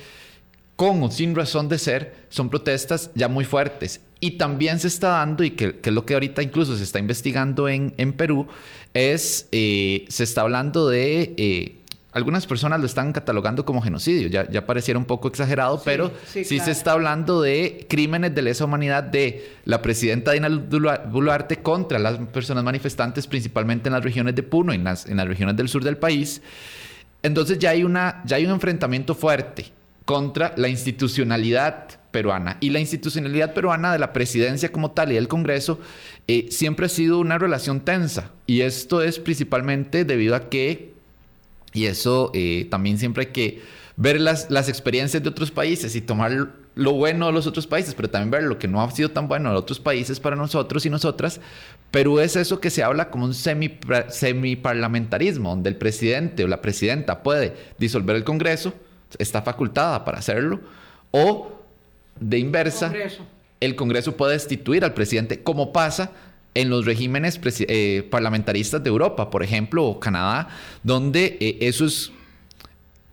con 0.77 1.03
o 1.03 1.11
sin 1.11 1.35
razón 1.35 1.69
de 1.69 1.79
ser, 1.79 2.27
son 2.29 2.51
protestas 2.51 3.11
ya 3.15 3.29
muy 3.29 3.45
fuertes. 3.45 4.01
Y 4.21 4.33
también 4.33 4.81
se 4.81 4.89
está 4.89 5.09
dando, 5.09 5.45
y 5.45 5.51
que, 5.53 5.81
es 5.83 5.93
lo 5.93 6.05
que 6.05 6.15
ahorita 6.15 6.43
incluso 6.43 6.77
se 6.77 6.83
está 6.83 6.99
investigando 6.99 7.69
en, 7.69 7.95
en 7.97 8.13
Perú, 8.13 8.47
es, 8.93 9.49
eh, 9.53 10.05
se 10.09 10.25
está 10.25 10.43
hablando 10.43 10.89
de... 10.89 11.35
Eh, 11.37 11.81
algunas 12.13 12.47
personas 12.47 12.79
lo 12.79 12.87
están 12.87 13.13
catalogando 13.13 13.65
como 13.65 13.83
genocidio, 13.83 14.29
ya, 14.29 14.49
ya 14.49 14.65
pareciera 14.65 14.99
un 14.99 15.05
poco 15.05 15.27
exagerado, 15.27 15.83
pero 15.85 16.13
sí, 16.27 16.45
se 16.45 16.71
está 16.71 16.93
hablando 16.93 17.43
de 17.43 17.89
crímenes 17.91 18.33
de 18.33 18.41
lesa 18.41 18.67
humanidad 18.67 19.03
de 19.03 19.57
la 19.65 19.83
presidenta 19.83 20.31
Dina 20.31 20.49
Boluarte 20.49 21.57
contra 21.57 21.99
las 21.99 22.19
personas 22.29 22.63
manifestantes, 22.63 23.27
principalmente 23.27 23.89
en 23.89 23.95
las 23.95 24.05
regiones 24.05 24.37
de 24.37 24.45
Puno, 24.45 24.73
en 24.73 24.85
las, 24.85 25.07
en 25.07 25.17
las 25.17 25.27
regiones 25.27 25.57
del 25.57 25.69
sur 25.69 25.83
del 25.83 25.97
país. 25.97 26.41
Entonces 27.25 27.59
ya 27.59 27.71
hay, 27.71 27.83
una, 27.83 28.23
ya 28.25 28.37
hay 28.37 28.47
un 28.47 28.53
enfrentamiento 28.53 29.17
fuerte 29.17 29.73
contra 30.05 30.53
la 30.57 30.69
institucionalidad 30.69 31.89
peruana. 32.11 32.59
Y 32.61 32.71
la 32.71 32.81
institucionalidad 32.81 33.55
peruana 33.55 33.93
de 33.93 33.99
la 33.99 34.13
presidencia 34.13 34.71
como 34.71 34.93
tal 34.93 35.13
y 35.13 35.17
del 35.17 35.29
Congreso 35.29 35.81
eh, 36.29 36.47
siempre 36.51 36.87
ha 36.87 36.89
sido 36.89 37.19
una 37.19 37.39
relación 37.39 37.81
tensa. 37.81 38.31
Y 38.47 38.61
esto 38.61 39.03
es 39.03 39.19
principalmente 39.19 40.05
debido 40.05 40.37
a 40.37 40.49
que, 40.49 40.95
y 41.73 41.87
eso 41.87 42.31
eh, 42.35 42.67
también 42.71 42.99
siempre 42.99 43.27
hay 43.27 43.33
que 43.33 43.63
ver 43.97 44.21
las, 44.21 44.51
las 44.51 44.69
experiencias 44.69 45.23
de 45.23 45.29
otros 45.29 45.51
países 45.51 45.97
y 45.97 46.01
tomar 46.01 46.53
lo 46.75 46.93
bueno 46.93 47.27
de 47.27 47.33
los 47.33 47.47
otros 47.47 47.67
países, 47.67 47.95
pero 47.95 48.11
también 48.11 48.31
ver 48.31 48.43
lo 48.45 48.59
que 48.59 48.69
no 48.69 48.83
ha 48.83 48.91
sido 48.91 49.11
tan 49.11 49.29
bueno 49.29 49.51
de 49.51 49.57
otros 49.57 49.79
países 49.79 50.19
para 50.19 50.37
nosotros 50.37 50.85
y 50.85 50.91
nosotras. 50.91 51.41
Perú 51.91 52.19
es 52.19 52.35
eso 52.37 52.61
que 52.61 52.71
se 52.71 52.83
habla 52.83 53.11
como 53.11 53.25
un 53.25 53.35
semi, 53.35 53.79
semiparlamentarismo, 54.09 55.51
donde 55.51 55.71
el 55.71 55.77
presidente 55.77 56.45
o 56.45 56.49
la 56.49 56.61
presidenta 56.61 57.23
puede 57.23 57.55
disolver 57.79 58.17
el 58.17 58.25
Congreso, 58.25 58.75
está 59.19 59.43
facultada 59.43 60.05
para 60.05 60.19
hacerlo, 60.19 60.61
o 61.11 61.53
de 62.19 62.39
inversa, 62.39 62.93
el 63.61 63.77
Congreso 63.77 64.17
puede 64.17 64.35
destituir 64.35 64.85
al 64.85 64.95
presidente, 64.95 65.43
como 65.43 65.73
pasa 65.73 66.13
en 66.55 66.71
los 66.71 66.85
regímenes 66.85 67.41
eh, 67.45 68.07
parlamentaristas 68.11 68.83
de 68.83 68.89
Europa, 68.89 69.31
por 69.31 69.43
ejemplo, 69.43 69.85
o 69.85 69.99
Canadá, 69.99 70.49
donde 70.83 71.37
eh, 71.41 71.59
eso 71.61 71.85
es 71.85 72.13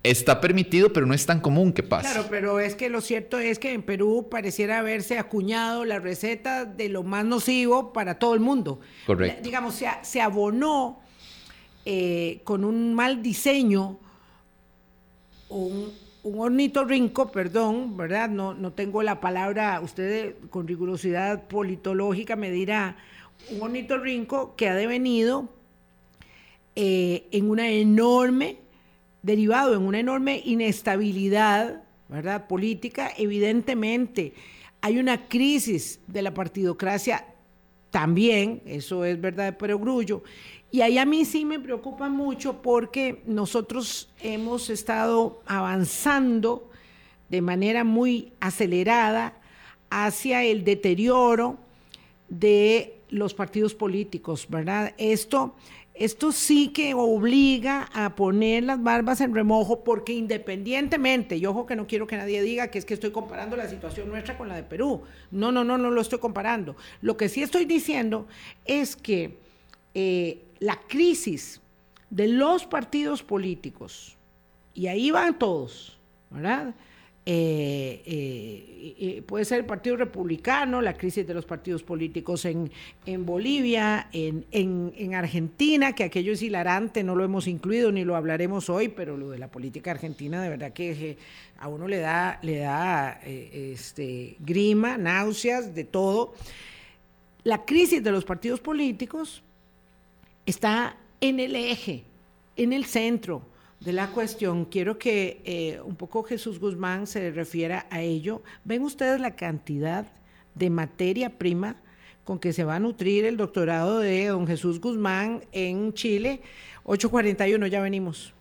está 0.04 0.42
permitido, 0.42 0.92
pero 0.92 1.06
no 1.06 1.14
es 1.14 1.26
tan 1.26 1.40
común 1.40 1.74
que 1.74 1.84
pase. 1.84 2.12
Claro, 2.12 2.28
pero 2.30 2.60
es 2.60 2.76
que 2.76 2.90
lo 2.90 3.02
cierto 3.02 3.40
es 3.40 3.60
que 3.60 3.74
en 3.74 3.84
Perú 3.84 4.28
pareciera 4.32 4.80
haberse 4.80 5.20
acuñado 5.20 5.86
la 5.86 6.00
receta 6.00 6.66
de 6.66 6.90
lo 6.90 7.04
más 7.04 7.24
nocivo 7.26 7.94
para 7.94 8.18
todo 8.18 8.34
el 8.34 8.40
mundo. 8.40 8.80
Correcto. 9.06 9.42
digamos, 9.44 9.76
se, 9.76 9.88
se 10.02 10.22
abonó 10.22 11.00
eh, 11.86 12.42
con 12.44 12.64
un 12.64 12.94
mal 12.94 13.22
diseño 13.22 14.00
un, 15.52 15.92
un 16.24 16.40
ornitorrinco, 16.40 17.32
perdón, 17.32 17.98
¿verdad? 17.98 18.30
No, 18.30 18.54
no 18.54 18.74
tengo 18.74 19.04
la 19.04 19.20
palabra, 19.20 19.80
usted 19.82 20.36
con 20.50 20.68
rigurosidad 20.68 21.44
politológica 21.48 22.36
me 22.36 22.52
dirá, 22.52 22.98
un 23.50 23.62
ornitorrinco 23.62 24.56
que 24.56 24.70
ha 24.70 24.76
devenido 24.76 25.50
eh, 26.76 27.28
en 27.32 27.50
una 27.50 27.70
enorme, 27.70 28.58
derivado 29.24 29.76
en 29.76 29.82
una 29.82 30.00
enorme 30.00 30.42
inestabilidad, 30.46 31.84
¿verdad? 32.08 32.48
Política, 32.48 33.12
evidentemente. 33.18 34.34
Hay 34.82 34.98
una 34.98 35.28
crisis 35.28 36.00
de 36.08 36.22
la 36.22 36.34
partidocracia 36.34 37.26
también, 37.92 38.64
eso 38.66 39.06
es 39.06 39.22
verdad 39.22 39.46
de 39.46 39.54
perogrullo, 39.54 40.24
y 40.72 40.82
ahí 40.82 40.98
a 40.98 41.06
mí 41.06 41.26
sí 41.26 41.44
me 41.44 41.60
preocupa 41.60 42.10
mucho 42.10 42.62
porque 42.62 43.22
nosotros 43.26 44.10
hemos 44.22 44.70
estado 44.70 45.42
avanzando 45.46 46.70
de 47.30 47.42
manera 47.42 47.84
muy 47.84 48.32
acelerada 48.40 49.38
hacia 49.90 50.44
el 50.44 50.64
deterioro 50.64 51.58
de 52.30 53.02
los 53.10 53.34
partidos 53.34 53.76
políticos, 53.76 54.48
¿verdad? 54.50 54.94
Esto, 54.98 55.56
esto 55.94 56.32
sí 56.32 56.70
que 56.70 56.94
obliga 56.94 57.90
a 57.94 58.16
poner 58.16 58.64
las 58.64 58.82
barbas 58.82 59.22
en 59.22 59.36
remojo 59.36 59.84
porque 59.84 60.14
independientemente, 60.14 61.38
y 61.38 61.46
ojo 61.46 61.66
que 61.66 61.76
no 61.76 61.86
quiero 61.86 62.08
que 62.08 62.18
nadie 62.18 62.42
diga 62.42 62.70
que 62.70 62.80
es 62.80 62.86
que 62.86 62.94
estoy 62.94 63.12
comparando 63.12 63.56
la 63.56 63.70
situación 63.70 64.10
nuestra 64.10 64.38
con 64.38 64.48
la 64.48 64.56
de 64.56 64.64
Perú. 64.64 65.02
No, 65.32 65.52
no, 65.52 65.64
no, 65.64 65.78
no 65.78 65.92
lo 65.92 66.02
estoy 66.02 66.20
comparando. 66.20 66.76
Lo 67.02 67.18
que 67.18 67.30
sí 67.30 67.44
estoy 67.44 67.66
diciendo 67.66 68.28
es 68.66 68.96
que 68.96 69.38
eh, 69.94 70.42
la 70.60 70.80
crisis 70.88 71.62
de 72.10 72.28
los 72.28 72.66
partidos 72.66 73.24
políticos, 73.24 74.18
y 74.74 74.88
ahí 74.88 75.12
van 75.12 75.38
todos, 75.38 75.98
¿verdad? 76.30 76.74
Eh, 77.34 78.02
eh, 79.00 79.22
puede 79.26 79.46
ser 79.46 79.60
el 79.60 79.66
Partido 79.66 79.96
Republicano, 79.96 80.82
la 80.82 80.98
crisis 80.98 81.26
de 81.26 81.34
los 81.34 81.46
partidos 81.46 81.82
políticos 81.82 82.44
en, 82.44 82.70
Bolivia, 83.26 84.10
en, 84.12 85.16
Argentina, 85.16 85.94
que 85.94 86.04
aquello 86.04 86.34
es 86.34 86.42
hilarante, 86.42 87.04
no 87.04 87.16
lo 87.16 87.24
hemos 87.24 87.48
incluido 87.48 87.90
ni 87.94 88.04
lo 88.04 88.18
hablaremos 88.18 88.70
hoy, 88.70 88.90
pero 88.90 89.16
lo 89.16 89.30
de 89.30 89.38
la 89.38 89.48
política 89.48 89.92
argentina 89.92 90.42
de 90.44 90.50
verdad 90.50 90.74
que 90.74 91.18
a 91.58 91.70
uno 91.70 91.88
le 91.88 92.00
da, 92.00 92.38
le 92.42 92.58
da 92.58 93.22
este, 93.24 94.36
grima, 94.40 94.98
náuseas, 94.98 95.74
de 95.74 95.86
todo. 95.86 96.34
La 97.46 97.64
crisis 97.64 98.04
de 98.04 98.12
los 98.12 98.26
partidos 98.26 98.60
políticos 98.60 99.42
está 100.46 100.98
en 101.22 101.40
el 101.40 101.56
eje, 101.56 102.04
en 102.58 102.74
el 102.74 102.84
centro, 102.84 103.44
de 103.82 103.94
la 103.94 104.12
cuestión, 104.12 104.66
quiero 104.66 105.00
que 105.00 105.42
eh, 105.44 105.82
un 105.84 105.96
poco 105.96 106.22
Jesús 106.22 106.60
Guzmán 106.60 107.08
se 107.08 107.32
refiera 107.32 107.88
a 107.90 108.02
ello. 108.02 108.44
¿Ven 108.64 108.84
ustedes 108.84 109.20
la 109.20 109.36
cantidad 109.36 110.06
de 110.54 110.70
materia 110.70 111.40
prima 111.40 111.78
con 112.24 112.38
que 112.38 112.54
se 112.54 112.64
va 112.64 112.76
a 112.76 112.80
nutrir 112.80 113.26
el 113.26 113.38
doctorado 113.38 113.98
de 113.98 114.28
don 114.28 114.46
Jesús 114.46 114.80
Guzmán 114.80 115.46
en 115.52 115.94
Chile? 115.94 116.42
841, 116.84 117.66
ya 117.68 117.82
venimos. 117.82 118.36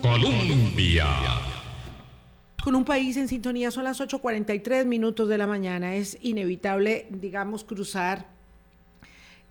Colombia. 0.00 1.06
Con 2.64 2.74
un 2.74 2.86
país 2.86 3.18
en 3.18 3.28
sintonía 3.28 3.70
son 3.70 3.84
las 3.84 4.00
8.43 4.00 4.86
minutos 4.86 5.28
de 5.28 5.36
la 5.36 5.46
mañana. 5.46 5.94
Es 5.94 6.16
inevitable, 6.22 7.06
digamos, 7.10 7.64
cruzar 7.64 8.35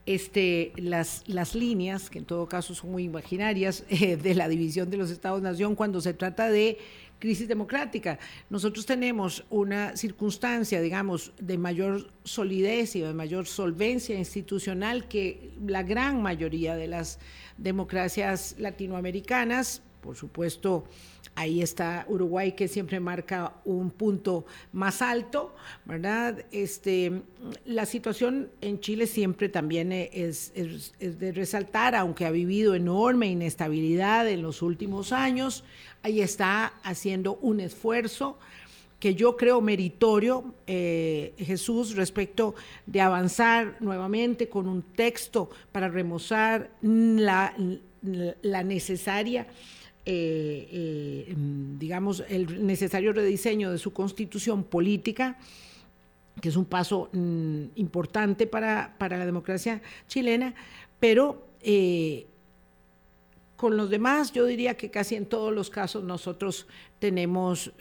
este, 0.05 0.71
las, 0.75 1.23
las 1.27 1.55
líneas, 1.55 2.09
que 2.09 2.19
en 2.19 2.25
todo 2.25 2.47
caso 2.47 2.75
son 2.75 2.91
muy 2.91 3.03
imaginarias, 3.03 3.83
eh, 3.89 4.17
de 4.17 4.35
la 4.35 4.47
división 4.47 4.89
de 4.89 4.97
los 4.97 5.09
Estados-Nación 5.09 5.75
cuando 5.75 6.01
se 6.01 6.13
trata 6.13 6.49
de 6.49 6.77
crisis 7.19 7.47
democrática. 7.47 8.19
Nosotros 8.49 8.85
tenemos 8.85 9.45
una 9.49 9.95
circunstancia, 9.95 10.81
digamos, 10.81 11.31
de 11.39 11.57
mayor 11.57 12.11
solidez 12.23 12.95
y 12.95 13.01
de 13.01 13.13
mayor 13.13 13.47
solvencia 13.47 14.15
institucional 14.17 15.07
que 15.07 15.53
la 15.65 15.83
gran 15.83 16.21
mayoría 16.21 16.75
de 16.75 16.87
las 16.87 17.19
democracias 17.57 18.55
latinoamericanas, 18.59 19.81
por 20.05 20.15
supuesto, 20.15 20.85
Ahí 21.37 21.61
está 21.61 22.05
Uruguay 22.07 22.53
que 22.53 22.69
siempre 22.69 23.01
marca 23.01 23.55
un 23.65 23.91
punto 23.91 24.45
más 24.71 25.01
alto, 25.01 25.53
¿verdad? 25.83 26.45
Este, 26.49 27.23
la 27.65 27.85
situación 27.85 28.49
en 28.61 28.79
Chile 28.79 29.05
siempre 29.05 29.49
también 29.49 29.91
es, 29.91 30.53
de 30.53 31.31
resaltar, 31.33 31.93
aunque 31.93 32.25
ha 32.25 32.31
vivido 32.31 32.73
enorme 32.73 33.27
inestabilidad 33.27 34.29
en 34.29 34.43
los 34.43 34.61
últimos 34.61 35.11
años, 35.11 35.65
ahí 36.03 36.21
está 36.21 36.67
haciendo 36.83 37.35
un 37.41 37.59
esfuerzo 37.59 38.39
que 38.97 39.13
yo 39.13 39.35
creo 39.35 39.59
meritorio, 39.59 40.55
eh, 40.67 41.33
Jesús, 41.37 41.97
respecto 41.97 42.55
de 42.85 43.01
avanzar 43.01 43.75
nuevamente 43.81 44.47
con 44.47 44.69
un 44.69 44.83
texto 44.83 45.49
para 45.73 45.89
remozar 45.89 46.71
la, 46.81 47.53
la 48.41 48.63
necesaria 48.63 49.47
eh, 50.07 50.67
eh, 50.71 51.35
digamos, 51.79 52.23
el 52.29 52.63
necesario 52.63 53.11
rediseño 53.11 53.71
de 53.71 53.79
su 53.79 53.91
constitución 53.91 54.63
política, 54.63 55.39
que 56.39 56.49
es 56.49 56.55
un 56.55 56.65
paso 56.65 57.09
mm, 57.11 57.63
importante 57.75 58.45
para, 58.45 58.95
la 58.99 59.25
democracia 59.25 59.81
chilena, 60.07 60.53
pero 60.99 61.47
eh, 61.61 62.27
con 63.55 63.77
los 63.77 63.89
demás 63.89 64.31
yo 64.31 64.45
diría 64.45 64.77
que 64.77 64.91
casi 64.91 65.15
en 65.15 65.25
todos 65.25 65.51
los 65.51 65.71
casos 65.71 66.03
nosotros 66.03 66.67
tenemos, 66.99 67.71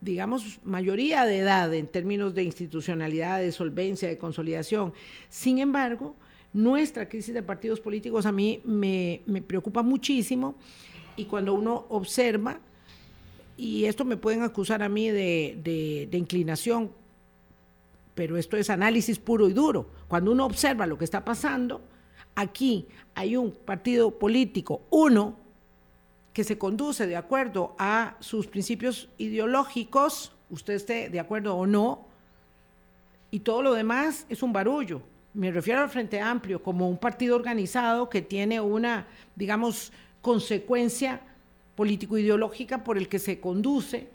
digamos, 0.00 0.60
mayoría 0.64 1.24
de 1.24 1.38
edad 1.38 1.72
en 1.74 1.86
términos 1.88 2.34
de 2.34 2.44
institucionalidad, 2.44 3.40
de 3.40 3.50
solvencia, 3.50 4.08
de 4.08 4.18
consolidación. 4.18 4.92
Sin 5.28 5.58
embargo, 5.58 6.14
nuestra 6.52 7.08
crisis 7.08 7.34
de 7.34 7.42
partidos 7.42 7.80
políticos 7.80 8.26
a 8.26 8.32
mí 8.32 8.60
me, 8.64 9.22
me 9.26 9.40
preocupa 9.42 9.82
muchísimo 9.82 10.56
y 11.18 11.24
cuando 11.24 11.52
uno 11.52 11.86
observa, 11.88 12.60
y 13.56 13.86
esto 13.86 14.04
me 14.04 14.16
pueden 14.16 14.44
acusar 14.44 14.84
a 14.84 14.88
mí 14.88 15.10
de, 15.10 16.08
inclinación, 16.12 16.92
pero 18.14 18.36
esto 18.36 18.56
es 18.56 18.70
análisis 18.70 19.18
puro 19.18 19.48
y 19.48 19.52
duro. 19.52 19.90
Cuando 20.06 20.30
uno 20.30 20.46
observa 20.46 20.86
lo 20.86 20.96
que 20.96 21.04
está 21.04 21.24
pasando, 21.24 21.82
aquí 22.36 22.86
hay 23.16 23.36
un 23.36 23.50
partido 23.50 24.12
político, 24.12 24.82
uno, 24.90 25.36
que 26.32 26.44
se 26.44 26.56
conduce 26.56 27.08
de 27.08 27.16
acuerdo 27.16 27.74
a 27.78 28.16
sus 28.20 28.46
principios 28.46 29.08
ideológicos, 29.18 30.30
usted 30.50 30.74
esté 30.74 31.08
de 31.10 31.18
acuerdo 31.18 31.56
o 31.56 31.66
no, 31.66 32.06
y 33.32 33.40
todo 33.40 33.62
lo 33.62 33.74
demás 33.74 34.24
es 34.28 34.44
un 34.44 34.52
barullo. 34.52 35.02
Me 35.34 35.50
refiero 35.50 35.80
al 35.80 35.90
Frente 35.90 36.20
Amplio 36.20 36.62
como 36.62 36.88
un 36.88 36.96
partido 36.96 37.34
organizado 37.34 38.08
que 38.08 38.22
tiene 38.22 38.60
una, 38.60 39.08
digamos, 39.34 39.92
consecuencia 40.22 41.20
político-ideológica 41.76 42.82
por 42.82 42.98
el 42.98 43.08
que 43.08 43.18
se 43.18 43.40
conduce, 43.40 44.08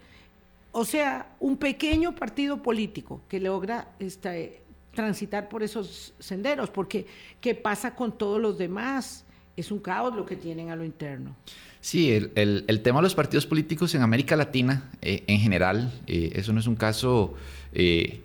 o 0.73 0.85
sea, 0.85 1.27
un 1.39 1.57
pequeño 1.57 2.15
partido 2.15 2.61
político 2.61 3.21
que 3.29 3.39
logra 3.39 3.89
este, 3.99 4.63
transitar 4.93 5.49
por 5.49 5.63
esos 5.63 6.13
senderos, 6.19 6.69
porque 6.69 7.05
¿qué 7.39 7.55
pasa 7.55 7.95
con 7.95 8.17
todos 8.17 8.41
los 8.41 8.57
demás? 8.57 9.25
Es 9.55 9.71
un 9.71 9.79
caos 9.79 10.15
lo 10.15 10.25
que 10.25 10.35
tienen 10.35 10.71
a 10.71 10.75
lo 10.75 10.83
interno. 10.83 11.35
Sí, 11.79 12.11
el, 12.11 12.81
tema 12.81 12.99
de 12.99 13.03
los 13.03 13.13
partidos 13.13 13.45
políticos 13.45 13.93
en 13.93 14.01
América 14.01 14.35
Latina 14.35 14.89
eh, 15.01 15.23
en 15.27 15.39
general, 15.39 15.91
eh, 16.07 16.31
eso 16.33 16.53
no 16.53 16.59
es 16.59 16.67
un 16.67 16.75
caso, 16.75 17.33
eh, 17.73 18.21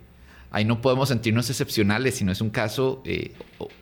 ahí 0.49 0.63
no 0.63 0.81
podemos 0.81 1.09
sentirnos 1.09 1.49
excepcionales, 1.49 2.15
sino 2.15 2.31
es 2.31 2.41
un 2.41 2.49
caso, 2.49 3.03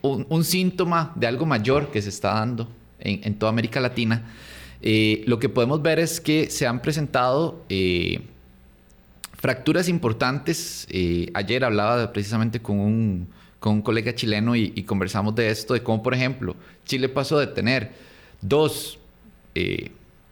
un, 0.02 0.44
síntoma 0.44 1.12
de 1.14 1.26
algo 1.26 1.46
mayor 1.46 1.90
que 1.92 2.02
se 2.02 2.08
está 2.08 2.34
dando 2.34 2.68
en, 3.00 3.34
toda 3.34 3.50
América 3.50 3.80
Latina, 3.80 4.24
eh, 4.80 5.24
lo 5.26 5.38
que 5.38 5.48
podemos 5.48 5.82
ver 5.82 5.98
es 5.98 6.20
que 6.20 6.50
se 6.50 6.66
han 6.66 6.80
presentado 6.82 7.64
eh, 7.68 8.20
fracturas 9.34 9.88
importantes. 9.88 10.86
Eh, 10.90 11.30
ayer 11.34 11.64
hablaba 11.64 12.12
precisamente 12.12 12.60
con 12.60 12.78
un, 12.78 13.28
con 13.58 13.74
un 13.74 13.82
colega 13.82 14.14
chileno 14.14 14.54
y, 14.56 14.82
conversamos 14.84 15.34
de 15.34 15.50
esto, 15.50 15.74
de 15.74 15.82
cómo, 15.82 16.02
por 16.02 16.14
ejemplo, 16.14 16.56
Chile 16.84 17.08
pasó 17.08 17.38
de 17.38 17.48
tener 17.48 17.92
dos 18.40 18.98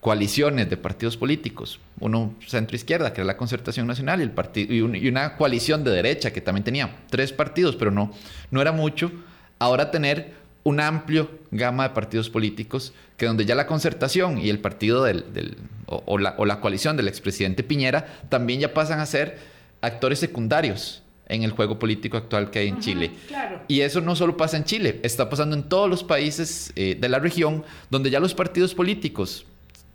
coaliciones 0.06 0.70
de 0.70 0.76
partidos 0.76 1.16
políticos, 1.16 1.80
uno 1.98 2.32
centro-izquierda, 2.46 3.12
que 3.12 3.22
era 3.22 3.26
la 3.26 3.36
Concertación 3.36 3.88
Nacional, 3.88 4.20
y, 4.20 4.22
el 4.22 4.96
y, 4.96 5.08
una 5.08 5.36
coalición 5.36 5.82
de 5.82 5.90
derecha, 5.90 6.32
que 6.32 6.40
también 6.40 6.62
tenía 6.62 6.98
tres 7.10 7.32
partidos, 7.32 7.74
pero 7.74 7.90
no, 7.90 8.12
no 8.52 8.62
era 8.62 8.70
mucho, 8.70 9.10
ahora 9.58 9.90
tener 9.90 10.32
un 10.66 10.80
amplio 10.80 11.30
gama 11.52 11.84
de 11.84 11.94
partidos 11.94 12.28
políticos 12.28 12.92
que 13.16 13.26
donde 13.26 13.44
ya 13.44 13.54
la 13.54 13.68
concertación 13.68 14.38
y 14.38 14.50
el 14.50 14.58
partido 14.58 15.04
del, 15.04 15.56
o, 15.86 16.18
la, 16.18 16.60
coalición 16.60 16.96
del 16.96 17.06
expresidente 17.06 17.62
Piñera 17.62 18.04
también 18.28 18.58
ya 18.58 18.74
pasan 18.74 18.98
a 18.98 19.06
ser 19.06 19.38
actores 19.80 20.18
secundarios 20.18 21.04
en 21.28 21.44
el 21.44 21.52
juego 21.52 21.78
político 21.78 22.16
actual 22.16 22.50
que 22.50 22.58
hay 22.58 22.68
en 22.68 22.80
Chile. 22.80 23.12
Y 23.68 23.82
eso 23.82 24.00
no 24.00 24.16
solo 24.16 24.36
pasa 24.36 24.56
en 24.56 24.64
Chile, 24.64 24.98
está 25.04 25.30
pasando 25.30 25.54
en 25.54 25.62
todos 25.68 25.88
los 25.88 26.02
países 26.02 26.72
eh, 26.74 26.96
de 27.00 27.08
la 27.08 27.20
región 27.20 27.62
donde 27.88 28.10
ya 28.10 28.18
los 28.18 28.34
partidos 28.34 28.74
políticos 28.74 29.46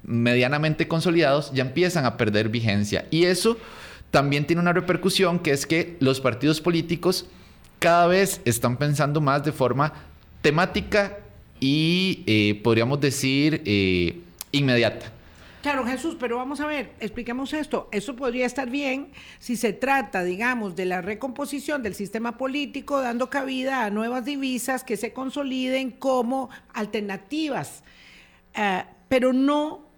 medianamente 0.04 0.88
consolidados 0.88 1.52
ya 1.52 1.64
empiezan 1.64 2.06
a 2.06 2.16
perder 2.16 2.48
vigencia. 2.48 3.08
Y 3.12 3.26
eso 3.26 3.58
también 4.10 4.48
tiene 4.48 4.62
una 4.62 4.72
repercusión 4.72 5.40
que 5.40 5.52
es 5.52 5.66
que 5.66 5.98
los 6.00 6.22
partidos 6.22 6.62
políticos 6.62 7.26
cada 7.80 8.08
vez 8.08 8.40
están 8.46 8.78
pensando 8.78 9.20
más 9.20 9.44
de 9.44 9.52
forma 9.52 10.11
temática 10.42 11.20
y 11.60 12.24
eh, 12.26 12.60
podríamos 12.64 13.00
decir 13.00 13.62
eh, 13.66 14.20
inmediata. 14.52 15.12
Claro, 15.62 15.86
Jesús, 15.86 16.18
pero 16.20 16.38
vamos 16.38 16.60
a 16.60 16.66
ver, 16.66 16.94
expliquemos 17.00 17.54
esto. 17.54 17.88
Eso 17.92 18.16
podría 18.16 18.48
estar 18.48 18.68
bien 18.68 19.12
si 19.38 19.56
se 19.56 19.74
trata, 19.74 20.24
digamos, 20.24 20.76
de 20.76 20.86
la 20.86 21.02
recomposición 21.02 21.84
del 21.84 21.94
sistema 21.94 22.36
político, 22.36 23.00
dando 23.00 23.30
cabida 23.30 23.86
a 23.86 23.92
nuevas 23.92 24.26
divisas 24.26 24.84
que 24.84 24.98
se 24.98 25.14
consoliden 25.14 25.92
como 25.92 26.50
alternativas, 26.74 27.84
eh, 28.56 28.84
pero 29.08 29.34
no 29.34 29.92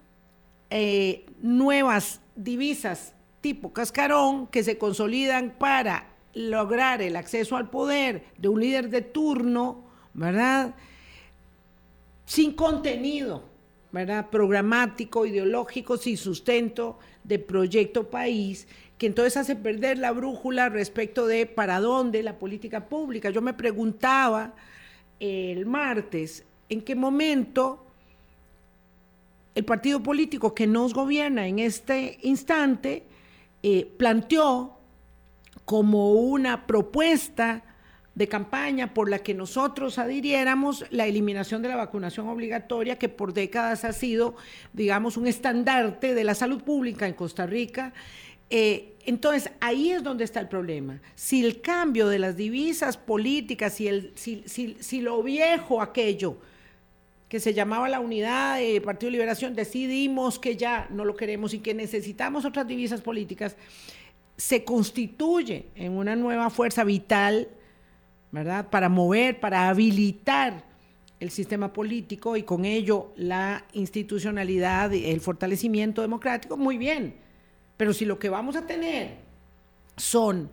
nuevas 1.40 2.20
divisas 2.36 3.14
tipo 3.42 3.72
cascarón 3.72 4.48
que 4.48 4.64
se 4.64 4.80
consolidan 4.80 5.54
para 5.60 6.08
lograr 6.34 7.02
el 7.04 7.16
acceso 7.16 7.58
al 7.58 7.70
poder 7.70 8.24
de 8.38 8.48
un 8.48 8.60
líder 8.60 8.90
de 8.90 9.02
turno 9.02 9.84
¿verdad? 10.14 10.76
Sin 12.26 12.54
contenido, 12.54 13.44
¿verdad? 13.92 14.30
Programático, 14.30 15.26
ideológico, 15.26 15.98
sin 15.98 16.18
sustento 16.18 17.00
de 17.24 17.40
proyecto 17.40 18.10
país, 18.10 18.68
que 18.98 19.08
entonces 19.08 19.38
hace 19.38 19.56
perder 19.56 19.98
la 19.98 20.12
brújula 20.12 20.70
respecto 20.70 21.28
de 21.28 21.46
para 21.46 21.80
dónde 21.80 22.24
la 22.24 22.38
política 22.40 22.88
pública. 22.88 23.30
Yo 23.30 23.42
me 23.42 23.54
preguntaba 23.54 24.54
el 25.20 25.66
martes 25.66 26.46
en 26.70 26.82
qué 26.82 26.96
momento 26.96 27.86
el 29.56 29.66
partido 29.66 30.02
político 30.02 30.56
que 30.56 30.68
nos 30.68 30.94
gobierna 30.94 31.48
en 31.48 31.60
este 31.60 32.18
instante 32.24 33.04
eh, 33.62 33.86
planteó 33.98 34.78
como 35.66 36.14
una 36.14 36.66
propuesta 36.66 37.64
de 38.16 38.28
campaña 38.28 38.94
por 38.94 39.10
la 39.10 39.20
que 39.20 39.34
nosotros 39.34 39.98
adhiriéramos 39.98 40.86
la 40.92 41.08
eliminación 41.08 41.62
de 41.62 41.70
la 41.70 41.76
vacunación 41.76 42.28
obligatoria, 42.28 43.00
que 43.00 43.10
por 43.10 43.34
décadas 43.34 43.84
ha 43.86 43.94
sido, 43.94 44.36
digamos, 44.72 45.18
un 45.18 45.28
estandarte 45.28 46.14
de 46.14 46.24
la 46.24 46.36
salud 46.36 46.64
pública 46.64 47.08
en 47.08 47.14
Costa 47.14 47.46
Rica. 47.48 47.94
Eh, 48.50 48.94
entonces, 49.06 49.52
ahí 49.60 49.92
es 49.92 50.04
donde 50.04 50.24
está 50.24 50.40
el 50.40 50.48
problema. 50.48 51.02
Si 51.16 51.44
el 51.44 51.62
cambio 51.62 52.08
de 52.08 52.20
las 52.20 52.38
divisas 52.38 52.98
políticas, 52.98 53.74
si, 53.74 53.88
el, 53.88 54.12
si, 54.16 54.44
si, 54.46 54.78
si 54.80 55.02
lo 55.02 55.24
viejo 55.24 55.82
aquello 55.82 56.38
que 57.28 57.40
se 57.40 57.56
llamaba 57.56 57.90
la 57.90 58.00
unidad 58.00 58.60
de 58.60 58.80
Partido 58.80 59.10
Liberación, 59.10 59.56
decidimos 59.56 60.38
que 60.38 60.56
ya 60.56 60.88
no 60.92 61.04
lo 61.04 61.16
queremos 61.16 61.56
y 61.56 61.60
que 61.60 61.74
necesitamos 61.74 62.46
otras 62.46 62.68
divisas 62.68 63.02
políticas, 63.02 63.56
se 64.38 64.64
constituye 64.64 65.66
en 65.76 65.94
una 65.94 66.16
nueva 66.16 66.52
fuerza 66.52 66.84
vital, 66.84 67.48
¿verdad? 68.34 68.72
Para 68.72 68.90
mover, 68.90 69.40
para 69.40 69.70
habilitar 69.70 70.64
el 71.20 71.30
sistema 71.30 71.72
político 71.72 72.36
y 72.36 72.42
con 72.42 72.66
ello 72.66 73.14
la 73.16 73.64
institucionalidad, 73.74 74.92
el 74.92 75.22
fortalecimiento 75.22 76.02
democrático, 76.02 76.58
muy 76.58 76.80
bien. 76.80 77.14
Pero 77.78 77.94
si 77.94 78.06
lo 78.06 78.18
que 78.18 78.30
vamos 78.30 78.56
a 78.56 78.66
tener 78.66 79.18
son 79.98 80.50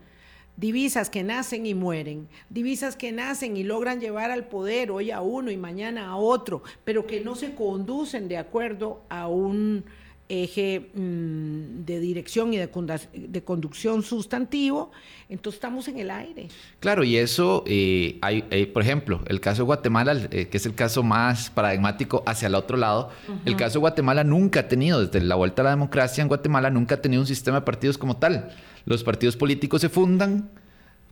divisas 0.59 1.09
que 1.09 1.23
nacen 1.23 1.65
y 1.65 1.73
mueren, 1.73 2.29
divisas 2.51 2.97
que 2.97 3.13
nacen 3.13 3.57
y 3.57 3.65
logran 3.65 3.99
llevar 3.99 4.31
al 4.31 4.47
poder 4.47 4.91
hoy 4.91 5.11
a 5.11 5.23
uno 5.23 5.51
y 5.51 5.57
mañana 5.57 6.11
a 6.11 6.17
otro, 6.17 6.63
pero 6.85 7.07
que 7.07 7.23
no 7.23 7.35
se 7.35 7.55
conducen 7.55 8.29
de 8.29 8.37
acuerdo 8.37 9.05
a 9.09 9.27
un 9.27 9.87
eje 10.31 10.91
mm, 10.95 11.85
de 11.85 11.99
dirección 11.99 12.55
y 12.55 12.59
de, 12.59 13.43
conducción 13.43 14.03
sustantivo, 14.03 14.93
entonces 15.29 15.59
estamos 15.59 15.89
en 15.89 15.99
el 15.99 16.11
aire. 16.11 16.49
Claro, 16.79 17.03
y 17.03 17.17
eso, 17.17 17.65
eh, 17.67 18.19
hay, 18.23 18.45
eh, 18.51 18.67
por 18.67 18.83
ejemplo, 18.83 19.21
el 19.27 19.41
caso 19.41 19.63
de 19.63 19.67
Guatemala, 19.67 20.17
eh, 20.31 20.47
que 20.47 20.57
es 20.57 20.67
el 20.67 20.75
caso 20.75 21.03
más 21.03 21.51
paradigmático 21.51 22.23
hacia 22.27 22.47
el 22.47 22.55
otro 22.55 22.77
lado, 22.77 23.11
el 23.45 23.57
caso 23.57 23.75
de 23.75 23.81
Guatemala 23.81 24.23
nunca 24.23 24.61
ha 24.61 24.69
tenido, 24.69 25.05
desde 25.05 25.21
la 25.27 25.35
vuelta 25.35 25.63
a 25.63 25.65
la 25.65 25.71
democracia 25.71 26.23
en 26.23 26.29
Guatemala, 26.29 26.71
nunca 26.71 26.95
ha 26.95 27.03
tenido 27.03 27.21
un 27.21 27.27
sistema 27.27 27.61
de 27.61 27.67
partidos 27.67 27.99
como 27.99 28.17
tal. 28.17 28.51
Los 28.85 29.03
partidos 29.03 29.37
políticos 29.37 29.81
se 29.81 29.89
fundan, 29.89 30.51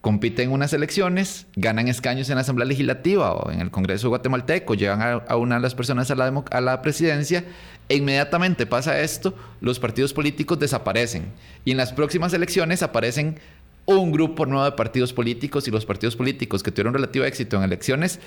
compiten 0.08 0.46
en 0.46 0.52
unas 0.52 0.72
elecciones, 0.72 1.46
ganan 1.54 1.86
escaños 1.86 2.30
en 2.30 2.36
la 2.36 2.40
Asamblea 2.40 2.66
Legislativa 2.66 3.34
o 3.34 3.50
en 3.50 3.60
el 3.60 3.70
Congreso 3.70 4.08
guatemalteco, 4.08 4.72
llevan 4.72 5.02
a, 5.02 5.36
una 5.36 5.56
de 5.56 5.60
las 5.60 5.74
personas 5.74 6.10
a 6.10 6.14
la, 6.14 6.44
a 6.50 6.60
la, 6.62 6.80
presidencia, 6.80 7.44
e 7.90 7.96
inmediatamente 7.96 8.64
pasa 8.64 8.98
esto, 9.02 9.34
los 9.60 9.78
partidos 9.78 10.14
políticos 10.14 10.58
desaparecen. 10.58 11.26
Y 11.66 11.72
en 11.72 11.76
las 11.76 11.92
próximas 11.92 12.32
elecciones 12.32 12.82
aparecen 12.82 13.38
un 13.84 14.10
grupo 14.10 14.46
nuevo 14.46 14.64
de 14.64 14.72
partidos 14.72 15.12
políticos 15.12 15.68
y 15.68 15.70
los 15.70 15.84
partidos 15.84 16.16
políticos 16.16 16.62
que 16.62 16.70
tuvieron 16.70 16.94
relativo 16.94 17.26
éxito 17.26 17.58
en 17.58 17.64
elecciones 17.64 18.18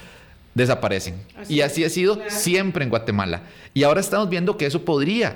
desaparecen. 0.54 1.16
y 1.50 1.62
así 1.62 1.84
ha 1.84 1.90
sido 1.90 2.20
siempre 2.28 2.84
en 2.84 2.92
Guatemala. 2.92 3.42
Y 3.74 3.82
ahora 3.82 4.02
estamos 4.02 4.30
viendo 4.30 4.56
que 4.56 4.68
eso 4.68 4.86
podría 4.86 5.36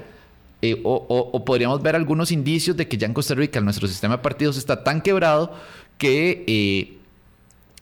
eh, 0.62 0.82
o, 0.84 1.46
podríamos 1.46 1.84
ver 1.84 1.96
algunos 1.96 2.32
indicios 2.32 2.76
de 2.76 2.88
que 2.88 2.98
ya 2.98 3.06
en 3.06 3.14
Costa 3.14 3.36
Rica 3.36 3.62
nuestro 3.62 3.88
sistema 3.88 4.18
de 4.18 4.24
partidos 4.24 4.58
está 4.58 4.84
tan 4.84 5.02
quebrado 5.02 5.54
que, 5.98 6.44
eh, 6.48 6.98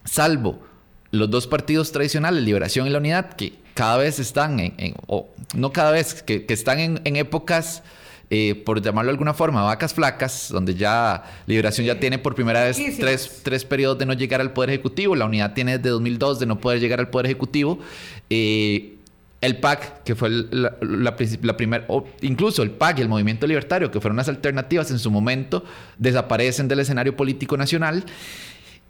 salvo 0.04 0.60
los 1.10 1.30
dos 1.30 1.46
partidos 1.46 1.92
tradicionales, 1.92 2.42
Liberación 2.42 2.86
y 2.86 2.90
la 2.90 2.98
Unidad, 2.98 3.34
que 3.34 3.54
cada 3.74 3.96
vez 3.96 4.18
están 4.18 4.60
en, 4.60 4.94
o 5.06 5.28
no 5.54 5.72
cada 5.72 5.90
vez, 5.90 6.22
que, 6.22 6.44
están 6.48 6.80
en, 6.80 7.16
épocas, 7.16 7.82
eh, 8.30 8.60
por 8.64 8.82
llamarlo 8.82 9.08
de 9.10 9.14
alguna 9.14 9.34
forma, 9.34 9.62
vacas 9.62 9.94
flacas, 9.94 10.48
donde 10.50 10.74
ya 10.74 11.24
Liberación 11.46 11.86
ya 11.86 12.00
tiene 12.00 12.18
por 12.18 12.34
primera 12.34 12.64
vez 12.64 12.78
tres, 12.98 13.40
tres, 13.42 13.64
periodos 13.64 13.98
de 13.98 14.06
no 14.06 14.12
llegar 14.14 14.40
al 14.40 14.52
Poder 14.52 14.70
Ejecutivo, 14.70 15.14
la 15.14 15.26
Unidad 15.26 15.54
tiene 15.54 15.78
desde 15.78 15.90
2002 15.90 16.40
de 16.40 16.46
no 16.46 16.58
poder 16.58 16.80
llegar 16.80 17.00
al 17.00 17.10
Poder 17.10 17.26
Ejecutivo. 17.26 17.78
Eh, 18.30 18.93
el 19.46 19.58
PAC, 19.58 20.02
que 20.04 20.14
fue 20.14 20.30
la, 20.30 20.76
la, 20.80 21.16
primera, 21.16 21.86
incluso 22.22 22.62
el 22.62 22.70
PAC 22.70 22.98
y 22.98 23.02
el 23.02 23.08
Movimiento 23.08 23.46
Libertario, 23.46 23.90
que 23.90 24.00
fueron 24.00 24.16
las 24.16 24.28
alternativas 24.28 24.90
en 24.90 24.98
su 24.98 25.10
momento, 25.10 25.64
desaparecen 25.98 26.68
del 26.68 26.80
escenario 26.80 27.16
político 27.16 27.56
nacional. 27.56 28.04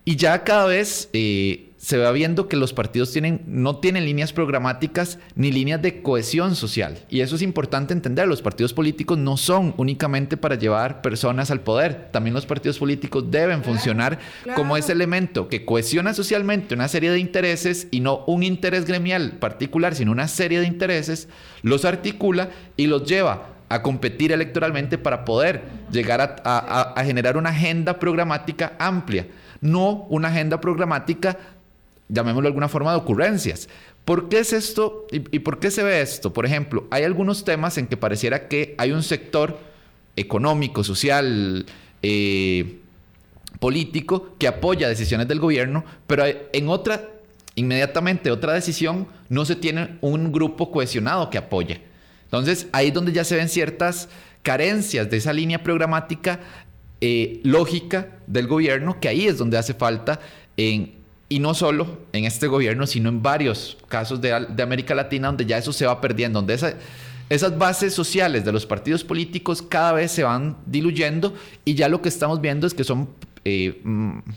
Y 0.04 0.16
ya 0.16 0.44
cada 0.44 0.66
vez 0.66 1.08
eh, 1.12 1.70
se 1.84 1.98
va 1.98 2.12
viendo 2.12 2.48
que 2.48 2.56
los 2.56 2.72
partidos 2.72 3.12
tienen, 3.12 3.42
no 3.46 3.76
tienen 3.76 4.06
líneas 4.06 4.32
programáticas 4.32 5.18
ni 5.34 5.52
líneas 5.52 5.82
de 5.82 6.00
cohesión 6.00 6.56
social. 6.56 6.96
Y 7.10 7.20
eso 7.20 7.36
es 7.36 7.42
importante 7.42 7.92
entender. 7.92 8.26
Los 8.26 8.40
partidos 8.40 8.72
políticos 8.72 9.18
no 9.18 9.36
son 9.36 9.74
únicamente 9.76 10.38
para 10.38 10.54
llevar 10.54 11.02
personas 11.02 11.50
al 11.50 11.60
poder. 11.60 12.08
También 12.10 12.32
los 12.32 12.46
partidos 12.46 12.78
políticos 12.78 13.30
deben 13.30 13.62
funcionar 13.62 14.18
como 14.56 14.78
ese 14.78 14.92
elemento 14.92 15.48
que 15.50 15.66
cohesiona 15.66 16.14
socialmente 16.14 16.74
una 16.74 16.88
serie 16.88 17.10
de 17.10 17.18
intereses 17.18 17.86
y 17.90 18.00
no 18.00 18.24
un 18.26 18.44
interés 18.44 18.86
gremial 18.86 19.32
particular, 19.32 19.94
sino 19.94 20.10
una 20.10 20.26
serie 20.26 20.60
de 20.60 20.66
intereses, 20.66 21.28
los 21.60 21.84
articula 21.84 22.48
y 22.78 22.86
los 22.86 23.06
lleva 23.06 23.50
a 23.68 23.82
competir 23.82 24.32
electoralmente 24.32 24.96
para 24.96 25.26
poder 25.26 25.60
llegar 25.92 26.42
a 26.44 27.02
generar 27.04 27.36
una 27.36 27.50
agenda 27.50 27.98
programática 27.98 28.72
amplia 28.78 29.26
no 29.64 30.06
una 30.10 30.28
agenda 30.28 30.60
programática 30.60 31.38
llamémoslo 32.08 32.42
de 32.42 32.48
alguna 32.48 32.68
forma, 32.68 32.92
de 32.92 32.98
ocurrencias. 32.98 33.68
¿Por 34.04 34.28
qué 34.28 34.40
es 34.40 34.52
esto 34.52 35.06
y, 35.10 35.38
por 35.38 35.58
qué 35.58 35.70
se 35.70 35.82
ve 35.82 36.02
esto? 36.02 36.32
Por 36.32 36.44
ejemplo, 36.44 36.86
hay 36.90 37.04
algunos 37.04 37.44
temas 37.44 37.78
en 37.78 37.86
que 37.86 37.96
pareciera 37.96 38.48
que 38.48 38.74
hay 38.76 38.92
un 38.92 39.02
sector 39.02 39.58
económico, 40.16 40.84
social, 40.84 41.64
eh, 42.02 42.80
político 43.60 44.34
que 44.38 44.46
apoya 44.46 44.88
decisiones 44.88 45.26
del 45.26 45.40
gobierno, 45.40 45.84
pero 46.06 46.24
en 46.26 46.68
otra, 46.68 47.08
inmediatamente 47.54 48.30
otra 48.30 48.52
decisión, 48.52 49.06
no 49.30 49.46
se 49.46 49.56
tiene 49.56 49.96
un 50.02 50.30
grupo 50.32 50.70
cohesionado 50.70 51.30
que 51.30 51.38
apoye. 51.38 51.80
Entonces, 52.24 52.66
ahí 52.72 52.88
es 52.88 52.94
donde 52.94 53.12
ya 53.12 53.24
se 53.24 53.36
ven 53.36 53.48
ciertas 53.48 54.10
carencias 54.42 55.08
de 55.08 55.16
esa 55.16 55.32
línea 55.32 55.62
programática 55.62 56.40
eh, 57.00 57.40
lógica 57.42 58.08
del 58.26 58.48
gobierno, 58.48 59.00
que 59.00 59.08
ahí 59.08 59.26
es 59.26 59.38
donde 59.38 59.56
hace 59.56 59.72
falta 59.72 60.20
en 60.58 61.03
y 61.28 61.38
no 61.38 61.54
solo 61.54 61.98
en 62.12 62.24
este 62.24 62.46
gobierno, 62.46 62.86
sino 62.86 63.08
en 63.08 63.22
varios 63.22 63.78
casos 63.88 64.20
de, 64.20 64.32
América 64.32 64.94
Latina 64.94 65.28
donde 65.28 65.46
ya 65.46 65.58
eso 65.58 65.72
se 65.72 65.86
va 65.86 66.00
perdiendo, 66.00 66.40
donde 66.40 66.54
esas 67.30 67.58
bases 67.58 67.94
sociales 67.94 68.44
de 68.44 68.52
los 68.52 68.66
partidos 68.66 69.04
políticos 69.04 69.62
cada 69.62 69.92
vez 69.92 70.12
se 70.12 70.22
van 70.22 70.56
diluyendo 70.66 71.34
y 71.64 71.74
ya 71.74 71.88
lo 71.88 72.02
que 72.02 72.08
estamos 72.08 72.40
viendo 72.40 72.66
es 72.66 72.74
que 72.74 72.84
son 72.84 73.08
eh, 73.44 73.80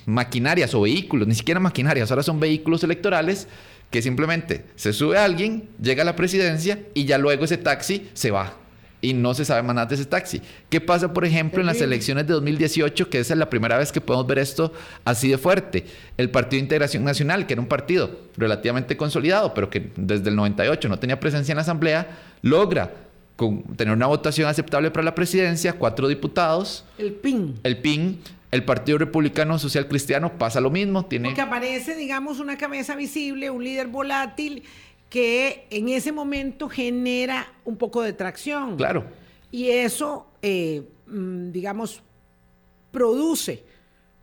maquinarias 0.06 0.74
o 0.74 0.82
vehículos, 0.82 1.28
ni 1.28 1.36
siquiera 1.36 1.60
maquinarias, 1.60 2.12
ahora 2.12 2.24
son 2.24 2.40
vehículos 2.40 2.84
electorales 2.84 3.48
que 3.92 4.02
simplemente 4.02 4.66
se 4.76 4.92
sube 4.92 5.18
alguien, 5.18 5.70
llega 5.82 6.02
a 6.02 6.06
la 6.06 6.16
presidencia 6.16 6.80
y 6.94 7.06
ya 7.06 7.18
luego 7.18 7.46
ese 7.46 7.58
taxi 7.58 8.10
se 8.14 8.32
va 8.32 8.54
y 9.02 9.14
no 9.14 9.34
se 9.34 9.46
sabe 9.46 9.64
más 9.64 9.76
nada 9.76 9.88
de 9.88 9.96
ese 9.96 10.06
taxi. 10.06 10.42
¿Qué 10.70 10.82
pasa, 10.82 11.14
por 11.14 11.26
ejemplo, 11.26 11.62
en 11.62 11.68
las 11.68 11.82
elecciones 11.82 12.26
de 12.28 12.34
2018, 12.34 13.10
que 13.10 13.20
esa 13.20 13.34
es 13.34 13.40
la 13.40 13.50
primera 13.50 13.78
vez 13.78 13.92
que 13.92 14.02
podemos 14.02 14.26
ver 14.28 14.40
esto 14.40 14.74
así 15.06 15.30
de 15.30 15.38
fuerte? 15.38 15.86
El 16.18 16.30
Partido 16.32 16.60
de 16.60 16.64
Integración 16.64 17.04
Nacional, 17.04 17.46
que 17.46 17.54
era 17.54 17.62
un 17.62 17.68
partido 17.68 18.20
relativamente 18.38 18.98
consolidado, 18.98 19.54
pero 19.54 19.70
que 19.70 19.92
desde 19.96 20.30
el 20.30 20.36
98 20.36 20.90
no 20.90 21.00
tenía 21.00 21.20
presencia 21.20 21.52
en 21.52 21.58
la 21.58 21.62
Asamblea, 21.62 22.08
logra 22.42 22.92
con, 23.36 23.64
tener 23.76 23.94
una 23.94 24.08
votación 24.08 24.50
aceptable 24.50 24.92
para 24.92 25.04
la 25.04 25.16
presidencia, 25.16 25.74
cuatro 25.74 26.08
diputados. 26.08 26.84
El 26.98 27.14
PIN. 27.14 27.60
El 27.64 27.78
PIN. 27.78 28.20
El 28.50 28.64
Partido 28.64 28.98
Republicano 28.98 29.60
Social 29.60 29.88
Cristiano 29.90 30.38
pasa 30.38 30.62
lo 30.62 30.72
mismo. 30.72 31.06
Tiene... 31.06 31.30
Porque 31.30 31.42
aparece, 31.42 31.96
digamos, 31.96 32.40
una 32.40 32.58
cabeza 32.58 32.96
visible, 32.96 33.50
un 33.50 33.62
líder 33.62 33.88
volátil 33.88 34.64
que 35.10 35.68
en 35.70 35.90
ese 35.90 36.12
momento 36.12 36.70
genera 36.70 37.54
un 37.66 37.78
poco 37.78 38.02
de 38.02 38.14
tracción. 38.14 38.76
Claro. 38.78 39.06
Y 39.52 39.70
eso, 39.70 40.28
eh, 40.42 40.84
mm, 41.08 41.52
digamos, 41.52 42.02
produce 42.92 43.64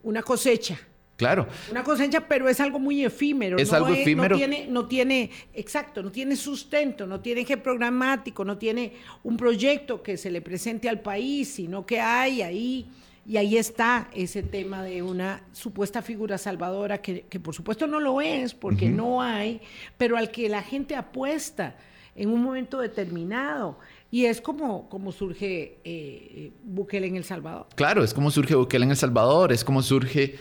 una 0.03 0.22
cosecha. 0.22 0.78
Claro. 1.16 1.47
Una 1.70 1.85
cosecha, 1.85 2.26
pero 2.26 2.49
es 2.49 2.59
algo 2.61 2.78
muy 2.78 3.05
efímero. 3.05 3.57
Es 3.57 3.72
algo 3.72 3.89
efímero. 3.89 4.30
No 4.30 4.37
tiene, 4.37 4.66
no 4.68 4.87
tiene, 4.87 5.30
exacto, 5.55 6.03
no 6.03 6.11
tiene 6.11 6.35
sustento, 6.35 7.07
no 7.07 7.20
tiene 7.20 7.43
eje 7.43 7.57
programático, 7.57 8.45
no 8.45 8.59
tiene 8.59 8.95
un 9.22 9.37
proyecto 9.37 10.03
que 10.03 10.16
se 10.16 10.30
le 10.30 10.41
presente 10.41 10.89
al 10.89 11.01
país, 11.01 11.55
sino 11.55 11.87
que 11.87 12.01
hay 12.01 12.43
ahí 12.43 12.89
y 13.27 13.37
ahí 13.39 13.57
está 13.57 14.09
ese 14.14 14.43
tema 14.43 14.83
de 14.83 15.03
una 15.03 15.43
supuesta 15.53 16.03
figura 16.03 16.37
salvadora, 16.39 17.01
que, 17.01 17.22
por 17.43 17.55
supuesto 17.55 17.87
no 17.87 18.01
lo 18.01 18.20
es, 18.20 18.55
porque 18.55 18.89
no 18.89 19.22
hay, 19.22 19.61
pero 19.97 20.16
al 20.16 20.31
que 20.31 20.49
la 20.49 20.62
gente 20.62 20.95
apuesta 20.95 21.77
en 22.14 22.31
un 22.31 22.43
momento 22.43 22.81
determinado. 22.81 23.79
Y 24.11 24.27
es 24.27 24.41
como, 24.41 24.89
como 24.89 25.11
surge 25.11 25.79
eh, 25.85 26.53
Bukele 26.62 27.09
en 27.09 27.16
El 27.16 27.25
Salvador. 27.25 27.66
Claro, 27.75 28.05
es 28.05 28.14
como 28.14 28.31
surge 28.31 28.55
Bukele 28.55 28.85
en 28.85 28.91
El 28.91 28.97
Salvador, 28.97 29.53
es 29.53 29.64
como 29.64 29.83
surge 29.83 30.37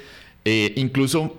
eh, 0.45 0.73
incluso 0.75 1.37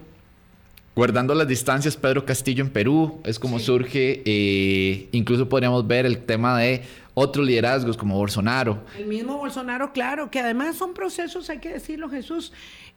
Guardando 0.97 1.35
las 1.35 1.49
distancias, 1.49 1.97
Pedro 1.97 2.25
Castillo 2.25 2.63
en 2.63 2.71
Perú, 2.71 3.21
es 3.25 3.41
como 3.41 3.59
surge, 3.59 4.23
eh, 4.25 5.09
incluso 5.11 5.49
podríamos 5.49 5.85
ver 5.89 6.07
el 6.07 6.19
tema 6.19 6.57
de 6.57 6.83
otros 7.15 7.47
liderazgos 7.47 7.97
como 7.97 8.19
Bolsonaro. 8.19 8.85
El 8.99 9.07
mismo 9.07 9.39
Bolsonaro, 9.39 9.93
claro, 9.93 10.31
que 10.31 10.41
además 10.41 10.77
son 10.77 10.95
procesos, 10.95 11.49
hay 11.49 11.59
que 11.59 11.73
decirlo 11.73 12.11
Jesús, 12.11 12.53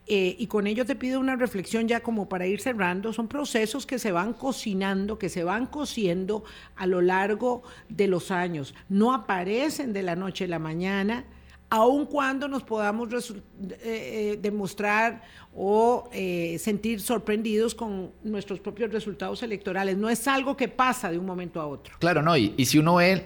eh, 0.08 0.36
y 0.40 0.48
con 0.48 0.68
ello 0.68 0.86
te 0.86 0.96
pido 0.96 1.20
una 1.20 1.36
reflexión 1.36 1.88
ya 1.88 2.00
como 2.00 2.28
para 2.28 2.48
ir 2.48 2.62
cerrando, 2.62 3.14
son 3.14 3.28
procesos 3.28 3.86
que 3.86 4.00
se 4.00 4.12
van 4.12 4.34
cocinando, 4.34 5.20
que 5.20 5.30
se 5.30 5.44
van 5.44 5.68
cociendo 5.68 6.44
a 6.76 6.88
lo 6.88 7.02
largo 7.02 7.64
de 7.90 8.08
los 8.08 8.32
años, 8.32 8.74
no 8.90 9.14
aparecen 9.14 9.94
de 9.94 10.04
la 10.04 10.16
noche 10.16 10.46
a 10.46 10.48
la 10.48 10.60
mañana, 10.60 11.26
aun 11.70 12.06
cuando 12.06 12.48
nos 12.48 12.64
podamos 12.64 13.10
eh, 13.12 13.36
eh, 13.82 14.40
demostrar 14.42 15.22
o 15.54 16.10
eh, 16.14 16.58
sentir 16.60 17.02
sorprendidos 17.02 17.76
con 17.76 18.12
nuestros 18.24 18.60
propios 18.60 18.92
resultados 18.92 19.44
electorales. 19.44 19.98
No 19.98 20.10
es 20.10 20.28
algo 20.28 20.56
que 20.56 20.68
pasa 20.68 21.12
de 21.12 21.18
un 21.18 21.26
momento 21.26 21.60
a 21.60 21.68
otro. 21.68 21.96
Claro, 22.00 22.22
no, 22.22 22.38
y, 22.38 22.54
si 22.66 22.78
uno 22.78 22.96
ve 22.96 23.26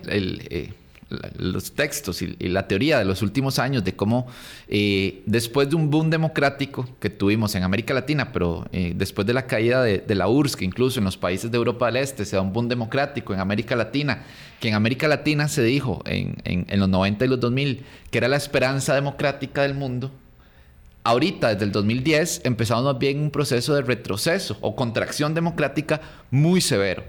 los 1.38 1.74
textos 1.74 2.22
y, 2.22 2.36
la 2.40 2.68
teoría 2.68 3.00
de 3.00 3.06
los 3.06 3.22
últimos 3.22 3.60
años 3.60 3.84
de 3.84 3.96
cómo 3.96 4.28
después 5.26 5.70
de 5.70 5.76
un 5.76 5.90
boom 5.90 6.10
democrático 6.10 6.88
que 7.00 7.10
tuvimos 7.10 7.56
en 7.56 7.64
América 7.64 7.94
Latina, 7.94 8.32
pero 8.32 8.66
después 8.96 9.28
de 9.28 9.34
la 9.34 9.48
caída 9.48 9.84
de, 9.84 10.16
la 10.16 10.28
URSS, 10.28 10.56
que 10.56 10.66
incluso 10.66 11.00
en 11.00 11.06
los 11.06 11.18
países 11.18 11.52
de 11.52 11.58
Europa 11.58 11.88
del 11.88 11.98
Este 11.98 12.26
se 12.26 12.36
da 12.36 12.42
un 12.42 12.54
boom 12.54 12.68
democrático 12.68 13.34
en 13.34 13.40
América 13.40 13.76
Latina, 13.76 14.24
que 14.60 14.70
en 14.70 14.76
América 14.76 15.08
Latina 15.08 15.48
se 15.48 15.64
dijo 15.64 16.02
en, 16.06 16.36
en 16.44 16.80
los 16.80 16.90
90 16.90 17.26
y 17.26 17.28
los 17.28 17.40
2000 17.40 17.86
que 18.10 18.18
era 18.18 18.28
la 18.28 18.38
esperanza 18.38 18.94
democrática 18.94 19.62
del 19.62 19.74
mundo, 19.74 20.12
ahorita, 21.04 21.54
desde 21.54 21.66
el 21.66 21.72
2010, 21.72 22.42
empezamos 22.44 22.84
más 22.84 23.00
bien 23.00 23.20
un 23.20 23.32
proceso 23.32 23.74
de 23.74 23.82
retroceso 23.82 24.58
o 24.62 24.76
contracción 24.76 25.34
democrática 25.34 26.02
muy 26.30 26.62
severo. 26.62 27.04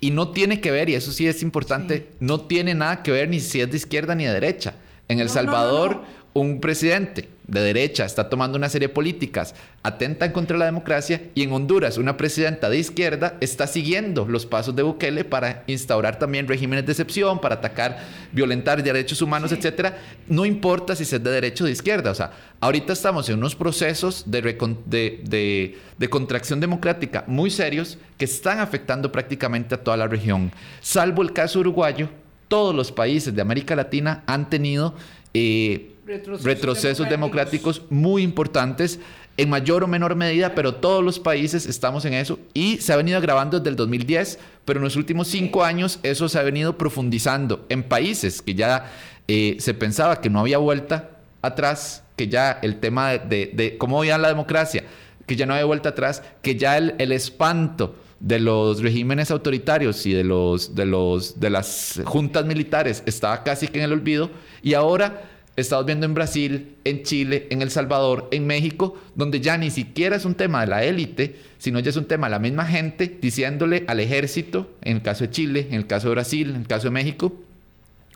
Y 0.00 0.10
no 0.10 0.30
tiene 0.30 0.60
que 0.60 0.70
ver, 0.70 0.88
y 0.88 0.94
eso 0.94 1.12
sí 1.12 1.26
es 1.26 1.42
importante, 1.42 2.08
no 2.20 2.42
tiene 2.42 2.74
nada 2.74 3.02
que 3.02 3.10
ver 3.10 3.28
ni 3.28 3.40
si 3.40 3.60
es 3.60 3.70
de 3.70 3.76
izquierda 3.76 4.14
ni 4.14 4.24
de 4.24 4.32
derecha. 4.32 4.74
En 5.08 5.20
El 5.20 5.28
Salvador, 5.28 6.02
un 6.34 6.60
presidente 6.60 7.28
de 7.48 7.60
derecha 7.60 8.04
está 8.04 8.28
tomando 8.28 8.58
una 8.58 8.68
serie 8.68 8.88
de 8.88 8.94
políticas, 8.94 9.54
atentan 9.82 10.32
contra 10.32 10.58
la 10.58 10.66
democracia 10.66 11.22
y 11.34 11.42
en 11.42 11.52
Honduras 11.52 11.96
una 11.96 12.16
presidenta 12.16 12.68
de 12.68 12.78
izquierda 12.78 13.36
está 13.40 13.66
siguiendo 13.66 14.26
los 14.26 14.44
pasos 14.46 14.76
de 14.76 14.82
Bukele 14.82 15.24
para 15.24 15.64
instaurar 15.66 16.18
también 16.18 16.46
regímenes 16.46 16.84
de 16.84 16.92
excepción, 16.92 17.40
para 17.40 17.56
atacar, 17.56 18.04
violentar 18.32 18.82
derechos 18.82 19.22
humanos, 19.22 19.50
etcétera. 19.52 19.98
No 20.28 20.44
importa 20.44 20.94
si 20.94 21.02
es 21.02 21.10
de 21.10 21.18
derecha 21.18 21.64
o 21.64 21.66
de 21.66 21.72
izquierda. 21.72 22.10
O 22.10 22.14
sea, 22.14 22.32
ahorita 22.60 22.92
estamos 22.92 23.28
en 23.28 23.38
unos 23.38 23.56
procesos 23.56 24.24
de, 24.26 24.42
de, 24.86 25.78
de 25.96 26.10
contracción 26.10 26.60
democrática 26.60 27.24
muy 27.26 27.50
serios 27.50 27.98
que 28.18 28.26
están 28.26 28.60
afectando 28.60 29.10
prácticamente 29.10 29.74
a 29.74 29.82
toda 29.82 29.96
la 29.96 30.06
región. 30.06 30.52
Salvo 30.80 31.22
el 31.22 31.32
caso 31.32 31.60
uruguayo, 31.60 32.10
todos 32.48 32.74
los 32.74 32.92
países 32.92 33.34
de 33.34 33.42
América 33.42 33.74
Latina 33.74 34.22
han 34.26 34.50
tenido 34.50 34.94
eh, 35.34 35.94
retrocesos, 36.08 37.08
democráticos. 37.08 37.82
muy 37.90 38.22
importantes 38.22 38.98
en 39.36 39.50
mayor 39.50 39.84
o 39.84 39.86
menor 39.86 40.16
medida, 40.16 40.54
pero 40.54 40.74
todos 40.74 41.04
los 41.04 41.20
países 41.20 41.66
estamos 41.66 42.04
en 42.04 42.14
eso 42.14 42.40
y 42.54 42.78
se 42.78 42.92
ha 42.92 42.96
venido 42.96 43.18
agravando 43.18 43.58
desde 43.58 43.70
el 43.70 43.76
2010, 43.76 44.38
pero 44.64 44.80
en 44.80 44.84
los 44.84 44.96
últimos 44.96 45.28
cinco 45.28 45.62
años 45.64 46.00
eso 46.02 46.28
se 46.28 46.38
ha 46.38 46.42
venido 46.42 46.76
profundizando 46.76 47.64
en 47.68 47.84
países 47.84 48.42
que 48.42 48.54
ya 48.54 48.90
eh, 49.28 49.56
se 49.60 49.74
pensaba 49.74 50.20
que 50.20 50.30
no 50.30 50.40
había 50.40 50.58
vuelta 50.58 51.10
atrás, 51.42 52.02
que 52.16 52.26
ya 52.26 52.58
el 52.62 52.80
tema 52.80 53.12
de, 53.12 53.76
cómo 53.78 54.00
veían 54.00 54.22
la 54.22 54.28
democracia, 54.28 54.84
que 55.26 55.36
ya 55.36 55.46
no 55.46 55.52
había 55.52 55.66
vuelta 55.66 55.90
atrás, 55.90 56.22
que 56.42 56.56
ya 56.56 56.76
el, 56.76 56.94
el 56.98 57.12
espanto 57.12 57.94
de 58.18 58.40
los 58.40 58.82
regímenes 58.82 59.30
autoritarios 59.30 60.04
y 60.04 60.12
de 60.12 60.24
los 60.24 60.74
de 60.74 60.84
los 60.84 61.38
de 61.38 61.50
las 61.50 62.00
juntas 62.04 62.44
militares 62.44 63.04
estaba 63.06 63.44
casi 63.44 63.68
que 63.68 63.78
en 63.78 63.84
el 63.84 63.92
olvido 63.92 64.28
y 64.60 64.74
ahora 64.74 65.22
estamos 65.60 65.86
viendo 65.86 66.06
en 66.06 66.14
Brasil, 66.14 66.76
en 66.84 67.02
Chile, 67.02 67.46
en 67.50 67.62
El 67.62 67.70
Salvador, 67.70 68.28
en 68.30 68.46
México, 68.46 68.96
donde 69.14 69.40
ya 69.40 69.58
ni 69.58 69.70
siquiera 69.70 70.16
es 70.16 70.24
un 70.24 70.34
tema 70.34 70.60
de 70.60 70.68
la 70.68 70.84
élite, 70.84 71.36
sino 71.58 71.80
ya 71.80 71.90
es 71.90 71.96
un 71.96 72.04
tema 72.04 72.28
de 72.28 72.32
la 72.32 72.38
misma 72.38 72.64
gente 72.66 73.18
diciéndole 73.20 73.84
al 73.88 74.00
ejército, 74.00 74.70
en 74.82 74.96
el 74.96 75.02
caso 75.02 75.24
de 75.24 75.30
Chile, 75.30 75.66
en 75.68 75.74
el 75.74 75.86
caso 75.86 76.08
de 76.08 76.14
Brasil, 76.14 76.50
en 76.50 76.56
el 76.56 76.66
caso 76.66 76.84
de 76.84 76.90
México, 76.92 77.34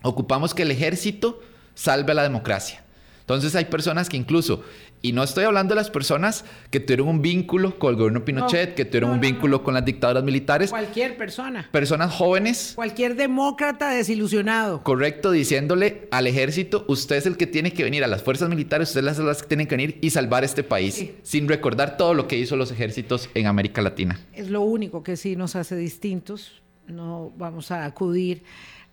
ocupamos 0.02 0.54
que 0.54 0.62
el 0.62 0.70
ejército 0.70 1.40
salve 1.74 2.12
a 2.12 2.14
la 2.14 2.22
democracia. 2.22 2.84
Entonces 3.20 3.54
hay 3.54 3.66
personas 3.66 4.08
que 4.08 4.16
incluso, 4.16 4.62
y 5.02 5.12
no 5.12 5.24
estoy 5.24 5.44
hablando 5.44 5.74
de 5.74 5.80
las 5.80 5.90
personas 5.90 6.44
que 6.70 6.78
tuvieron 6.78 7.08
un 7.08 7.22
vínculo 7.22 7.78
con 7.78 7.90
el 7.90 7.96
gobierno 7.96 8.24
Pinochet, 8.24 8.74
que 8.74 8.84
tuvieron 8.84 9.10
un 9.10 9.20
vínculo 9.20 9.64
con 9.64 9.74
las 9.74 9.84
dictaduras 9.84 10.22
militares. 10.22 10.70
Cualquier 10.70 11.16
persona. 11.16 11.68
Personas 11.72 12.14
jóvenes. 12.14 12.72
Cualquier 12.76 13.16
demócrata 13.16 13.90
desilusionado. 13.90 14.82
Correcto, 14.84 15.32
diciéndole 15.32 16.06
al 16.12 16.28
ejército, 16.28 16.84
usted 16.88 17.16
es 17.16 17.26
el 17.26 17.36
que 17.36 17.48
tiene 17.48 17.72
que 17.72 17.82
venir, 17.82 18.04
a 18.04 18.06
las 18.06 18.22
fuerzas 18.22 18.48
militares, 18.48 18.88
ustedes 18.88 19.16
son 19.16 19.26
las 19.26 19.42
que 19.42 19.48
tienen 19.48 19.66
que 19.66 19.76
venir 19.76 19.98
y 20.00 20.10
salvar 20.10 20.44
este 20.44 20.62
país, 20.62 21.10
sin 21.22 21.48
recordar 21.48 21.96
todo 21.96 22.14
lo 22.14 22.28
que 22.28 22.38
hizo 22.38 22.56
los 22.56 22.70
ejércitos 22.70 23.28
en 23.34 23.46
América 23.46 23.82
Latina. 23.82 24.20
Es 24.32 24.48
lo 24.48 24.62
único 24.62 25.02
que 25.02 25.16
sí 25.16 25.36
nos 25.36 25.56
hace 25.56 25.76
distintos. 25.76 26.62
No 26.86 27.32
vamos 27.36 27.70
a 27.70 27.84
acudir 27.84 28.44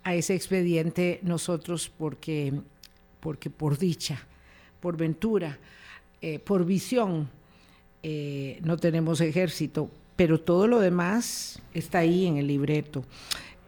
a 0.03 0.15
ese 0.15 0.33
expediente 0.33 1.19
nosotros 1.21 1.91
porque 1.95 2.53
porque 3.19 3.49
por 3.49 3.77
dicha, 3.77 4.25
por 4.79 4.97
ventura, 4.97 5.59
eh, 6.21 6.39
por 6.39 6.65
visión, 6.65 7.29
eh, 8.03 8.59
no 8.63 8.77
tenemos 8.77 9.21
ejército, 9.21 9.89
pero 10.15 10.39
todo 10.39 10.67
lo 10.67 10.79
demás 10.79 11.61
está 11.73 11.99
ahí 11.99 12.25
en 12.25 12.37
el 12.37 12.47
libreto. 12.47 13.03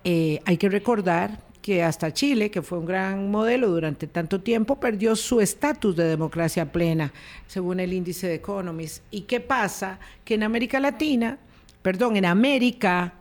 Eh, 0.04 0.40
hay 0.46 0.58
que 0.58 0.70
recordar 0.70 1.44
que 1.62 1.84
hasta 1.84 2.12
Chile, 2.12 2.50
que 2.50 2.62
fue 2.62 2.80
un 2.80 2.86
gran 2.86 3.30
modelo 3.30 3.70
durante 3.70 4.08
tanto 4.08 4.42
tiempo, 4.42 4.80
perdió 4.80 5.16
su 5.16 5.40
estatus 5.42 5.96
de 5.96 6.06
democracia 6.06 6.72
plena, 6.72 7.14
según 7.48 7.80
el 7.80 7.94
índice 7.94 8.28
de 8.28 8.36
Economist. 8.36 9.04
¿Y 9.12 9.22
qué 9.22 9.40
pasa? 9.40 10.00
Que 10.26 10.34
en 10.34 10.44
América 10.44 10.80
Latina, 10.80 11.38
perdón, 11.82 12.18
en 12.18 12.26
América, 12.26 13.14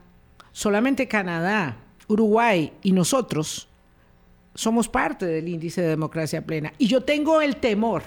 solamente 0.53 1.07
Canadá, 1.07 1.76
Uruguay 2.09 2.72
y 2.83 2.93
nosotros 2.93 3.68
somos 4.55 4.89
parte 4.89 5.26
del 5.26 5.49
índice 5.49 5.83
de 5.83 5.89
democracia 5.89 6.45
plena. 6.45 6.72
Y 6.78 6.87
yo 6.87 7.03
tengo 7.03 7.41
el 7.41 7.57
temor, 7.57 8.03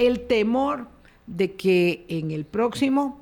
el 0.00 0.20
temor 0.20 0.88
de 1.26 1.52
que 1.52 2.04
en 2.08 2.30
el 2.30 2.44
próximo, 2.44 3.20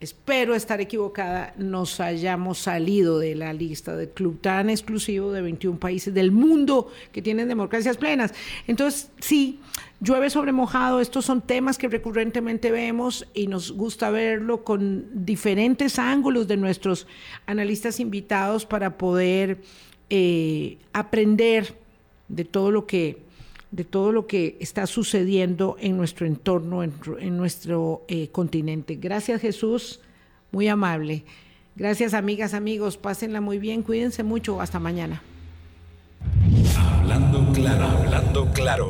espero 0.00 0.54
estar 0.54 0.80
equivocada, 0.80 1.54
nos 1.56 2.00
hayamos 2.00 2.58
salido 2.58 3.18
de 3.18 3.34
la 3.34 3.52
lista 3.52 3.96
del 3.96 4.10
club 4.10 4.40
tan 4.40 4.68
exclusivo 4.68 5.32
de 5.32 5.42
21 5.42 5.78
países 5.78 6.12
del 6.12 6.32
mundo 6.32 6.88
que 7.12 7.22
tienen 7.22 7.48
democracias 7.48 7.96
plenas. 7.96 8.34
Entonces, 8.66 9.10
sí, 9.20 9.60
llueve 10.00 10.28
sobre 10.28 10.52
mojado, 10.52 11.00
estos 11.00 11.24
son 11.24 11.40
temas 11.40 11.78
que 11.78 11.88
recurrentemente 11.88 12.70
vemos 12.72 13.26
y 13.32 13.46
nos 13.46 13.72
gusta 13.72 14.10
verlo 14.10 14.64
con 14.64 15.24
diferentes 15.24 15.98
ángulos 15.98 16.48
de 16.48 16.56
nuestros 16.56 17.06
analistas 17.46 18.00
invitados 18.00 18.66
para 18.66 18.98
poder 18.98 19.58
eh, 20.10 20.78
aprender 20.92 21.76
de 22.28 22.44
todo 22.44 22.70
lo 22.72 22.86
que, 22.86 23.27
de 23.70 23.84
todo 23.84 24.12
lo 24.12 24.26
que 24.26 24.56
está 24.60 24.86
sucediendo 24.86 25.76
en 25.78 25.96
nuestro 25.96 26.26
entorno, 26.26 26.82
en, 26.82 27.36
nuestro 27.36 28.02
eh, 28.08 28.28
continente. 28.28 28.96
Gracias 28.96 29.40
Jesús, 29.40 30.00
muy 30.52 30.68
amable. 30.68 31.24
Gracias 31.76 32.14
amigas, 32.14 32.54
amigos, 32.54 32.96
pásenla 32.96 33.40
muy 33.40 33.58
bien, 33.58 33.82
cuídense 33.82 34.22
mucho, 34.22 34.60
hasta 34.60 34.78
mañana. 34.78 35.22
Hablando 36.76 37.52
claro, 37.52 37.86
hablando 37.86 38.52
claro. 38.52 38.88